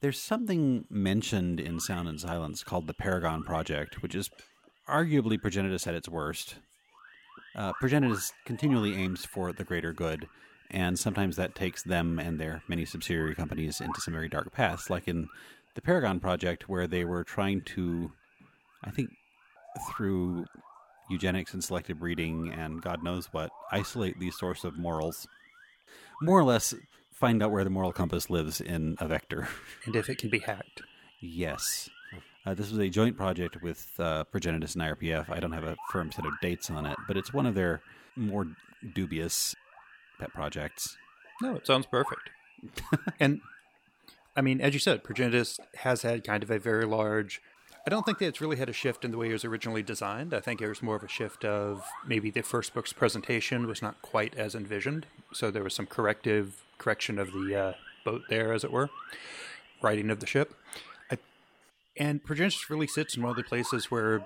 There's 0.00 0.20
something 0.20 0.84
mentioned 0.90 1.60
in 1.60 1.78
Sound 1.78 2.08
and 2.08 2.20
Silence 2.20 2.64
called 2.64 2.88
the 2.88 2.94
Paragon 2.94 3.44
Project, 3.44 4.02
which 4.02 4.16
is 4.16 4.30
arguably 4.88 5.38
Progenitus 5.38 5.86
at 5.86 5.94
its 5.94 6.08
worst. 6.08 6.56
Uh, 7.54 7.72
Progenitus 7.80 8.32
continually 8.44 8.96
aims 8.96 9.24
for 9.24 9.52
the 9.52 9.64
greater 9.64 9.92
good, 9.92 10.26
and 10.70 10.98
sometimes 10.98 11.36
that 11.36 11.54
takes 11.54 11.82
them 11.82 12.18
and 12.18 12.38
their 12.40 12.62
many 12.68 12.84
subsidiary 12.84 13.34
companies 13.34 13.80
into 13.80 14.00
some 14.00 14.14
very 14.14 14.28
dark 14.28 14.52
paths, 14.52 14.90
like 14.90 15.08
in 15.08 15.28
the 15.74 15.82
Paragon 15.82 16.20
Project, 16.20 16.68
where 16.68 16.86
they 16.86 17.04
were 17.04 17.24
trying 17.24 17.62
to, 17.62 18.12
I 18.82 18.90
think, 18.90 19.10
through 19.90 20.46
eugenics 21.10 21.54
and 21.54 21.62
selective 21.62 21.98
breeding 21.98 22.52
and 22.52 22.82
God 22.82 23.02
knows 23.02 23.26
what, 23.32 23.50
isolate 23.70 24.18
the 24.18 24.30
source 24.30 24.64
of 24.64 24.76
morals. 24.76 25.26
More 26.20 26.38
or 26.38 26.44
less, 26.44 26.74
find 27.12 27.42
out 27.42 27.50
where 27.50 27.64
the 27.64 27.70
moral 27.70 27.92
compass 27.92 28.30
lives 28.30 28.60
in 28.60 28.96
a 28.98 29.06
vector. 29.06 29.48
And 29.84 29.94
if 29.94 30.08
it 30.08 30.18
can 30.18 30.30
be 30.30 30.40
hacked. 30.40 30.82
Yes. 31.20 31.88
Uh, 32.44 32.54
this 32.54 32.70
was 32.70 32.78
a 32.78 32.88
joint 32.88 33.16
project 33.16 33.62
with 33.62 33.88
uh, 33.98 34.24
Progenitus 34.32 34.74
and 34.74 34.82
IRPF. 34.82 35.30
I 35.30 35.40
don't 35.40 35.52
have 35.52 35.64
a 35.64 35.76
firm 35.90 36.10
set 36.12 36.26
of 36.26 36.32
dates 36.40 36.70
on 36.70 36.86
it, 36.86 36.96
but 37.06 37.16
it's 37.16 37.32
one 37.32 37.46
of 37.46 37.54
their 37.54 37.82
more 38.16 38.46
dubious 38.94 39.54
pet 40.18 40.32
projects. 40.32 40.96
No, 41.42 41.56
it 41.56 41.66
sounds 41.66 41.86
perfect. 41.86 42.30
and 43.20 43.40
I 44.36 44.42
mean, 44.42 44.60
as 44.60 44.74
you 44.74 44.80
said, 44.80 45.02
Progenitus 45.02 45.58
has 45.76 46.02
had 46.02 46.24
kind 46.24 46.42
of 46.42 46.50
a 46.50 46.58
very 46.58 46.84
large. 46.84 47.40
I 47.86 47.90
don't 47.90 48.04
think 48.04 48.18
that 48.18 48.26
it's 48.26 48.40
really 48.40 48.56
had 48.56 48.68
a 48.68 48.72
shift 48.72 49.04
in 49.04 49.12
the 49.12 49.16
way 49.16 49.30
it 49.30 49.32
was 49.32 49.44
originally 49.44 49.82
designed. 49.82 50.34
I 50.34 50.40
think 50.40 50.60
it 50.60 50.68
was 50.68 50.82
more 50.82 50.96
of 50.96 51.04
a 51.04 51.08
shift 51.08 51.44
of 51.44 51.84
maybe 52.06 52.30
the 52.30 52.42
first 52.42 52.74
book's 52.74 52.92
presentation 52.92 53.66
was 53.66 53.80
not 53.80 54.02
quite 54.02 54.34
as 54.34 54.56
envisioned, 54.56 55.06
so 55.32 55.50
there 55.50 55.62
was 55.62 55.74
some 55.74 55.86
corrective 55.86 56.64
correction 56.78 57.18
of 57.18 57.32
the 57.32 57.54
uh, 57.54 57.72
boat 58.04 58.22
there, 58.28 58.52
as 58.52 58.64
it 58.64 58.72
were, 58.72 58.90
writing 59.82 60.10
of 60.10 60.18
the 60.18 60.26
ship. 60.26 60.54
I, 61.12 61.18
and 61.96 62.24
Progenitus 62.24 62.68
really 62.68 62.88
sits 62.88 63.16
in 63.16 63.22
one 63.22 63.30
of 63.30 63.36
the 63.36 63.44
places 63.44 63.88
where, 63.88 64.24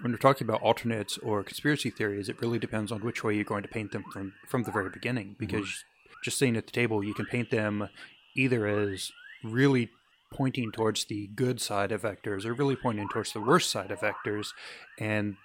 when 0.00 0.12
we're 0.12 0.18
talking 0.18 0.46
about 0.46 0.62
alternates 0.62 1.18
or 1.18 1.42
conspiracy 1.42 1.90
theories, 1.90 2.28
it 2.28 2.40
really 2.40 2.58
depends 2.58 2.90
on 2.90 3.00
which 3.00 3.22
way 3.22 3.34
you're 3.34 3.44
going 3.44 3.62
to 3.62 3.68
paint 3.68 3.92
them 3.92 4.04
from 4.12 4.34
from 4.48 4.62
the 4.64 4.72
very 4.72 4.90
beginning. 4.90 5.36
Because 5.38 5.84
just 6.24 6.38
sitting 6.38 6.56
at 6.56 6.66
the 6.66 6.72
table, 6.72 7.04
you 7.04 7.14
can 7.14 7.26
paint 7.26 7.50
them 7.50 7.88
either 8.36 8.66
as 8.66 9.12
really 9.44 9.90
pointing 10.32 10.72
towards 10.72 11.04
the 11.04 11.26
good 11.34 11.60
side 11.60 11.92
of 11.92 12.02
vectors 12.02 12.44
or 12.44 12.54
really 12.54 12.76
pointing 12.76 13.08
towards 13.08 13.32
the 13.32 13.40
worst 13.40 13.70
side 13.70 13.90
of 13.90 14.00
vectors, 14.00 14.48
and 14.98 15.36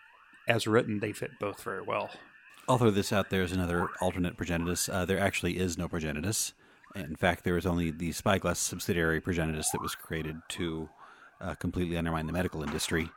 as 0.48 0.66
written, 0.66 1.00
they 1.00 1.12
fit 1.12 1.32
both 1.40 1.62
very 1.62 1.82
well. 1.82 2.10
I'll 2.70 2.78
throw 2.78 2.92
this 2.92 3.14
out 3.14 3.30
there 3.30 3.44
as 3.44 3.52
another 3.52 3.90
alternate 4.02 4.38
progenitus. 4.38 4.92
Uh, 4.92 5.06
there 5.06 5.20
actually 5.20 5.58
is 5.58 5.78
no 5.78 5.88
progenitus. 5.88 6.54
In 6.96 7.16
fact, 7.16 7.44
there 7.44 7.58
is 7.58 7.66
only 7.66 7.92
the 7.92 8.12
Spyglass 8.12 8.60
subsidiary 8.60 9.22
progenitus 9.22 9.72
that 9.72 9.82
was 9.82 9.96
created 9.96 10.38
to 10.50 10.90
uh, 11.40 11.56
completely 11.56 11.98
undermine 11.98 12.28
the 12.28 12.34
medical 12.34 12.64
industry. 12.64 13.10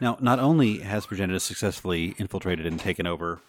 Now, 0.00 0.18
not 0.20 0.38
only 0.38 0.78
has 0.78 1.06
progenitus 1.06 1.42
successfully 1.42 2.14
infiltrated 2.18 2.66
and 2.66 2.78
taken 2.78 3.06
over 3.06 3.40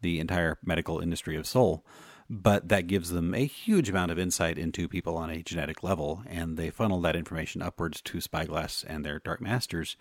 the 0.00 0.20
entire 0.20 0.58
medical 0.64 1.00
industry 1.00 1.36
of 1.36 1.46
Sol, 1.46 1.84
but 2.28 2.68
that 2.68 2.86
gives 2.86 3.10
them 3.10 3.34
a 3.34 3.44
huge 3.44 3.88
amount 3.88 4.10
of 4.10 4.18
insight 4.18 4.58
into 4.58 4.88
people 4.88 5.16
on 5.16 5.30
a 5.30 5.42
genetic 5.42 5.82
level, 5.82 6.22
and 6.26 6.56
they 6.56 6.70
funnel 6.70 7.00
that 7.00 7.14
information 7.14 7.62
upwards 7.62 8.00
to 8.00 8.20
Spyglass 8.20 8.84
and 8.84 9.04
their 9.04 9.20
Dark 9.20 9.40
Masters. 9.40 9.96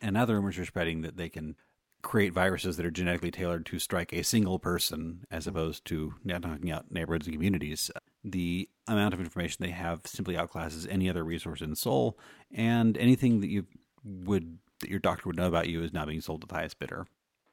And 0.00 0.14
now 0.14 0.24
the 0.26 0.34
rumors 0.34 0.58
are 0.58 0.64
spreading 0.64 1.02
that 1.02 1.16
they 1.16 1.28
can 1.28 1.56
create 2.02 2.34
viruses 2.34 2.76
that 2.76 2.84
are 2.84 2.90
genetically 2.90 3.30
tailored 3.30 3.64
to 3.64 3.78
strike 3.78 4.12
a 4.12 4.22
single 4.22 4.58
person 4.58 5.26
as 5.30 5.46
opposed 5.46 5.84
to 5.86 6.14
knocking 6.22 6.70
out 6.70 6.92
neighborhoods 6.92 7.26
and 7.26 7.34
communities. 7.34 7.90
The 8.22 8.68
amount 8.86 9.14
of 9.14 9.20
information 9.20 9.64
they 9.64 9.72
have 9.72 10.02
simply 10.04 10.34
outclasses 10.34 10.86
any 10.88 11.08
other 11.08 11.24
resource 11.24 11.62
in 11.62 11.74
Sol, 11.74 12.18
and 12.52 12.96
anything 12.98 13.40
that 13.40 13.48
you 13.48 13.66
would 14.04 14.58
that 14.84 14.90
your 14.90 15.00
doctor 15.00 15.28
would 15.28 15.36
know 15.36 15.48
about 15.48 15.68
you 15.68 15.82
is 15.82 15.92
now 15.92 16.04
being 16.04 16.20
sold 16.20 16.42
to 16.42 16.46
the 16.46 16.54
highest 16.54 16.78
bidder. 16.78 17.06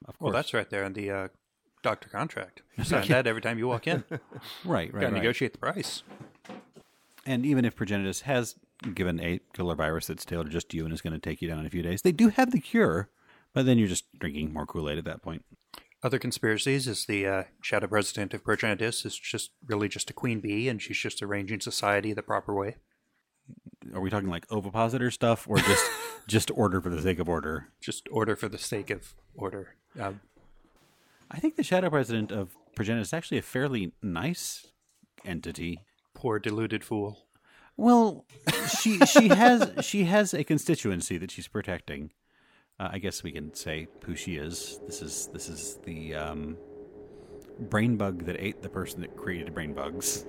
Of 0.05 0.19
course, 0.19 0.33
Well, 0.33 0.33
that's 0.33 0.53
right 0.53 0.69
there 0.69 0.83
in 0.83 0.93
the 0.93 1.09
uh, 1.09 1.27
doctor 1.81 2.09
contract. 2.09 2.61
You 2.77 2.83
sign 2.83 3.07
that 3.07 3.25
every 3.27 3.41
time 3.41 3.57
you 3.57 3.67
walk 3.67 3.87
in. 3.87 4.03
right, 4.11 4.21
right, 4.65 4.91
Got 4.91 4.99
to 4.99 5.05
right. 5.05 5.13
negotiate 5.13 5.53
the 5.53 5.59
price. 5.59 6.03
And 7.25 7.45
even 7.45 7.65
if 7.65 7.75
Progenitus 7.75 8.21
has 8.23 8.55
given 8.95 9.19
a 9.19 9.39
killer 9.53 9.75
virus 9.75 10.07
that's 10.07 10.25
tailored 10.25 10.49
just 10.51 10.69
to 10.69 10.77
you 10.77 10.85
and 10.85 10.93
is 10.93 11.01
going 11.01 11.13
to 11.13 11.19
take 11.19 11.41
you 11.41 11.47
down 11.47 11.59
in 11.59 11.65
a 11.65 11.69
few 11.69 11.83
days, 11.83 12.01
they 12.01 12.11
do 12.11 12.29
have 12.29 12.51
the 12.51 12.59
cure, 12.59 13.09
but 13.53 13.65
then 13.65 13.77
you're 13.77 13.87
just 13.87 14.05
drinking 14.19 14.51
more 14.51 14.65
Kool 14.65 14.89
Aid 14.89 14.97
at 14.97 15.05
that 15.05 15.21
point. 15.21 15.45
Other 16.03 16.17
conspiracies 16.17 16.87
is 16.87 17.05
the 17.05 17.27
uh, 17.27 17.43
shadow 17.61 17.85
president 17.87 18.33
of 18.33 18.43
Progenitus 18.43 19.05
is 19.05 19.17
just 19.17 19.51
really 19.67 19.87
just 19.87 20.09
a 20.09 20.13
queen 20.13 20.39
bee, 20.39 20.67
and 20.67 20.81
she's 20.81 20.97
just 20.97 21.21
arranging 21.21 21.59
society 21.61 22.11
the 22.11 22.23
proper 22.23 22.55
way. 22.55 22.77
Are 23.93 24.01
we 24.01 24.09
talking 24.09 24.29
like 24.29 24.49
ovipositor 24.51 25.11
stuff 25.11 25.47
or 25.47 25.57
just 25.57 25.85
just 26.27 26.51
order 26.51 26.81
for 26.81 26.89
the 26.89 27.01
sake 27.01 27.19
of 27.19 27.27
order? 27.27 27.67
Just 27.81 28.07
order 28.11 28.35
for 28.35 28.47
the 28.47 28.57
sake 28.57 28.89
of 28.89 29.15
order. 29.35 29.75
Um, 29.99 30.21
I 31.29 31.39
think 31.39 31.55
the 31.55 31.63
shadow 31.63 31.89
president 31.89 32.31
of 32.31 32.55
Progenitus 32.77 33.01
is 33.01 33.13
actually 33.13 33.37
a 33.37 33.41
fairly 33.43 33.93
nice 34.01 34.67
entity. 35.25 35.79
poor 36.13 36.39
deluded 36.39 36.83
fool. 36.83 37.25
Well, 37.77 38.25
she 38.79 38.99
she 38.99 39.29
has 39.29 39.71
she 39.85 40.03
has 40.05 40.33
a 40.33 40.43
constituency 40.43 41.17
that 41.17 41.31
she's 41.31 41.47
protecting. 41.47 42.11
Uh, 42.79 42.89
I 42.93 42.99
guess 42.99 43.23
we 43.23 43.31
can 43.31 43.53
say 43.53 43.87
who 44.05 44.15
she 44.15 44.35
is. 44.35 44.79
This 44.85 45.01
is 45.01 45.29
this 45.33 45.49
is 45.49 45.79
the 45.83 46.15
um, 46.15 46.57
brain 47.59 47.97
bug 47.97 48.25
that 48.25 48.37
ate 48.39 48.61
the 48.61 48.69
person 48.69 49.01
that 49.01 49.15
created 49.17 49.53
brain 49.53 49.73
bugs. 49.73 50.25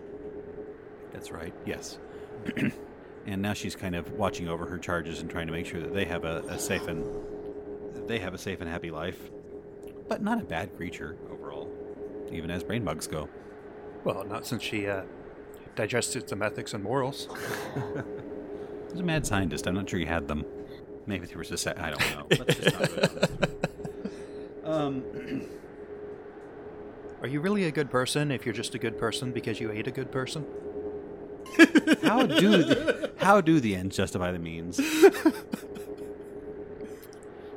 That's 1.12 1.30
right. 1.30 1.54
Yes. 1.66 1.98
and 3.26 3.40
now 3.40 3.52
she's 3.52 3.76
kind 3.76 3.94
of 3.94 4.10
watching 4.12 4.48
over 4.48 4.66
her 4.66 4.78
charges 4.78 5.20
and 5.20 5.30
trying 5.30 5.46
to 5.46 5.52
make 5.52 5.66
sure 5.66 5.80
that 5.80 5.94
they 5.94 6.04
have 6.04 6.24
a, 6.24 6.40
a 6.48 6.58
safe 6.58 6.86
and 6.88 7.06
they 8.08 8.18
have 8.18 8.34
a 8.34 8.38
safe 8.38 8.60
and 8.60 8.68
happy 8.68 8.90
life. 8.90 9.30
But 10.08 10.22
not 10.22 10.40
a 10.40 10.44
bad 10.44 10.76
creature 10.76 11.16
overall, 11.30 11.70
even 12.30 12.50
as 12.50 12.62
brain 12.64 12.84
bugs 12.84 13.06
go. 13.06 13.28
Well, 14.04 14.24
not 14.24 14.46
since 14.46 14.62
she 14.62 14.88
uh, 14.88 15.02
digested 15.76 16.28
some 16.28 16.42
ethics 16.42 16.74
and 16.74 16.82
morals. 16.82 17.28
Was 18.90 19.00
a 19.00 19.02
mad 19.02 19.26
scientist. 19.26 19.66
I'm 19.66 19.74
not 19.74 19.88
sure 19.88 19.98
he 19.98 20.04
had 20.04 20.28
them. 20.28 20.44
Maybe 21.06 21.26
there 21.26 21.38
was 21.38 21.50
a 21.50 21.56
set. 21.56 21.80
I 21.80 21.90
don't 21.90 22.00
know. 22.14 22.26
Let's 22.38 22.56
just 22.56 22.78
not 22.78 22.90
go 22.90 22.96
down. 23.06 23.50
Um, 24.64 25.02
Are 27.22 27.26
you 27.26 27.40
really 27.40 27.64
a 27.64 27.72
good 27.72 27.90
person 27.90 28.30
if 28.30 28.44
you're 28.46 28.54
just 28.54 28.74
a 28.74 28.78
good 28.78 28.98
person 28.98 29.32
because 29.32 29.58
you 29.60 29.72
ate 29.72 29.86
a 29.86 29.90
good 29.90 30.12
person? 30.12 30.44
How 32.02 32.26
do 32.26 32.62
the, 32.62 33.12
how 33.18 33.40
do 33.40 33.60
the 33.60 33.74
ends 33.74 33.96
justify 33.96 34.32
the 34.32 34.38
means? 34.38 34.80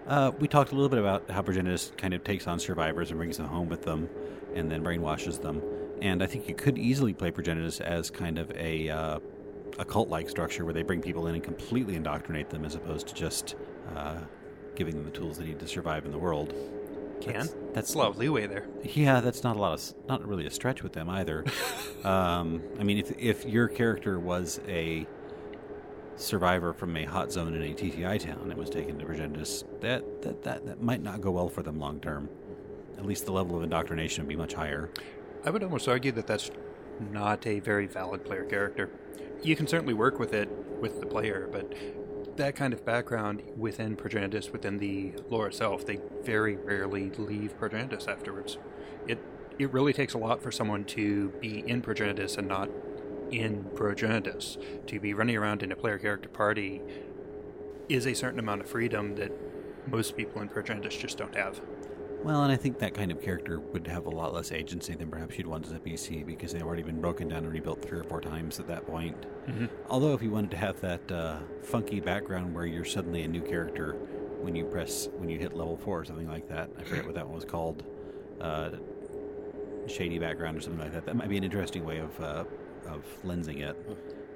Uh, 0.07 0.31
we 0.39 0.47
talked 0.47 0.71
a 0.71 0.75
little 0.75 0.89
bit 0.89 0.99
about 0.99 1.29
how 1.31 1.41
Progenitus 1.41 1.95
kind 1.97 2.13
of 2.13 2.23
takes 2.23 2.45
on 2.45 2.59
survivors 2.59 3.09
and 3.09 3.17
brings 3.17 3.37
them 3.37 3.47
home 3.47 3.69
with 3.69 3.83
them, 3.83 4.07
and 4.53 4.71
then 4.71 4.83
brainwashes 4.83 5.41
them. 5.41 5.61
And 6.01 6.21
I 6.21 6.27
think 6.27 6.47
you 6.47 6.53
could 6.53 6.77
easily 6.77 7.13
play 7.13 7.31
Progenitus 7.31 7.81
as 7.81 8.11
kind 8.11 8.37
of 8.37 8.51
a 8.51 8.89
uh, 8.89 9.19
a 9.79 9.85
cult-like 9.85 10.29
structure 10.29 10.63
where 10.63 10.73
they 10.73 10.83
bring 10.83 11.01
people 11.01 11.27
in 11.27 11.35
and 11.35 11.43
completely 11.43 11.95
indoctrinate 11.95 12.49
them, 12.49 12.63
as 12.65 12.75
opposed 12.75 13.07
to 13.07 13.15
just 13.15 13.55
uh, 13.95 14.17
giving 14.75 14.95
them 14.95 15.05
the 15.05 15.11
tools 15.11 15.37
they 15.37 15.45
need 15.45 15.59
to 15.59 15.67
survive 15.67 16.05
in 16.05 16.11
the 16.11 16.19
world. 16.19 16.53
Can. 17.21 17.33
That's- 17.33 17.55
that's- 17.73 17.93
a 17.93 17.97
lot 17.97 18.09
of 18.09 18.17
leeway 18.17 18.47
there. 18.47 18.67
Yeah, 18.83 19.19
that's 19.21 19.43
not 19.43 19.55
a 19.55 19.59
lot 19.59 19.73
of 19.73 20.07
not 20.07 20.27
really 20.27 20.45
a 20.45 20.51
stretch 20.51 20.83
with 20.83 20.93
them 20.93 21.09
either. 21.09 21.43
um, 22.03 22.61
I 22.79 22.83
mean, 22.83 22.97
if 22.97 23.11
if 23.17 23.45
your 23.45 23.67
character 23.67 24.19
was 24.19 24.59
a 24.67 25.07
survivor 26.17 26.71
from 26.73 26.95
a 26.95 27.03
hot 27.03 27.31
zone 27.31 27.53
in 27.53 27.61
a 27.61 27.73
TTI 27.73 28.19
town 28.19 28.39
and 28.49 28.53
was 28.55 28.69
taken 28.69 28.97
to 28.99 29.05
Progenitus, 29.05 29.63
that, 29.81 30.21
that 30.21 30.43
that 30.43 30.65
that 30.65 30.81
might 30.81 31.01
not 31.01 31.21
go 31.21 31.31
well 31.31 31.49
for 31.49 31.61
them 31.63 31.79
long 31.79 31.99
term. 31.99 32.29
At 32.97 33.05
least 33.05 33.25
the 33.25 33.33
level 33.33 33.57
of 33.57 33.63
indoctrination 33.63 34.23
would 34.23 34.29
be 34.29 34.37
much 34.37 34.53
higher. 34.53 34.89
I 35.43 35.49
would 35.49 35.63
almost 35.63 35.87
argue 35.87 36.11
that 36.13 36.27
that's 36.27 36.49
not 37.11 37.45
a 37.45 37.59
very 37.59 37.87
valid 37.87 38.23
player 38.23 38.45
character. 38.45 38.89
You 39.43 39.55
can 39.55 39.67
certainly 39.67 39.93
work 39.93 40.17
with 40.17 40.33
it 40.33 40.49
with 40.79 41.01
the 41.01 41.05
player, 41.05 41.49
but 41.51 41.73
that 42.37 42.55
kind 42.55 42.73
of 42.73 42.85
background 42.85 43.41
within 43.57 43.95
Progenitus, 43.95 44.51
within 44.51 44.77
the 44.77 45.13
lore 45.29 45.47
itself, 45.47 45.85
they 45.85 45.99
very 46.23 46.55
rarely 46.55 47.09
leave 47.11 47.57
Progenitus 47.57 48.07
afterwards. 48.07 48.57
It 49.07 49.19
it 49.57 49.71
really 49.71 49.93
takes 49.93 50.13
a 50.13 50.17
lot 50.17 50.41
for 50.41 50.51
someone 50.51 50.83
to 50.83 51.29
be 51.39 51.59
in 51.59 51.81
Progenitus 51.81 52.37
and 52.37 52.47
not 52.47 52.69
in 53.31 53.63
Progenitus. 53.75 54.57
To 54.87 54.99
be 54.99 55.13
running 55.13 55.37
around 55.37 55.63
in 55.63 55.71
a 55.71 55.75
player 55.75 55.97
character 55.97 56.27
party 56.29 56.81
is 57.87 58.05
a 58.05 58.13
certain 58.13 58.39
amount 58.39 58.61
of 58.61 58.69
freedom 58.69 59.15
that 59.15 59.31
most 59.87 60.17
people 60.17 60.41
in 60.41 60.49
Progenitus 60.49 60.99
just 60.99 61.17
don't 61.17 61.35
have. 61.35 61.61
Well, 62.25 62.41
and 62.41 62.51
I 62.51 62.55
think 62.55 62.79
that 62.79 62.95
kind 62.95 63.11
of 63.11 63.21
character 63.21 63.59
would 63.59 63.85
have 63.85 64.07
a 64.07 64.09
lot 64.09 64.33
less 64.33 64.51
agency 64.51 64.95
than 64.95 65.11
perhaps 65.11 65.37
you'd 65.37 65.45
want 65.45 65.67
as 65.67 65.73
a 65.73 65.75
PC 65.77 66.25
because 66.25 66.53
they've 66.53 66.63
already 66.63 66.81
been 66.81 66.99
broken 66.99 67.27
down 67.27 67.43
and 67.43 67.53
rebuilt 67.53 67.83
three 67.83 67.99
or 67.99 68.03
four 68.03 68.19
times 68.19 68.59
at 68.59 68.65
that 68.65 68.87
point. 68.87 69.15
Although, 69.91 70.15
if 70.15 70.23
you 70.23 70.31
wanted 70.31 70.49
to 70.49 70.57
have 70.57 70.81
that 70.81 71.11
uh, 71.11 71.37
funky 71.61 71.99
background 71.99 72.55
where 72.55 72.65
you're 72.65 72.83
suddenly 72.83 73.21
a 73.21 73.27
new 73.27 73.43
character 73.43 73.91
when 74.41 74.55
you 74.55 74.65
press 74.65 75.07
when 75.17 75.29
you 75.29 75.37
hit 75.37 75.53
level 75.53 75.77
four 75.77 75.99
or 75.99 76.03
something 76.03 76.27
like 76.27 76.49
that, 76.49 76.71
I 76.79 76.83
forget 76.83 77.05
what 77.05 77.13
that 77.13 77.27
one 77.27 77.35
was 77.35 77.45
called, 77.45 77.83
uh, 78.41 78.71
shady 79.85 80.17
background 80.17 80.57
or 80.57 80.61
something 80.61 80.81
like 80.81 80.93
that. 80.93 81.05
That 81.05 81.15
might 81.15 81.29
be 81.29 81.37
an 81.37 81.43
interesting 81.43 81.85
way 81.85 81.99
of 81.99 82.19
uh, 82.19 82.43
of 82.87 83.03
lensing 83.23 83.61
it. 83.61 83.77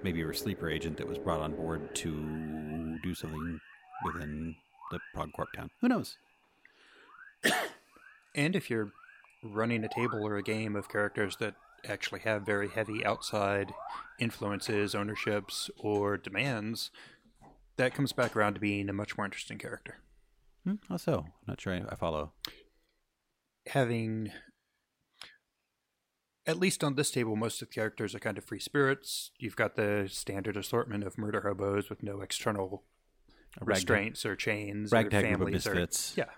Maybe 0.04 0.20
you're 0.20 0.30
a 0.30 0.36
sleeper 0.36 0.70
agent 0.70 0.98
that 0.98 1.08
was 1.08 1.18
brought 1.18 1.40
on 1.40 1.56
board 1.56 1.96
to 1.96 3.00
do 3.02 3.16
something 3.16 3.60
within 4.06 4.56
the 4.92 5.00
Prog 5.16 5.34
Corp 5.34 5.50
town. 5.56 5.72
Who 5.82 5.88
knows? 5.88 6.18
And 8.40 8.56
if 8.56 8.70
you're 8.70 8.94
running 9.44 9.84
a 9.84 9.90
table 9.90 10.26
or 10.26 10.38
a 10.38 10.42
game 10.42 10.78
of 10.78 10.88
characters 10.88 11.36
that 11.42 11.56
actually 11.86 12.22
have 12.22 12.46
very 12.46 12.70
heavy 12.70 13.06
outside 13.06 13.74
influences, 14.18 14.96
ownerships, 14.96 15.70
or 15.78 16.16
demands, 16.16 16.90
that 17.76 17.94
comes 17.94 18.14
back 18.14 18.38
around 18.38 18.54
to 18.54 18.62
being 18.62 18.88
a 18.88 18.94
much 18.94 19.18
more 19.18 19.26
interesting 19.26 19.58
character. 19.58 19.98
Hmm, 20.64 20.76
how 20.88 20.96
so? 20.96 21.26
Not 21.48 21.60
sure 21.60 21.74
I, 21.74 21.84
I 21.90 21.96
follow. 21.96 22.32
Having, 23.68 24.32
at 26.46 26.58
least 26.58 26.82
on 26.82 26.96
this 26.96 27.12
table, 27.12 27.36
most 27.36 27.62
of 27.62 27.68
the 27.68 27.74
characters 27.74 28.16
are 28.16 28.20
kind 28.20 28.38
of 28.38 28.46
free 28.46 28.60
spirits. 28.60 29.32
You've 29.38 29.58
got 29.58 29.76
the 29.76 30.08
standard 30.10 30.56
assortment 30.56 31.04
of 31.04 31.18
murder 31.18 31.42
hobos 31.42 31.90
with 31.90 32.02
no 32.02 32.22
external 32.22 32.84
restraints 33.60 34.26
or 34.26 34.38
chains 34.38 34.94
ragtag 34.94 35.26
or 35.26 35.28
families 35.28 35.68
or 35.68 35.90
yeah. 36.16 36.30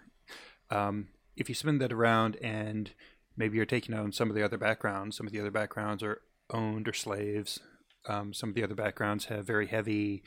Um, 0.72 1.10
if 1.36 1.50
you 1.50 1.56
spin 1.56 1.80
that 1.80 1.94
around 1.94 2.38
and 2.38 2.92
maybe 3.38 3.58
you're 3.58 3.66
taking 3.66 3.96
on 3.96 4.12
some 4.12 4.30
of 4.30 4.36
the 4.36 4.44
other 4.44 4.58
backgrounds, 4.58 5.18
some 5.18 5.28
of 5.28 5.34
the 5.34 5.40
other 5.40 5.52
backgrounds 5.52 6.04
are 6.04 6.22
owned 6.50 6.88
or 6.88 6.94
slaves. 6.94 7.60
Um, 8.08 8.34
some 8.34 8.50
of 8.50 8.56
the 8.56 8.64
other 8.64 8.76
backgrounds 8.76 9.26
have 9.26 9.46
very 9.46 9.68
heavy 9.68 10.24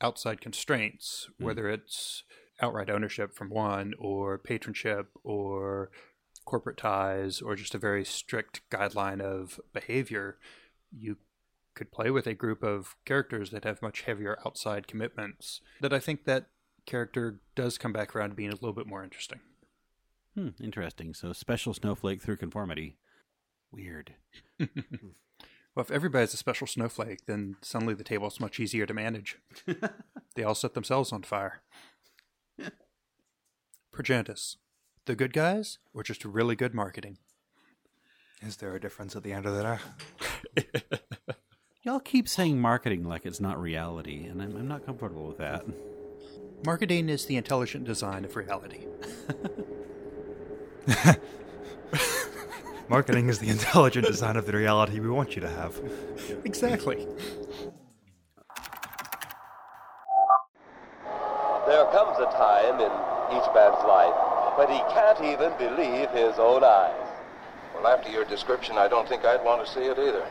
outside 0.00 0.40
constraints, 0.40 1.28
whether 1.38 1.68
it's 1.68 2.24
outright 2.60 2.90
ownership 2.90 3.34
from 3.34 3.50
one, 3.50 3.94
or 3.98 4.38
patronship, 4.38 5.06
or 5.22 5.90
corporate 6.44 6.76
ties, 6.76 7.40
or 7.40 7.56
just 7.56 7.74
a 7.74 7.78
very 7.78 8.04
strict 8.04 8.60
guideline 8.70 9.20
of 9.20 9.58
behavior. 9.72 10.38
You 10.92 11.16
could 11.74 11.90
play 11.90 12.10
with 12.10 12.26
a 12.26 12.34
group 12.34 12.62
of 12.62 12.94
characters 13.04 13.50
that 13.50 13.64
have 13.64 13.82
much 13.82 14.02
heavier 14.02 14.38
outside 14.46 14.86
commitments. 14.86 15.60
That 15.80 15.92
I 15.92 15.98
think 15.98 16.24
that 16.24 16.46
character 16.86 17.40
does 17.56 17.78
come 17.78 17.92
back 17.92 18.14
around 18.14 18.30
to 18.30 18.34
being 18.34 18.50
a 18.50 18.54
little 18.54 18.74
bit 18.74 18.86
more 18.86 19.02
interesting. 19.02 19.40
Hmm, 20.34 20.48
interesting. 20.62 21.14
So 21.14 21.32
special 21.32 21.74
snowflake 21.74 22.22
through 22.22 22.38
conformity. 22.38 22.98
Weird. 23.70 24.14
Well, 25.74 25.84
if 25.84 25.90
everybody's 25.90 26.34
a 26.34 26.36
special 26.36 26.68
snowflake, 26.68 27.26
then 27.26 27.56
suddenly 27.60 27.94
the 27.94 28.04
table's 28.04 28.38
much 28.38 28.60
easier 28.60 28.86
to 28.86 28.94
manage. 28.94 29.38
they 30.36 30.44
all 30.44 30.54
set 30.54 30.74
themselves 30.74 31.12
on 31.12 31.22
fire. 31.24 31.62
Progenitus. 33.92 34.56
The 35.06 35.16
good 35.16 35.32
guys, 35.32 35.78
or 35.92 36.04
just 36.04 36.24
really 36.24 36.54
good 36.54 36.74
marketing? 36.74 37.18
Is 38.40 38.56
there 38.58 38.74
a 38.74 38.80
difference 38.80 39.16
at 39.16 39.24
the 39.24 39.32
end 39.32 39.46
of 39.46 39.54
the 39.54 39.78
day? 40.56 40.66
Y'all 41.82 42.00
keep 42.00 42.28
saying 42.28 42.60
marketing 42.60 43.04
like 43.04 43.26
it's 43.26 43.40
not 43.40 43.60
reality, 43.60 44.26
and 44.26 44.40
I'm, 44.40 44.56
I'm 44.56 44.68
not 44.68 44.86
comfortable 44.86 45.26
with 45.26 45.38
that. 45.38 45.64
Marketing 46.64 47.08
is 47.08 47.26
the 47.26 47.36
intelligent 47.36 47.84
design 47.84 48.24
of 48.24 48.36
reality. 48.36 48.86
Marketing 52.88 53.28
is 53.28 53.38
the 53.38 53.48
intelligent 53.48 54.06
design 54.06 54.36
of 54.36 54.46
the 54.46 54.52
reality 54.52 55.00
we 55.00 55.08
want 55.08 55.34
you 55.34 55.40
to 55.40 55.48
have. 55.48 55.80
Exactly. 56.44 57.08
There 61.66 61.86
comes 61.86 62.18
a 62.18 62.26
time 62.36 62.78
in 62.80 62.92
each 63.36 63.48
man's 63.54 63.82
life 63.84 64.14
when 64.58 64.68
he 64.68 64.80
can't 64.92 65.20
even 65.22 65.54
believe 65.58 66.10
his 66.10 66.38
own 66.38 66.62
eyes. 66.62 67.08
Well, 67.74 67.86
after 67.86 68.10
your 68.10 68.26
description, 68.26 68.76
I 68.76 68.86
don't 68.86 69.08
think 69.08 69.24
I'd 69.24 69.42
want 69.44 69.64
to 69.64 69.72
see 69.72 69.80
it 69.80 69.98
either. 69.98 70.26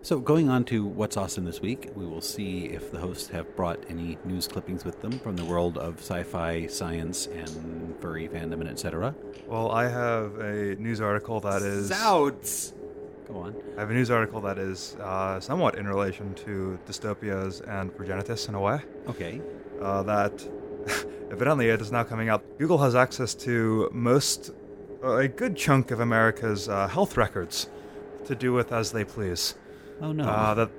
So, 0.00 0.20
going 0.20 0.48
on 0.48 0.64
to 0.66 0.84
what's 0.84 1.16
awesome 1.16 1.44
this 1.44 1.60
week, 1.60 1.90
we 1.96 2.06
will 2.06 2.20
see 2.20 2.66
if 2.66 2.92
the 2.92 2.98
hosts 2.98 3.28
have 3.30 3.56
brought 3.56 3.82
any 3.88 4.16
news 4.24 4.46
clippings 4.46 4.84
with 4.84 5.02
them 5.02 5.18
from 5.18 5.34
the 5.34 5.44
world 5.44 5.76
of 5.76 5.98
sci-fi, 5.98 6.68
science, 6.68 7.26
and 7.26 8.00
furry 8.00 8.28
fandom, 8.28 8.60
and 8.60 8.68
etc. 8.68 9.14
Well, 9.48 9.72
I 9.72 9.88
have 9.88 10.38
a 10.38 10.76
news 10.76 11.00
article 11.00 11.40
that 11.40 11.62
is 11.62 11.90
Zouts! 11.90 12.74
Go 13.26 13.38
on. 13.38 13.56
I 13.76 13.80
have 13.80 13.90
a 13.90 13.92
news 13.92 14.08
article 14.10 14.40
that 14.42 14.56
is 14.56 14.96
uh, 15.00 15.40
somewhat 15.40 15.76
in 15.76 15.86
relation 15.86 16.32
to 16.46 16.78
dystopias 16.86 17.60
and 17.68 17.92
progenitus 17.92 18.48
in 18.48 18.54
a 18.54 18.60
way. 18.60 18.80
Okay. 19.08 19.40
Uh, 19.82 20.04
that 20.04 20.48
evidently 21.32 21.70
it 21.70 21.80
is 21.80 21.90
now 21.90 22.04
coming 22.04 22.28
out. 22.28 22.44
Google 22.56 22.78
has 22.78 22.94
access 22.94 23.34
to 23.34 23.90
most, 23.92 24.52
uh, 25.02 25.16
a 25.16 25.28
good 25.28 25.56
chunk 25.56 25.90
of 25.90 25.98
America's 25.98 26.68
uh, 26.68 26.86
health 26.86 27.16
records 27.16 27.68
to 28.26 28.36
do 28.36 28.52
with 28.52 28.72
as 28.72 28.92
they 28.92 29.04
please. 29.04 29.56
Oh 30.00 30.12
no. 30.12 30.24
Uh, 30.24 30.54
that 30.54 30.70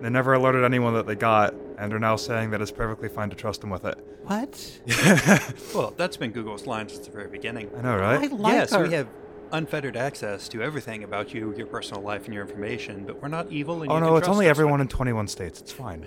they 0.00 0.10
never 0.10 0.34
alerted 0.34 0.64
anyone 0.64 0.94
that 0.94 1.06
they 1.06 1.14
got, 1.14 1.54
and 1.78 1.92
are 1.92 1.98
now 1.98 2.16
saying 2.16 2.50
that 2.50 2.60
it's 2.60 2.70
perfectly 2.70 3.08
fine 3.08 3.30
to 3.30 3.36
trust 3.36 3.60
them 3.62 3.70
with 3.70 3.84
it. 3.84 3.96
what? 4.24 4.80
Well, 5.74 5.94
that's 5.96 6.16
been 6.16 6.32
Google's 6.32 6.66
line 6.66 6.88
since 6.88 7.06
the 7.06 7.12
very 7.12 7.28
beginning. 7.28 7.70
I 7.78 7.82
know, 7.82 7.96
right? 7.96 8.22
I 8.30 8.34
like 8.34 8.52
yes, 8.52 8.72
our- 8.72 8.82
we 8.84 8.92
have 8.94 9.08
unfettered 9.52 9.96
access 9.96 10.48
to 10.48 10.60
everything 10.62 11.04
about 11.04 11.32
you, 11.32 11.54
your 11.56 11.66
personal 11.68 12.02
life, 12.02 12.24
and 12.24 12.34
your 12.34 12.42
information, 12.44 13.04
but 13.06 13.22
we're 13.22 13.28
not 13.28 13.50
evil. 13.52 13.82
And 13.82 13.90
oh 13.92 13.94
you 13.94 14.00
no, 14.00 14.06
can 14.08 14.16
it's 14.16 14.26
trust 14.26 14.34
only 14.34 14.48
everyone 14.48 14.80
in 14.80 14.88
21 14.88 15.28
states. 15.28 15.60
It's 15.60 15.72
fine. 15.72 16.06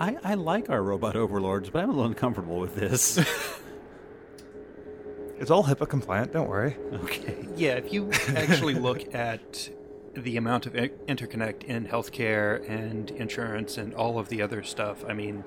I, 0.00 0.16
I 0.24 0.34
like 0.34 0.68
our 0.68 0.82
robot 0.82 1.14
overlords, 1.14 1.70
but 1.70 1.82
I'm 1.84 1.90
a 1.90 1.92
little 1.92 2.06
uncomfortable 2.06 2.58
with 2.58 2.74
this. 2.74 3.18
It's 5.36 5.50
all 5.50 5.64
HIPAA 5.64 5.88
compliant. 5.88 6.32
Don't 6.32 6.48
worry. 6.48 6.76
okay. 6.92 7.46
Yeah, 7.56 7.72
if 7.72 7.92
you 7.92 8.10
actually 8.36 8.74
look 8.74 9.14
at 9.14 9.68
the 10.14 10.36
amount 10.36 10.66
of 10.66 10.72
interconnect 10.72 11.64
in 11.64 11.86
healthcare 11.86 12.68
and 12.68 13.10
insurance 13.10 13.76
and 13.76 13.94
all 13.94 14.18
of 14.18 14.28
the 14.28 14.40
other 14.42 14.62
stuff, 14.62 15.04
I 15.08 15.12
mean, 15.12 15.44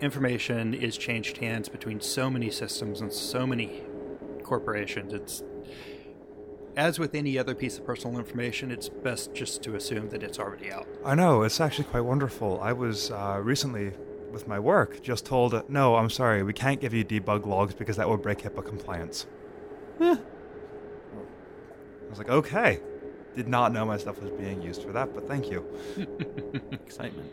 information 0.00 0.74
is 0.74 0.96
changed 0.96 1.38
hands 1.38 1.68
between 1.68 2.00
so 2.00 2.30
many 2.30 2.50
systems 2.50 3.00
and 3.00 3.12
so 3.12 3.46
many 3.46 3.82
corporations. 4.42 5.12
It's 5.12 5.42
as 6.76 6.98
with 6.98 7.14
any 7.14 7.36
other 7.36 7.54
piece 7.56 7.76
of 7.76 7.84
personal 7.84 8.18
information, 8.18 8.70
it's 8.70 8.88
best 8.88 9.34
just 9.34 9.62
to 9.64 9.74
assume 9.74 10.10
that 10.10 10.22
it's 10.22 10.38
already 10.38 10.70
out. 10.70 10.86
I 11.04 11.16
know. 11.16 11.42
It's 11.42 11.60
actually 11.60 11.84
quite 11.84 12.02
wonderful. 12.02 12.60
I 12.60 12.72
was 12.72 13.10
uh, 13.10 13.40
recently, 13.42 13.92
with 14.30 14.46
my 14.46 14.60
work, 14.60 15.02
just 15.02 15.26
told, 15.26 15.68
no, 15.68 15.96
I'm 15.96 16.08
sorry, 16.08 16.44
we 16.44 16.52
can't 16.52 16.80
give 16.80 16.94
you 16.94 17.04
debug 17.04 17.46
logs 17.46 17.74
because 17.74 17.96
that 17.96 18.08
would 18.08 18.22
break 18.22 18.38
HIPAA 18.38 18.64
compliance. 18.64 19.26
I 20.00 20.18
was 22.08 22.18
like, 22.18 22.30
okay. 22.30 22.80
Did 23.38 23.46
not 23.46 23.72
know 23.72 23.84
my 23.84 23.96
stuff 23.96 24.20
was 24.20 24.32
being 24.32 24.60
used 24.60 24.82
for 24.82 24.90
that, 24.90 25.14
but 25.14 25.28
thank 25.28 25.48
you. 25.48 25.64
Excitement. 26.72 27.30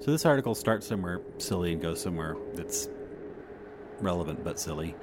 So 0.00 0.10
this 0.10 0.24
article 0.24 0.54
starts 0.54 0.86
somewhere 0.86 1.20
silly 1.36 1.74
and 1.74 1.82
goes 1.82 2.00
somewhere 2.00 2.34
that's 2.54 2.88
relevant 4.00 4.42
but 4.42 4.58
silly. 4.58 4.94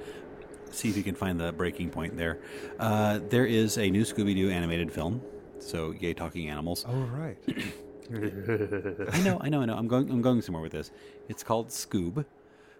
See 0.72 0.88
if 0.88 0.96
you 0.96 1.04
can 1.04 1.14
find 1.14 1.38
the 1.38 1.52
breaking 1.52 1.90
point 1.90 2.16
there. 2.16 2.40
Uh, 2.80 3.20
there 3.28 3.46
is 3.46 3.78
a 3.78 3.88
new 3.88 4.02
Scooby 4.02 4.34
Doo 4.34 4.50
animated 4.50 4.90
film. 4.90 5.22
So 5.60 5.92
yay, 5.92 6.12
talking 6.12 6.50
animals. 6.50 6.84
Oh, 6.88 7.02
right. 7.12 7.38
I 8.12 9.20
know, 9.22 9.38
I 9.40 9.48
know, 9.48 9.62
I 9.62 9.64
know. 9.64 9.76
I'm 9.76 9.86
going. 9.86 10.10
I'm 10.10 10.22
going 10.22 10.42
somewhere 10.42 10.62
with 10.64 10.72
this. 10.72 10.90
It's 11.28 11.44
called 11.44 11.68
Scoob. 11.68 12.24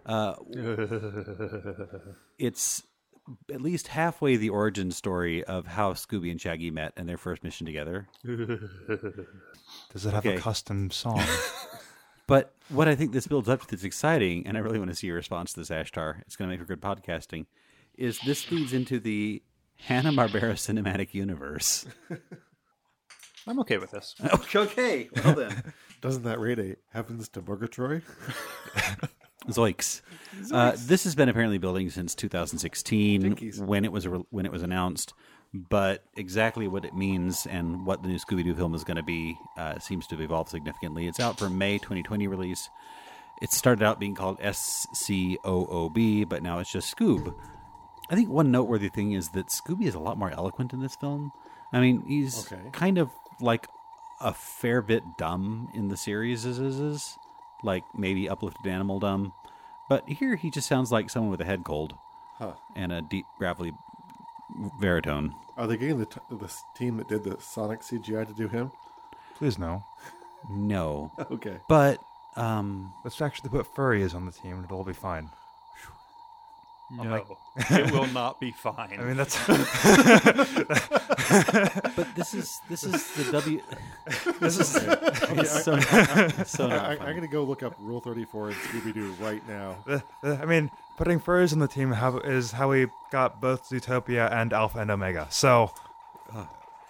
Uh, 0.04 0.34
it's 2.40 2.82
at 3.52 3.60
least 3.60 3.88
halfway 3.88 4.36
the 4.36 4.50
origin 4.50 4.90
story 4.90 5.42
of 5.44 5.66
how 5.66 5.92
Scooby 5.94 6.30
and 6.30 6.40
Shaggy 6.40 6.70
met 6.70 6.92
and 6.96 7.08
their 7.08 7.16
first 7.18 7.42
mission 7.44 7.66
together. 7.66 8.08
Does 8.24 10.06
it 10.06 10.12
have 10.12 10.24
Okay. 10.26 10.36
a 10.36 10.40
custom 10.40 10.90
song? 10.90 11.22
But 12.26 12.54
what 12.68 12.86
I 12.86 12.94
think 12.94 13.10
this 13.10 13.26
builds 13.26 13.48
up 13.48 13.62
to 13.62 13.66
that's 13.70 13.82
exciting, 13.82 14.46
and 14.46 14.56
I 14.56 14.60
really 14.60 14.78
want 14.78 14.88
to 14.92 14.94
see 14.94 15.08
your 15.08 15.16
response 15.16 15.52
to 15.54 15.58
this, 15.60 15.70
Ashtar. 15.70 16.20
It's 16.26 16.36
going 16.36 16.48
to 16.48 16.56
make 16.56 16.60
for 16.60 16.64
good 16.64 16.80
podcasting. 16.80 17.46
Is 17.98 18.20
this 18.20 18.48
leads 18.52 18.72
into 18.72 19.00
the 19.00 19.42
Hanna 19.78 20.12
Barbera 20.12 20.52
cinematic 20.52 21.12
universe? 21.12 21.86
I'm 23.48 23.58
okay 23.58 23.78
with 23.78 23.90
this. 23.90 24.14
okay, 24.54 25.08
well 25.24 25.34
then, 25.34 25.72
Doesn't 26.00 26.22
that 26.22 26.38
rate 26.38 26.60
a 26.60 26.76
heavens 26.92 27.28
to 27.30 27.42
Murgatroyd? 27.42 28.02
Zoiks. 29.48 30.02
Uh, 30.52 30.72
this 30.76 31.04
has 31.04 31.14
been 31.14 31.28
apparently 31.28 31.58
building 31.58 31.90
since 31.90 32.14
2016 32.14 33.22
Jinkies. 33.22 33.58
when 33.64 33.84
it 33.84 33.92
was 33.92 34.06
re- 34.06 34.24
when 34.30 34.46
it 34.46 34.52
was 34.52 34.62
announced. 34.62 35.12
But 35.52 36.04
exactly 36.16 36.68
what 36.68 36.84
it 36.84 36.94
means 36.94 37.44
and 37.50 37.84
what 37.84 38.02
the 38.02 38.08
new 38.08 38.18
Scooby 38.18 38.44
Doo 38.44 38.54
film 38.54 38.72
is 38.74 38.84
going 38.84 38.98
to 38.98 39.02
be 39.02 39.36
uh, 39.56 39.80
seems 39.80 40.06
to 40.08 40.14
have 40.14 40.22
evolved 40.22 40.50
significantly. 40.50 41.08
It's 41.08 41.18
out 41.18 41.38
for 41.40 41.50
May 41.50 41.78
2020 41.78 42.28
release. 42.28 42.68
It 43.42 43.50
started 43.50 43.82
out 43.82 43.98
being 43.98 44.14
called 44.14 44.38
SCOOB, 44.40 46.28
but 46.28 46.42
now 46.42 46.58
it's 46.58 46.70
just 46.70 46.94
Scoob. 46.96 47.34
I 48.10 48.14
think 48.14 48.28
one 48.28 48.50
noteworthy 48.50 48.88
thing 48.88 49.12
is 49.12 49.30
that 49.30 49.46
Scooby 49.48 49.86
is 49.86 49.94
a 49.94 50.00
lot 50.00 50.18
more 50.18 50.30
eloquent 50.30 50.72
in 50.72 50.80
this 50.80 50.96
film. 50.96 51.32
I 51.72 51.80
mean, 51.80 52.02
he's 52.06 52.46
Okay. 52.52 52.60
kind 52.72 52.98
of 52.98 53.10
like 53.40 53.66
a 54.20 54.34
fair 54.34 54.82
bit 54.82 55.02
dumb 55.18 55.68
in 55.74 55.88
the 55.88 55.96
series, 55.96 56.44
is, 56.44 56.58
is, 56.58 56.78
is 56.78 57.18
like 57.62 57.84
maybe 57.94 58.28
uplifted 58.28 58.66
animal 58.66 59.00
dumb. 59.00 59.32
But 59.88 60.08
here 60.08 60.36
he 60.36 60.50
just 60.50 60.68
sounds 60.68 60.92
like 60.92 61.10
someone 61.10 61.30
with 61.30 61.40
a 61.40 61.44
head 61.44 61.64
cold 61.64 61.94
Huh. 62.38 62.52
and 62.76 62.92
a 62.92 63.02
deep, 63.02 63.26
gravelly 63.38 63.72
baritone. 64.80 65.34
Are 65.56 65.66
they 65.66 65.76
getting 65.76 65.98
the, 65.98 66.06
t- 66.06 66.20
the 66.30 66.52
team 66.74 66.96
that 66.96 67.08
did 67.08 67.24
the 67.24 67.36
Sonic 67.40 67.80
CGI 67.80 68.26
to 68.26 68.32
do 68.32 68.48
him? 68.48 68.70
Please 69.36 69.58
no. 69.58 69.84
No, 70.48 71.10
Okay. 71.30 71.58
but 71.68 71.98
um, 72.36 72.92
Let's 73.04 73.20
actually 73.20 73.50
put 73.50 73.72
furries 73.74 74.14
on 74.14 74.24
the 74.26 74.32
team 74.32 74.52
and 74.56 74.64
it'll 74.64 74.78
all 74.78 74.84
be 74.84 74.92
fine. 74.94 75.30
No, 76.90 77.24
it 77.56 77.92
will 77.92 78.08
not 78.08 78.40
be 78.40 78.50
fine. 78.50 78.98
I 78.98 79.02
mean, 79.02 79.16
that's. 79.16 79.36
but 81.96 82.08
this 82.16 82.34
is 82.34 82.60
this 82.68 82.82
is 82.82 83.12
the 83.14 83.30
W. 83.32 83.62
this 84.40 84.58
is 84.58 84.74
it's 84.76 85.64
so, 85.64 85.74
it's 85.74 86.50
so 86.50 86.64
I, 86.66 86.68
not 86.68 86.84
I, 86.84 86.90
I'm 86.94 86.98
going 86.98 87.20
to 87.20 87.28
go 87.28 87.44
look 87.44 87.62
up 87.62 87.76
Rule 87.78 88.00
34 88.00 88.48
and 88.48 88.56
Scooby 88.56 88.92
Doo 88.92 89.14
right 89.20 89.46
now. 89.48 89.76
Uh, 89.86 90.00
uh, 90.24 90.38
I 90.42 90.46
mean, 90.46 90.70
putting 90.96 91.20
furries 91.20 91.52
on 91.52 91.60
the 91.60 91.68
team 91.68 91.92
have, 91.92 92.24
is 92.24 92.50
how 92.52 92.70
we 92.70 92.88
got 93.12 93.40
both 93.40 93.68
Zootopia 93.68 94.32
and 94.32 94.52
Alpha 94.52 94.80
and 94.80 94.90
Omega. 94.90 95.28
So, 95.30 95.70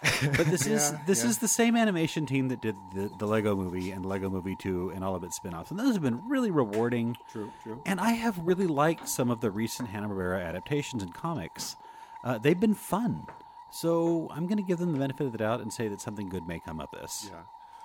But 0.03 0.47
this 0.47 0.67
is 0.67 0.91
Yeah, 0.93 0.99
this 1.07 1.23
yeah. 1.25 1.31
is 1.31 1.39
the 1.39 1.49
same 1.49 1.77
animation 1.77 2.27
team 2.27 2.49
that 2.49 2.61
did 2.61 2.77
the, 2.95 3.11
the 3.19 3.27
Lego 3.27 3.55
Movie 3.55 3.91
and 3.91 4.05
Lego 4.07 4.31
Movie 4.31 4.57
Two 4.57 4.91
and 4.95 5.05
all 5.05 5.15
of 5.15 5.23
its 5.25 5.37
spin-offs, 5.37 5.71
and 5.71 5.79
those 5.79 5.95
have 5.95 6.03
been 6.03 6.23
really 6.29 6.51
rewarding. 6.51 7.17
True, 7.31 7.53
true. 7.63 7.81
And 7.85 8.01
I 8.01 8.13
have 8.13 8.39
really 8.47 8.67
liked 8.67 9.09
some 9.09 9.31
of 9.31 9.41
the 9.41 9.51
recent 9.51 9.89
Hanna 9.91 10.09
Barbera 10.09 10.45
adaptations 10.45 11.03
and 11.03 11.13
comics. 11.15 11.77
Uh, 12.25 12.39
they've 12.39 12.59
been 12.61 12.75
fun, 12.75 13.27
so 13.71 14.29
I'm 14.31 14.47
going 14.47 14.57
to 14.59 14.63
give 14.63 14.79
them 14.79 14.93
the 14.93 14.99
benefit 14.99 15.27
of 15.27 15.33
the 15.33 15.39
doubt 15.39 15.61
and 15.61 15.73
say 15.73 15.89
that 15.89 16.01
something 16.01 16.29
good 16.29 16.47
may 16.47 16.61
come 16.61 16.81
of 16.81 16.91
this. 16.93 17.31
Yeah. 17.31 17.41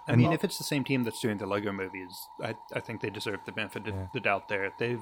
I 0.07 0.15
mean, 0.15 0.33
if 0.33 0.43
it's 0.43 0.57
the 0.59 0.63
same 0.63 0.83
team 0.83 1.03
that's 1.03 1.19
doing 1.19 1.37
the 1.39 1.47
Lego 1.47 1.71
movies, 1.71 2.27
I, 2.39 2.53
I 2.73 2.79
think 2.79 3.01
they 3.01 3.09
deserve 3.09 3.39
the 3.45 3.51
benefit 3.51 3.87
of 3.87 3.95
the 4.13 4.19
doubt. 4.19 4.49
There, 4.49 4.71
they've 4.77 5.01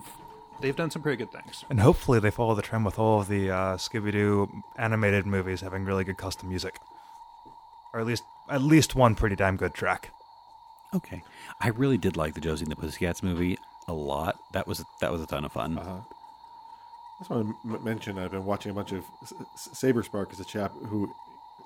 they've 0.62 0.76
done 0.76 0.92
some 0.92 1.02
pretty 1.02 1.18
good 1.18 1.32
things. 1.32 1.66
and 1.70 1.80
hopefully 1.82 2.20
they 2.20 2.32
follow 2.32 2.56
the 2.56 2.62
trend 2.62 2.86
with 2.86 2.98
all 2.98 3.20
of 3.20 3.28
the 3.28 3.50
uh, 3.52 3.76
Scooby 3.76 4.14
Doo 4.14 4.64
animated 4.78 5.26
movies 5.26 5.60
having 5.60 5.84
really 5.84 6.06
good 6.06 6.18
custom 6.18 6.48
music, 6.48 6.80
or 7.94 8.00
at 8.00 8.06
least 8.06 8.24
at 8.50 8.62
least 8.62 8.96
one 8.96 9.16
pretty 9.16 9.36
damn 9.36 9.56
good 9.58 9.74
track. 9.74 10.10
Okay, 10.94 11.24
I 11.60 11.70
really 11.70 11.98
did 11.98 12.18
like 12.18 12.34
the 12.36 12.42
Josie 12.42 12.64
and 12.64 12.72
the 12.72 12.76
Pussycats 12.76 13.24
movie 13.24 13.58
a 13.88 13.94
lot. 13.94 14.38
That 14.54 14.68
was 14.68 14.84
that 15.02 15.12
was 15.12 15.22
a 15.22 15.26
ton 15.26 15.46
of 15.46 15.52
fun. 15.52 15.78
Uh-huh. 15.78 16.00
I 16.00 17.20
just 17.20 17.30
want 17.30 17.48
to 17.48 17.70
m- 17.76 17.84
mention 17.84 18.18
I've 18.20 18.32
been 18.32 18.46
watching 18.46 18.72
a 18.72 18.76
bunch 18.76 18.92
of 18.92 19.04
S- 19.24 19.34
S- 19.56 19.70
Saberspark 19.74 20.32
is 20.34 20.40
a 20.40 20.46
chap 20.46 20.72
who 20.88 21.12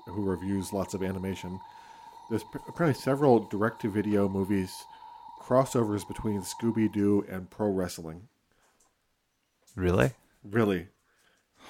who 0.06 0.22
reviews 0.22 0.72
lots 0.72 0.94
of 0.94 1.02
animation. 1.02 1.60
There's 2.30 2.44
p- 2.44 2.58
apparently 2.68 3.00
several 3.00 3.40
direct-to-video 3.40 4.28
movies 4.28 4.84
crossovers 5.42 6.06
between 6.06 6.40
Scooby 6.42 6.90
Doo 6.92 7.24
and 7.30 7.50
pro 7.50 7.68
wrestling. 7.70 8.28
Really? 9.76 10.12
Really, 10.44 10.88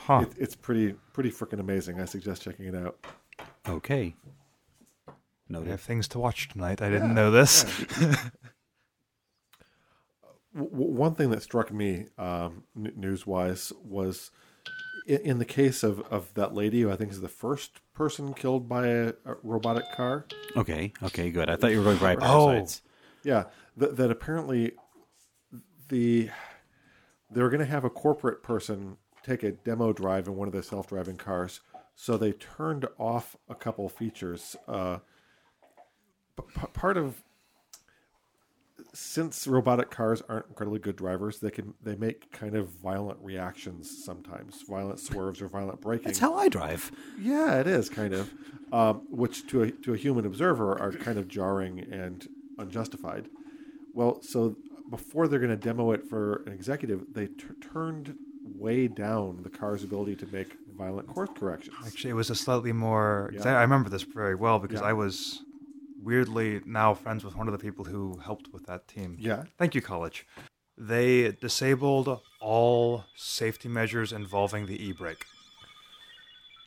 Huh? 0.06 0.20
it, 0.28 0.32
it's 0.38 0.54
pretty 0.56 0.94
pretty 1.12 1.30
freaking 1.30 1.60
amazing. 1.60 2.00
I 2.00 2.04
suggest 2.04 2.42
checking 2.42 2.66
it 2.66 2.74
out. 2.74 2.96
Okay, 3.68 4.14
I 5.50 5.52
noted. 5.54 5.70
have 5.70 5.80
things 5.80 6.08
to 6.08 6.18
watch 6.18 6.48
tonight. 6.48 6.82
I 6.82 6.90
didn't 6.90 7.14
know 7.14 7.30
this. 7.30 7.64
W- 10.54 10.70
w- 10.70 10.92
one 10.92 11.14
thing 11.14 11.30
that 11.30 11.42
struck 11.42 11.72
me 11.72 12.06
um, 12.16 12.64
n- 12.76 12.92
news-wise 12.96 13.72
was 13.84 14.30
in, 15.06 15.18
in 15.20 15.38
the 15.38 15.44
case 15.44 15.82
of, 15.82 16.00
of 16.10 16.32
that 16.34 16.54
lady 16.54 16.80
who 16.80 16.90
I 16.90 16.96
think 16.96 17.10
is 17.12 17.20
the 17.20 17.28
first 17.28 17.80
person 17.92 18.32
killed 18.34 18.68
by 18.68 18.86
a, 18.86 19.08
a 19.26 19.34
robotic 19.42 19.84
car. 19.94 20.26
Okay, 20.56 20.92
okay, 21.02 21.30
good. 21.30 21.50
I 21.50 21.56
thought 21.56 21.70
you 21.70 21.78
were 21.78 21.84
going 21.84 21.98
by 21.98 22.14
Oh. 22.16 22.46
parasites. 22.48 22.82
Yeah, 23.24 23.44
that, 23.76 23.96
that 23.98 24.10
apparently 24.10 24.72
the 25.88 26.30
they 27.30 27.42
were 27.42 27.50
going 27.50 27.60
to 27.60 27.66
have 27.66 27.84
a 27.84 27.90
corporate 27.90 28.42
person 28.42 28.96
take 29.22 29.42
a 29.42 29.52
demo 29.52 29.92
drive 29.92 30.26
in 30.28 30.34
one 30.36 30.48
of 30.48 30.54
the 30.54 30.62
self-driving 30.62 31.16
cars, 31.18 31.60
so 31.94 32.16
they 32.16 32.32
turned 32.32 32.86
off 32.98 33.36
a 33.50 33.54
couple 33.54 33.86
features. 33.90 34.56
Uh, 34.66 34.98
p- 36.42 36.66
part 36.72 36.96
of 36.96 37.22
since 38.94 39.46
robotic 39.46 39.90
cars 39.90 40.22
aren't 40.28 40.46
incredibly 40.48 40.78
good 40.78 40.96
drivers, 40.96 41.40
they 41.40 41.50
can 41.50 41.74
they 41.82 41.94
make 41.96 42.30
kind 42.32 42.56
of 42.56 42.68
violent 42.68 43.18
reactions 43.22 44.04
sometimes, 44.04 44.62
violent 44.62 44.98
swerves 45.00 45.42
or 45.42 45.48
violent 45.48 45.80
braking. 45.80 46.06
That's 46.06 46.18
how 46.18 46.34
I 46.34 46.48
drive. 46.48 46.90
Yeah, 47.20 47.60
it 47.60 47.66
is 47.66 47.88
kind 47.88 48.14
of, 48.14 48.32
um, 48.72 49.06
which 49.10 49.46
to 49.48 49.62
a 49.62 49.70
to 49.70 49.94
a 49.94 49.96
human 49.96 50.26
observer 50.26 50.78
are 50.80 50.92
kind 50.92 51.18
of 51.18 51.28
jarring 51.28 51.80
and 51.92 52.26
unjustified. 52.58 53.28
Well, 53.94 54.22
so 54.22 54.56
before 54.90 55.28
they're 55.28 55.40
going 55.40 55.50
to 55.50 55.56
demo 55.56 55.90
it 55.92 56.08
for 56.08 56.42
an 56.46 56.52
executive, 56.52 57.04
they 57.12 57.26
t- 57.26 57.44
turned 57.72 58.14
way 58.44 58.88
down 58.88 59.42
the 59.42 59.50
car's 59.50 59.84
ability 59.84 60.16
to 60.16 60.26
make 60.28 60.56
violent 60.76 61.08
course 61.08 61.28
corrections. 61.34 61.76
Actually, 61.84 62.10
it 62.10 62.14
was 62.14 62.30
a 62.30 62.34
slightly 62.34 62.72
more. 62.72 63.30
Yeah. 63.34 63.42
I, 63.44 63.58
I 63.58 63.60
remember 63.62 63.90
this 63.90 64.02
very 64.02 64.34
well 64.34 64.58
because 64.58 64.80
Yeah. 64.80 64.86
I 64.86 64.92
was 64.92 65.42
weirdly 66.08 66.62
now 66.64 66.94
friends 66.94 67.22
with 67.22 67.36
one 67.36 67.46
of 67.48 67.52
the 67.52 67.58
people 67.58 67.84
who 67.84 68.18
helped 68.24 68.46
with 68.52 68.64
that 68.66 68.88
team. 68.88 69.16
Yeah. 69.20 69.44
Thank 69.58 69.74
you, 69.74 69.82
college. 69.82 70.26
They 70.78 71.32
disabled 71.32 72.20
all 72.40 73.04
safety 73.14 73.68
measures 73.68 74.12
involving 74.12 74.66
the 74.66 74.82
e-brake. 74.82 75.24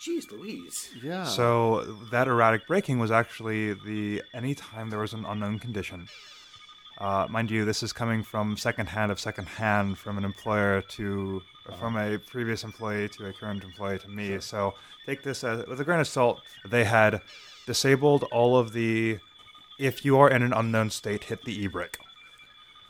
Jeez 0.04 0.32
Louise. 0.32 0.90
Yeah. 1.04 1.24
So 1.24 1.98
that 2.12 2.28
erratic 2.28 2.68
braking 2.68 3.00
was 3.00 3.12
actually 3.12 3.74
the 3.74 4.22
anytime 4.34 4.90
there 4.92 5.00
was 5.00 5.14
an 5.14 5.26
unknown 5.26 5.58
condition. 5.60 6.08
Uh, 7.00 7.26
mind 7.30 7.50
you, 7.50 7.66
this 7.66 7.82
is 7.82 7.92
coming 7.92 8.22
from 8.22 8.58
secondhand 8.58 9.12
of 9.12 9.20
secondhand 9.20 9.98
from 9.98 10.20
an 10.20 10.26
employer 10.26 10.82
to 10.98 11.42
from 11.80 11.98
a 11.98 12.20
previous 12.20 12.64
employee 12.64 13.10
to 13.10 13.28
a 13.28 13.34
current 13.34 13.64
employee 13.64 13.98
to 14.00 14.10
me. 14.10 14.40
So 14.40 14.74
take 15.06 15.24
this 15.24 15.44
as, 15.44 15.66
with 15.68 15.80
a 15.80 15.84
grain 15.84 16.00
of 16.00 16.08
salt. 16.08 16.42
They 16.70 16.84
had 16.84 17.22
disabled 17.66 18.24
all 18.32 18.58
of 18.58 18.74
the 18.74 19.20
if 19.82 20.06
you 20.06 20.18
are 20.18 20.30
in 20.30 20.44
an 20.44 20.54
unknown 20.54 20.90
state, 20.90 21.26
hit 21.26 21.44
the 21.44 21.64
e-brake 21.64 21.98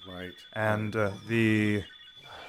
right. 0.07 0.33
and 0.53 0.95
uh, 0.95 1.11
the 1.27 1.83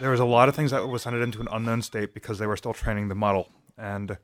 there 0.00 0.10
was 0.10 0.20
a 0.20 0.24
lot 0.24 0.48
of 0.48 0.56
things 0.56 0.70
that 0.70 0.88
was 0.88 1.02
sent 1.02 1.16
into 1.16 1.40
an 1.40 1.48
unknown 1.52 1.82
state 1.82 2.12
because 2.12 2.38
they 2.38 2.46
were 2.46 2.56
still 2.56 2.72
training 2.72 3.08
the 3.08 3.14
model. 3.14 3.50
And 3.78 4.18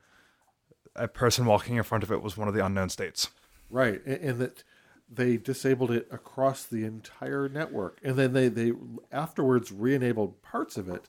a 0.97 1.07
person 1.07 1.47
walking 1.47 1.77
in 1.77 1.85
front 1.85 2.03
of 2.03 2.11
it 2.11 2.21
was 2.21 2.37
one 2.37 2.49
of 2.49 2.55
the 2.55 2.65
unknown 2.65 2.89
states. 2.89 3.29
Right, 3.71 4.05
and, 4.05 4.21
and 4.21 4.39
that 4.41 4.65
they 5.09 5.37
disabled 5.37 5.91
it 5.91 6.09
across 6.11 6.65
the 6.65 6.85
entire 6.85 7.49
network, 7.49 8.01
and 8.03 8.17
then 8.17 8.33
they 8.33 8.49
they 8.49 8.73
afterwards 9.13 9.71
re-enabled 9.71 10.43
parts 10.43 10.77
of 10.77 10.89
it, 10.89 11.09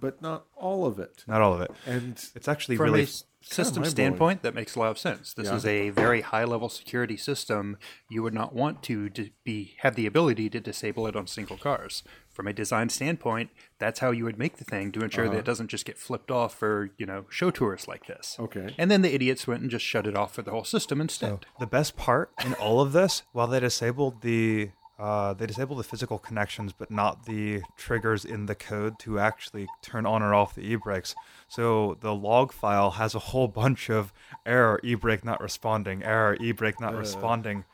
but 0.00 0.20
not 0.22 0.46
all 0.56 0.86
of 0.86 0.98
it. 0.98 1.24
not 1.26 1.40
all 1.42 1.52
of 1.54 1.60
it 1.60 1.70
And 1.86 2.12
it's 2.34 2.48
actually 2.48 2.76
From 2.76 2.86
really 2.86 3.00
a 3.00 3.04
s- 3.04 3.24
system 3.40 3.82
mind-blowing. 3.82 3.90
standpoint, 3.90 4.42
that 4.42 4.54
makes 4.54 4.74
a 4.74 4.78
lot 4.80 4.90
of 4.90 4.98
sense. 4.98 5.32
This 5.32 5.48
Yeah. 5.48 5.56
is 5.56 5.64
a 5.66 5.90
very 5.90 6.20
high 6.22 6.44
level 6.44 6.68
security 6.68 7.16
system. 7.16 7.78
You 8.10 8.22
would 8.22 8.34
not 8.34 8.54
want 8.54 8.82
to 8.84 9.08
d- 9.08 9.32
be 9.44 9.76
have 9.78 9.94
the 9.94 10.06
ability 10.06 10.50
to 10.50 10.60
disable 10.60 11.06
it 11.06 11.16
on 11.16 11.26
single 11.26 11.56
cars. 11.56 12.02
From 12.32 12.46
a 12.46 12.52
design 12.52 12.88
standpoint, 12.88 13.50
that's 13.80 13.98
how 14.00 14.10
you 14.12 14.24
would 14.24 14.38
make 14.38 14.58
the 14.58 14.64
thing 14.64 14.92
to 14.92 15.00
ensure 15.00 15.24
that 15.24 15.30
uh-huh. 15.30 15.38
it 15.40 15.44
doesn't 15.44 15.68
just 15.68 15.84
get 15.84 15.98
flipped 15.98 16.30
off 16.30 16.54
for 16.54 16.90
you 16.98 17.06
know 17.06 17.24
show 17.30 17.50
tours 17.50 17.88
like 17.88 18.06
this. 18.06 18.36
Okay. 18.38 18.74
And 18.78 18.90
then 18.90 19.02
the 19.02 19.12
idiots 19.14 19.46
went 19.48 19.62
and 19.62 19.70
just 19.70 19.84
shut 19.84 20.06
it 20.06 20.16
off 20.16 20.34
for 20.34 20.42
the 20.42 20.50
whole 20.52 20.64
system 20.64 21.00
instead. 21.00 21.46
the 21.58 21.66
best 21.66 21.96
part 21.96 22.30
in 22.44 22.54
all 22.54 22.80
of 22.80 22.92
this 22.92 23.22
while 23.32 23.46
they 23.48 23.58
disabled 23.60 24.22
the 24.22 24.70
uh, 24.98 25.32
they 25.32 25.46
disable 25.46 25.76
the 25.76 25.84
physical 25.84 26.18
connections 26.18 26.72
but 26.72 26.90
not 26.90 27.26
the 27.26 27.62
triggers 27.76 28.24
in 28.24 28.46
the 28.46 28.54
code 28.54 28.98
to 28.98 29.18
actually 29.18 29.66
turn 29.82 30.06
on 30.06 30.22
or 30.22 30.34
off 30.34 30.54
the 30.54 30.62
e-brakes 30.62 31.14
so 31.48 31.96
the 32.00 32.14
log 32.14 32.52
file 32.52 32.92
has 32.92 33.14
a 33.14 33.18
whole 33.18 33.48
bunch 33.48 33.88
of 33.88 34.12
error 34.44 34.80
e-brake 34.82 35.24
not 35.24 35.40
responding 35.40 36.02
error 36.02 36.36
e-brake 36.40 36.80
not 36.80 36.94
responding 36.94 37.64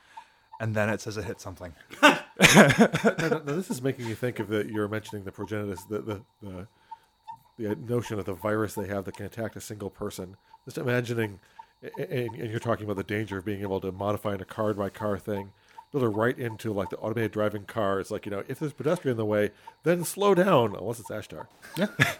and 0.61 0.75
then 0.75 0.89
it 0.89 1.01
says 1.01 1.16
it 1.16 1.25
hit 1.25 1.41
something 1.41 1.72
now, 2.03 2.20
now 2.39 3.39
this 3.39 3.70
is 3.70 3.83
making 3.83 4.07
me 4.07 4.14
think 4.14 4.39
of 4.39 4.49
the 4.49 4.66
you're 4.70 4.89
mentioning 4.89 5.25
the 5.25 5.33
progenitus, 5.33 5.89
the 5.89 6.01
the, 6.01 6.20
the 6.43 6.66
the 7.57 7.77
notion 7.77 8.18
of 8.18 8.25
the 8.25 8.35
virus 8.35 8.75
they 8.75 8.87
have 8.87 9.05
that 9.05 9.16
can 9.16 9.27
attack 9.27 9.57
a 9.57 9.61
single 9.61 9.91
person. 9.91 10.37
Just 10.64 10.79
imagining, 10.79 11.39
and, 11.83 12.35
and 12.35 12.51
you're 12.51 12.59
talking 12.59 12.85
about 12.85 12.97
the 12.97 13.05
danger 13.05 13.39
of 13.39 13.45
being 13.45 13.61
able 13.62 13.81
to 13.81 13.93
modify 13.93 14.35
in 14.35 14.41
a 14.41 14.45
car 14.45 14.75
by 14.75 14.89
car 14.89 15.18
thing. 15.18 15.53
Build 15.95 16.13
it 16.13 16.17
right 16.17 16.37
into 16.37 16.73
like 16.73 16.91
the 16.91 16.97
automated 16.97 17.31
driving 17.31 17.65
car. 17.65 18.01
It's 18.01 18.11
like 18.11 18.27
you 18.27 18.33
know, 18.33 18.43
if 18.49 18.59
there's 18.59 18.73
pedestrian 18.73 19.13
in 19.13 19.17
the 19.17 19.25
way, 19.25 19.53
then 19.85 20.05
slow 20.05 20.35
down. 20.35 20.75
Unless 20.75 20.99
it's 21.01 21.11
Ashtar. 21.11 21.47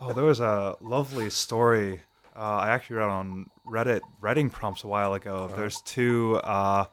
Oh, 0.00 0.12
there 0.12 0.24
was 0.24 0.40
a 0.40 0.76
lovely 0.82 1.30
story 1.30 2.02
uh, 2.36 2.40
I 2.40 2.70
actually 2.70 2.96
read 2.96 3.08
on 3.08 3.48
Reddit 3.66 4.00
writing 4.20 4.50
prompts 4.50 4.84
a 4.84 4.88
while 4.88 5.14
ago. 5.14 5.50
There's 5.56 5.80
two. 5.82 6.40
Uh, 6.44 6.86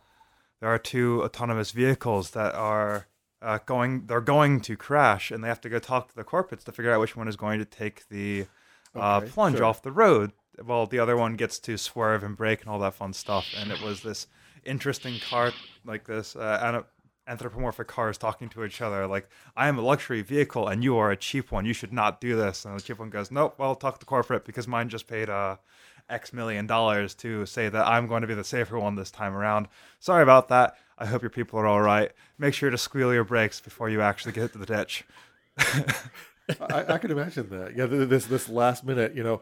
there 0.59 0.69
are 0.69 0.77
two 0.77 1.23
autonomous 1.23 1.71
vehicles 1.71 2.31
that 2.31 2.53
are 2.53 3.07
uh, 3.41 3.59
going. 3.65 4.05
They're 4.05 4.21
going 4.21 4.61
to 4.61 4.77
crash, 4.77 5.31
and 5.31 5.43
they 5.43 5.47
have 5.47 5.61
to 5.61 5.69
go 5.69 5.79
talk 5.79 6.09
to 6.09 6.15
the 6.15 6.23
corporates 6.23 6.63
to 6.65 6.71
figure 6.71 6.93
out 6.93 6.99
which 7.01 7.15
one 7.15 7.27
is 7.27 7.35
going 7.35 7.59
to 7.59 7.65
take 7.65 8.07
the 8.09 8.45
uh, 8.95 9.17
Okay, 9.17 9.31
plunge 9.31 9.57
sure. 9.57 9.65
off 9.65 9.81
the 9.81 9.91
road. 9.91 10.31
Well, 10.63 10.85
the 10.85 10.99
other 10.99 11.17
one 11.17 11.35
gets 11.35 11.57
to 11.59 11.77
swerve 11.77 12.23
and 12.23 12.37
brake 12.37 12.61
and 12.61 12.69
all 12.69 12.79
that 12.79 12.93
fun 12.93 13.13
stuff. 13.13 13.47
And 13.57 13.71
it 13.71 13.81
was 13.81 14.03
this 14.03 14.27
interesting 14.65 15.19
car, 15.29 15.51
like 15.85 16.05
this 16.05 16.35
uh, 16.35 16.83
anthropomorphic 17.27 17.87
cars 17.87 18.17
talking 18.17 18.49
to 18.49 18.63
each 18.63 18.81
other. 18.81 19.07
Like, 19.07 19.29
I 19.55 19.67
am 19.67 19.77
a 19.77 19.81
luxury 19.81 20.21
vehicle 20.21 20.67
and 20.67 20.83
you 20.83 20.97
are 20.97 21.11
a 21.11 21.17
cheap 21.17 21.51
one. 21.51 21.65
You 21.65 21.73
should 21.73 21.93
not 21.93 22.21
do 22.21 22.35
this. 22.35 22.65
And 22.65 22.77
the 22.77 22.81
cheap 22.81 22.99
one 22.99 23.09
goes, 23.09 23.31
Nope, 23.31 23.55
well, 23.57 23.75
talk 23.75 23.99
to 23.99 24.05
corporate 24.05 24.45
because 24.45 24.67
mine 24.67 24.89
just 24.89 25.07
paid 25.07 25.29
uh, 25.29 25.57
X 26.09 26.33
million 26.33 26.67
dollars 26.67 27.15
to 27.15 27.45
say 27.45 27.69
that 27.69 27.87
I'm 27.87 28.07
going 28.07 28.21
to 28.21 28.27
be 28.27 28.33
the 28.33 28.43
safer 28.43 28.79
one 28.79 28.95
this 28.95 29.11
time 29.11 29.33
around. 29.33 29.67
Sorry 29.99 30.23
about 30.23 30.49
that. 30.49 30.75
I 30.97 31.05
hope 31.05 31.21
your 31.21 31.31
people 31.31 31.59
are 31.59 31.67
all 31.67 31.81
right. 31.81 32.11
Make 32.37 32.53
sure 32.53 32.69
to 32.69 32.77
squeal 32.77 33.13
your 33.13 33.23
brakes 33.23 33.59
before 33.61 33.89
you 33.89 34.01
actually 34.01 34.33
get 34.33 34.51
to 34.53 34.59
the 34.59 34.65
ditch. 34.65 35.05
I, 35.57 36.85
I 36.93 36.97
can 36.97 37.11
imagine 37.11 37.49
that. 37.49 37.75
Yeah, 37.75 37.85
this 37.85 38.25
this 38.25 38.49
last 38.49 38.83
minute, 38.83 39.15
you 39.15 39.23
know, 39.23 39.41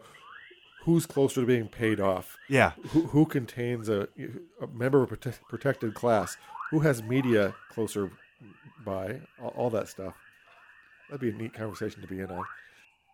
who's 0.84 1.06
closer 1.06 1.40
to 1.42 1.46
being 1.46 1.68
paid 1.68 2.00
off? 2.00 2.36
Yeah. 2.48 2.72
Who, 2.88 3.06
who 3.06 3.26
contains 3.26 3.88
a, 3.88 4.08
a 4.60 4.66
member 4.66 5.02
of 5.02 5.12
a 5.12 5.16
prote- 5.16 5.40
protected 5.48 5.94
class? 5.94 6.36
Who 6.70 6.80
has 6.80 7.02
media 7.02 7.54
closer 7.70 8.10
by? 8.84 9.20
All, 9.42 9.52
all 9.56 9.70
that 9.70 9.88
stuff. 9.88 10.14
That'd 11.08 11.20
be 11.20 11.30
a 11.30 11.32
neat 11.32 11.54
conversation 11.54 12.00
to 12.02 12.06
be 12.08 12.20
in 12.20 12.30
on. 12.30 12.44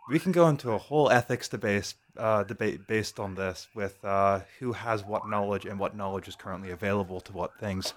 we 0.08 0.18
can 0.18 0.30
go 0.32 0.46
into 0.48 0.70
a 0.72 0.78
whole 0.78 1.10
ethics 1.10 1.48
debate 1.48 1.94
uh, 2.16 2.42
debate 2.44 2.86
based 2.86 3.18
on 3.18 3.34
this 3.34 3.68
with 3.74 4.02
uh, 4.04 4.40
who 4.58 4.72
has 4.72 5.04
what 5.04 5.28
knowledge 5.28 5.66
and 5.66 5.78
what 5.78 5.96
knowledge 5.96 6.28
is 6.28 6.36
currently 6.36 6.70
available 6.70 7.20
to 7.20 7.32
what 7.32 7.58
things 7.58 7.92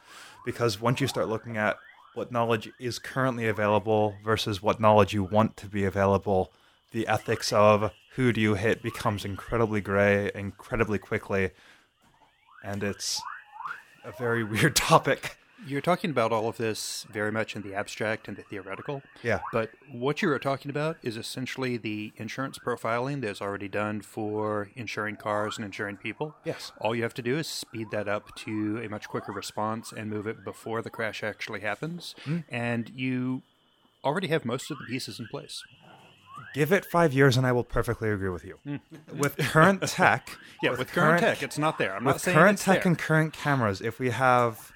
because 0.46 0.82
once 0.82 1.00
you 1.00 1.08
start 1.08 1.28
looking 1.30 1.58
at 1.58 1.78
what 2.16 2.32
knowledge 2.32 2.70
is 2.80 2.98
currently 3.00 3.48
available 3.48 4.16
versus 4.26 4.62
what 4.62 4.80
knowledge 4.80 5.14
you 5.14 5.24
want 5.24 5.56
to 5.58 5.68
be 5.68 5.86
available 5.86 6.52
the 6.92 7.08
ethics 7.08 7.54
of 7.54 7.92
who 8.16 8.34
do 8.34 8.42
you 8.42 8.56
hit 8.56 8.82
becomes 8.82 9.26
incredibly 9.26 9.82
gray 9.82 10.32
incredibly 10.36 10.98
quickly 10.98 11.52
and 12.64 12.84
it's 12.84 13.22
a 14.04 14.12
very 14.12 14.44
weird 14.52 14.76
topic 14.76 15.38
You're 15.68 15.82
talking 15.82 16.10
about 16.10 16.32
all 16.32 16.48
of 16.48 16.58
this 16.58 17.06
very 17.12 17.32
much 17.32 17.56
in 17.56 17.64
the 17.64 17.74
abstract 17.76 18.28
and 18.28 18.38
the 18.38 18.44
theoretical. 18.44 19.02
Yeah. 19.24 19.42
But 19.52 19.72
what 19.92 20.22
you 20.22 20.32
are 20.32 20.40
talking 20.40 20.72
about 20.72 20.98
is 21.04 21.18
essentially 21.18 21.76
the 21.78 22.14
insurance 22.16 22.58
profiling 22.58 23.22
that's 23.22 23.42
already 23.42 23.68
done 23.68 24.02
for 24.02 24.70
insuring 24.76 25.18
cars 25.18 25.58
and 25.58 25.66
insuring 25.66 25.98
people. 25.98 26.36
Yes. 26.46 26.72
All 26.80 26.96
you 26.96 27.04
have 27.04 27.14
to 27.16 27.22
do 27.22 27.38
is 27.38 27.48
speed 27.48 27.88
that 27.92 28.08
up 28.08 28.34
to 28.38 28.82
a 28.84 28.88
much 28.88 29.10
quicker 29.10 29.34
response 29.34 29.92
and 29.92 30.10
move 30.10 30.28
it 30.28 30.46
before 30.46 30.82
the 30.82 30.90
crash 30.90 31.24
actually 31.24 31.60
happens. 31.60 32.16
Mm-hmm. 32.24 32.40
And 32.48 32.90
you 32.96 33.42
already 34.04 34.28
have 34.28 34.46
most 34.46 34.72
of 34.72 34.78
the 34.78 34.86
pieces 34.86 35.20
in 35.20 35.28
place. 35.28 35.62
Give 36.54 36.72
it 36.72 36.86
five 36.86 37.14
years 37.14 37.38
and 37.38 37.46
i 37.46 37.52
will 37.52 37.64
perfectly 37.64 38.10
agree 38.10 38.30
with 38.30 38.44
you 38.46 38.58
with 39.14 39.38
current 39.38 39.82
tech 39.84 40.38
Yeah, 40.62 40.72
with, 40.72 40.92
current, 40.92 41.22
tech, 41.22 41.42
it's 41.42 41.58
not 41.58 41.78
there. 41.78 41.96
I'm 41.96 42.04
not 42.04 42.16
with 42.16 42.22
saying 42.24 42.36
current 42.38 42.58
tech 42.58 42.84
there. 42.84 42.88
and 42.92 43.00
current 43.00 43.32
cameras, 43.32 43.80
if 43.80 43.98
we 43.98 44.10
have, 44.10 44.74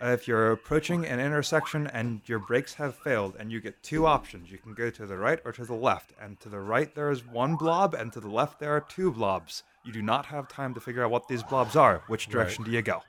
uh, 0.00 0.10
if 0.10 0.28
you're 0.28 0.52
approaching 0.52 1.04
an 1.04 1.18
intersection 1.18 1.88
and 1.88 2.20
your 2.26 2.38
brakes 2.38 2.74
have 2.74 2.94
failed, 2.94 3.34
and 3.36 3.50
you 3.50 3.60
get 3.60 3.82
two 3.82 4.06
options, 4.06 4.52
you 4.52 4.58
can 4.58 4.74
go 4.74 4.90
to 4.90 5.04
the 5.06 5.16
right 5.16 5.40
or 5.44 5.50
to 5.50 5.64
the 5.64 5.74
left. 5.74 6.12
And 6.20 6.38
to 6.38 6.48
the 6.48 6.60
right 6.60 6.94
there 6.94 7.10
is 7.10 7.26
one 7.26 7.56
blob, 7.56 7.94
and 7.94 8.12
to 8.12 8.20
the 8.20 8.28
left 8.28 8.60
there 8.60 8.70
are 8.76 8.80
two 8.80 9.10
blobs. 9.10 9.64
You 9.82 9.92
do 9.92 10.02
not 10.02 10.26
have 10.26 10.46
time 10.46 10.72
to 10.74 10.80
figure 10.80 11.02
out 11.04 11.10
what 11.10 11.26
these 11.26 11.42
blobs 11.42 11.74
are. 11.74 12.02
Which 12.06 12.28
direction 12.28 12.62
do 12.62 12.70
you 12.70 12.80
go? 12.82 13.02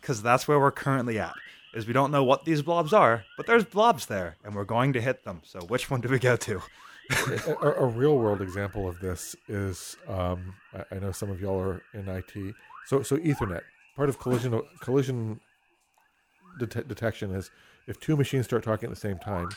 Because 0.00 0.22
that's 0.24 0.48
where 0.48 0.58
we're 0.58 0.72
currently 0.72 1.20
at. 1.20 1.34
Is 1.76 1.86
we 1.86 1.92
don't 1.92 2.10
know 2.10 2.24
what 2.24 2.44
these 2.44 2.62
blobs 2.62 2.92
are, 2.92 3.24
but 3.36 3.46
there's 3.46 3.64
blobs 3.64 4.06
there, 4.06 4.36
and 4.42 4.54
we're 4.54 4.64
going 4.64 4.94
to 4.94 5.00
hit 5.00 5.24
them. 5.24 5.42
So 5.44 5.60
which 5.60 5.90
one 5.90 6.00
do 6.00 6.08
we 6.08 6.18
go 6.18 6.34
to? 6.34 6.62
a, 7.60 7.70
a 7.72 7.86
real 7.86 8.18
world 8.18 8.40
example 8.40 8.88
of 8.88 8.98
this 8.98 9.36
is 9.46 9.96
um, 10.08 10.54
I, 10.74 10.96
I 10.96 10.98
know 10.98 11.12
some 11.12 11.30
of 11.30 11.40
y'all 11.40 11.60
are 11.60 11.82
in 11.92 12.08
IT. 12.08 12.54
So 12.86 13.02
so 13.02 13.16
Ethernet 13.18 13.62
part 13.96 14.08
of 14.08 14.18
collision 14.18 14.60
collision 14.80 15.40
det- 16.58 16.86
detection 16.86 17.34
is 17.34 17.50
if 17.86 17.98
two 17.98 18.16
machines 18.16 18.44
start 18.44 18.62
talking 18.62 18.88
at 18.88 18.94
the 18.94 19.00
same 19.00 19.18
time, 19.18 19.48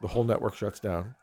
the 0.00 0.08
whole 0.08 0.24
network 0.24 0.54
shuts 0.54 0.80
down. 0.80 1.14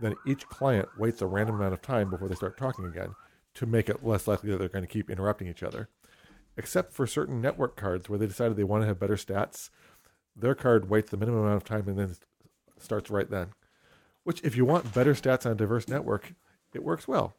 Then 0.00 0.14
each 0.26 0.46
client 0.48 0.88
waits 0.98 1.22
a 1.22 1.26
random 1.26 1.56
amount 1.56 1.74
of 1.74 1.82
time 1.82 2.10
before 2.10 2.28
they 2.28 2.34
start 2.34 2.56
talking 2.56 2.86
again 2.86 3.14
to 3.54 3.66
make 3.66 3.88
it 3.88 4.04
less 4.04 4.26
likely 4.26 4.50
that 4.50 4.58
they're 4.58 4.68
going 4.68 4.84
to 4.84 4.92
keep 4.92 5.08
interrupting 5.08 5.46
each 5.46 5.62
other. 5.62 5.88
Except 6.56 6.92
for 6.92 7.06
certain 7.06 7.40
network 7.40 7.76
cards 7.76 8.08
where 8.08 8.18
they 8.18 8.26
decided 8.26 8.56
they 8.56 8.64
want 8.64 8.82
to 8.82 8.88
have 8.88 8.98
better 8.98 9.14
stats, 9.14 9.70
their 10.36 10.54
card 10.54 10.88
waits 10.88 11.10
the 11.10 11.16
minimum 11.16 11.40
amount 11.42 11.56
of 11.56 11.64
time 11.64 11.88
and 11.88 11.98
then 11.98 12.16
starts 12.78 13.10
right 13.10 13.28
then. 13.30 13.48
Which, 14.24 14.42
if 14.44 14.56
you 14.56 14.64
want 14.64 14.92
better 14.94 15.14
stats 15.14 15.46
on 15.46 15.52
a 15.52 15.54
diverse 15.54 15.88
network, 15.88 16.32
it 16.74 16.84
works 16.84 17.08
well. 17.08 17.34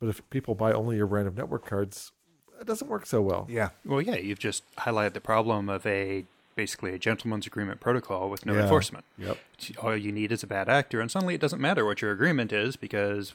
But 0.00 0.08
if 0.08 0.28
people 0.30 0.54
buy 0.54 0.72
only 0.72 0.96
your 0.96 1.06
random 1.06 1.34
network 1.34 1.64
cards, 1.66 2.12
it 2.60 2.66
doesn't 2.66 2.88
work 2.88 3.06
so 3.06 3.22
well. 3.22 3.46
Yeah. 3.50 3.70
Well, 3.84 4.02
yeah, 4.02 4.16
you've 4.16 4.38
just 4.38 4.62
highlighted 4.76 5.14
the 5.14 5.20
problem 5.20 5.68
of 5.68 5.86
a 5.86 6.24
basically 6.54 6.92
a 6.92 6.98
gentleman's 6.98 7.46
agreement 7.46 7.80
protocol 7.80 8.28
with 8.28 8.44
no 8.44 8.52
Yeah. 8.52 8.62
enforcement. 8.62 9.04
Yep. 9.16 9.38
All 9.80 9.96
you 9.96 10.12
need 10.12 10.32
is 10.32 10.42
a 10.42 10.46
bad 10.46 10.68
actor, 10.68 11.00
and 11.00 11.10
suddenly 11.10 11.34
it 11.34 11.40
doesn't 11.40 11.60
matter 11.60 11.84
what 11.84 12.02
your 12.02 12.12
agreement 12.12 12.52
is 12.52 12.76
because 12.76 13.32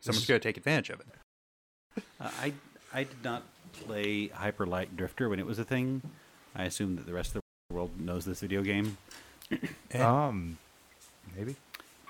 someone's 0.00 0.26
going 0.26 0.40
to 0.40 0.48
take 0.48 0.56
advantage 0.56 0.90
of 0.90 1.00
it. 1.00 2.02
Uh, 2.20 2.30
I 2.40 2.52
I 2.92 3.04
did 3.04 3.22
not 3.22 3.44
play 3.72 4.26
Hyper 4.28 4.66
Light 4.66 4.96
Drifter 4.96 5.28
when 5.28 5.38
it 5.38 5.46
was 5.46 5.58
a 5.60 5.64
thing. 5.64 6.02
I 6.54 6.64
assume 6.64 6.96
that 6.96 7.06
the 7.06 7.12
rest 7.14 7.28
of 7.28 7.34
the 7.34 7.41
world 7.72 7.98
knows 8.00 8.24
this 8.24 8.40
video 8.40 8.62
game. 8.62 8.96
Um, 9.94 10.56
maybe. 11.36 11.56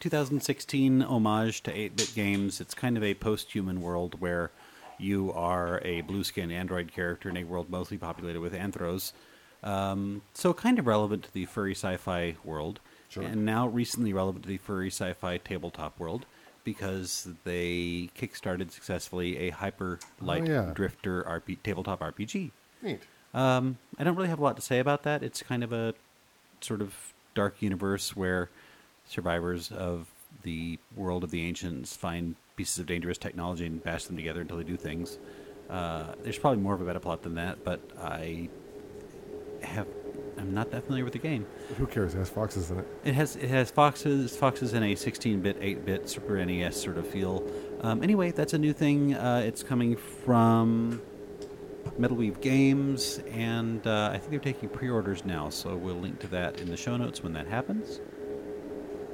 2016 0.01 1.03
homage 1.03 1.63
to 1.65 1.73
8-bit 1.73 2.13
games. 2.15 2.61
It's 2.61 2.75
kind 2.75 2.97
of 2.97 3.03
a 3.03 3.15
post-human 3.15 3.81
world 3.81 4.21
where 4.21 4.51
you 4.99 5.33
are 5.33 5.81
a 5.85 6.03
blue-skinned 6.03 6.53
android 6.53 6.93
character 6.93 7.29
in 7.29 7.37
a 7.37 7.43
world 7.45 7.69
mostly 7.71 7.99
populated 7.99 8.41
with 8.41 8.53
anthros. 8.53 9.13
Um, 9.65 10.23
so 10.35 10.53
kind 10.55 10.79
of 10.79 10.87
relevant 10.87 11.25
to 11.25 11.33
the 11.33 11.47
furry 11.47 11.73
sci-fi 11.75 12.37
world, 12.45 12.79
Sure. 13.09 13.23
and 13.25 13.45
now 13.45 13.67
recently 13.69 14.13
relevant 14.13 14.45
to 14.45 14.49
the 14.49 14.59
furry 14.59 14.89
sci-fi 14.89 15.39
tabletop 15.39 15.99
world 15.99 16.27
because 16.65 17.29
they 17.45 18.09
kickstarted 18.17 18.71
successfully 18.71 19.37
a 19.39 19.51
hyper 19.51 19.99
light 20.21 20.43
Oh, 20.49 20.53
yeah. 20.53 20.71
drifter 20.75 21.23
RP, 21.25 21.59
tabletop 21.65 22.01
RPG. 22.01 22.51
Neat. 22.83 23.03
Um, 23.35 23.79
I 23.99 24.05
don't 24.05 24.17
really 24.17 24.29
have 24.29 24.39
a 24.39 24.43
lot 24.43 24.57
to 24.57 24.63
say 24.63 24.79
about 24.79 25.03
that. 25.05 25.23
It's 25.23 25.43
kind 25.43 25.65
of 25.65 25.73
a 25.73 25.95
sort 26.61 26.81
of 26.81 26.95
dark 27.35 27.61
universe 27.61 28.15
where 28.15 28.51
survivors 29.07 29.71
of 29.73 30.07
the 30.43 30.79
world 30.97 31.25
of 31.25 31.31
the 31.31 31.45
ancients 31.47 31.97
find 31.97 32.35
pieces 32.57 32.79
of 32.79 32.87
dangerous 32.87 33.19
technology 33.19 33.67
and 33.67 33.83
bash 33.83 34.05
them 34.05 34.17
together 34.17 34.41
until 34.41 34.57
they 34.57 34.65
do 34.65 34.77
things. 34.77 35.19
Uh, 35.71 36.15
there's 36.23 36.39
probably 36.39 36.61
more 36.61 36.75
of 36.75 36.81
a 36.81 36.85
meta 36.85 37.01
plot 37.01 37.23
than 37.23 37.35
that, 37.35 37.65
but 37.65 37.81
I 38.01 38.49
have 39.63 39.87
I'm 40.39 40.55
not 40.55 40.71
that 40.71 40.85
familiar 40.85 41.05
with 41.05 41.13
the 41.13 41.19
game. 41.19 41.47
Who 41.79 41.87
cares? 41.87 42.15
It 42.15 42.19
has 42.19 42.31
foxes 42.31 42.71
in 42.71 42.79
it. 42.79 42.87
It 43.05 43.15
has 43.15 43.37
it 43.37 43.49
has 43.49 43.71
foxes 43.71 44.37
foxes 44.37 44.75
in 44.75 44.83
a 44.83 44.95
16-bit, 44.95 45.61
8-bit 45.61 46.09
Super 46.09 46.45
NES 46.45 46.81
sort 46.81 46.99
of 46.99 47.07
feel. 47.07 47.49
Um, 47.81 48.03
anyway, 48.03 48.33
that's 48.33 48.53
a 48.55 48.59
new 48.59 48.73
thing. 48.73 49.15
Uh, 49.15 49.43
it's 49.45 49.63
coming 49.63 49.97
from 49.97 51.01
Metalweave 51.99 52.41
Games, 52.41 53.21
and 53.31 53.87
uh, 53.87 54.11
I 54.13 54.19
think 54.19 54.31
they're 54.31 54.41
taking 54.41 54.69
pre-orders 54.69 55.25
now. 55.25 55.49
So 55.49 55.77
we'll 55.77 55.97
link 55.97 56.19
to 56.21 56.27
that 56.29 56.61
in 56.61 56.71
the 56.71 56.77
show 56.77 56.97
notes 56.97 57.23
when 57.23 57.33
that 57.35 57.47
happens. 57.47 58.01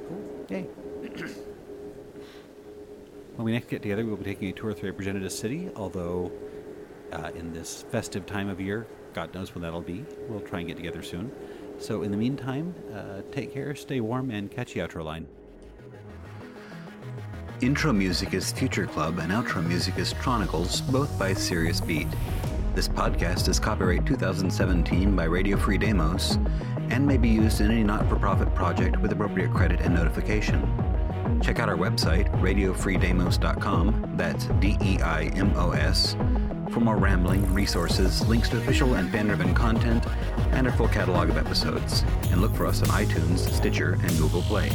Cool. 0.07 0.45
Yay. 0.49 0.61
when 3.35 3.45
we 3.45 3.51
next 3.51 3.69
get 3.69 3.81
together, 3.81 4.05
we'll 4.05 4.17
be 4.17 4.25
taking 4.25 4.49
a 4.49 4.53
tour 4.53 4.73
through 4.73 4.93
Progenitus 4.93 5.31
City. 5.31 5.69
Although 5.75 6.31
uh, 7.11 7.31
in 7.35 7.53
this 7.53 7.83
festive 7.89 8.25
time 8.25 8.49
of 8.49 8.59
year, 8.61 8.87
God 9.13 9.33
knows 9.33 9.53
when 9.53 9.61
that'll 9.61 9.81
be. 9.81 10.05
We'll 10.27 10.41
try 10.41 10.59
and 10.59 10.67
get 10.67 10.77
together 10.77 11.01
soon. 11.01 11.31
So 11.79 12.03
in 12.03 12.11
the 12.11 12.17
meantime, 12.17 12.75
uh, 12.93 13.21
take 13.31 13.53
care, 13.53 13.73
stay 13.75 13.99
warm, 14.01 14.31
and 14.31 14.51
catch 14.51 14.73
the 14.73 14.81
outro 14.81 15.03
line. 15.03 15.27
Intro 17.61 17.91
music 17.91 18.33
is 18.33 18.53
Future 18.53 18.85
Club 18.85 19.19
and 19.19 19.33
outro 19.33 19.65
music 19.65 19.97
is 19.97 20.13
Tronicles, 20.13 20.81
both 20.91 21.17
by 21.19 21.33
Serious 21.33 21.81
Beat. 21.81 22.07
This 22.75 22.87
podcast 22.87 23.49
is 23.49 23.59
copyright 23.59 24.05
2017 24.05 25.15
by 25.15 25.25
Radio 25.25 25.57
Free 25.57 25.77
Deimos 25.77 26.37
and 26.89 27.05
may 27.05 27.17
be 27.17 27.27
used 27.27 27.61
in 27.61 27.71
any 27.71 27.83
not 27.83 28.07
for 28.07 28.15
profit 28.15 28.53
project 28.55 28.97
with 28.97 29.11
appropriate 29.11 29.51
credit 29.51 29.81
and 29.81 29.93
notification. 29.93 30.61
Check 31.41 31.59
out 31.59 31.67
our 31.67 31.75
website, 31.75 32.29
radiofreedeimos.com, 32.41 34.13
that's 34.15 34.45
D 34.45 34.77
E 34.81 34.99
I 35.01 35.23
M 35.35 35.51
O 35.55 35.71
S, 35.71 36.15
for 36.71 36.79
more 36.79 36.97
rambling, 36.97 37.53
resources, 37.53 38.25
links 38.27 38.49
to 38.49 38.57
official 38.57 38.93
and 38.93 39.09
fan 39.11 39.27
driven 39.27 39.53
content, 39.53 40.05
and 40.51 40.67
our 40.67 40.73
full 40.73 40.87
catalog 40.87 41.29
of 41.29 41.37
episodes. 41.37 42.03
And 42.31 42.39
look 42.39 42.53
for 42.55 42.65
us 42.65 42.81
on 42.81 42.89
iTunes, 42.89 43.39
Stitcher, 43.39 43.93
and 43.93 44.11
Google 44.17 44.43
Play. 44.43 44.71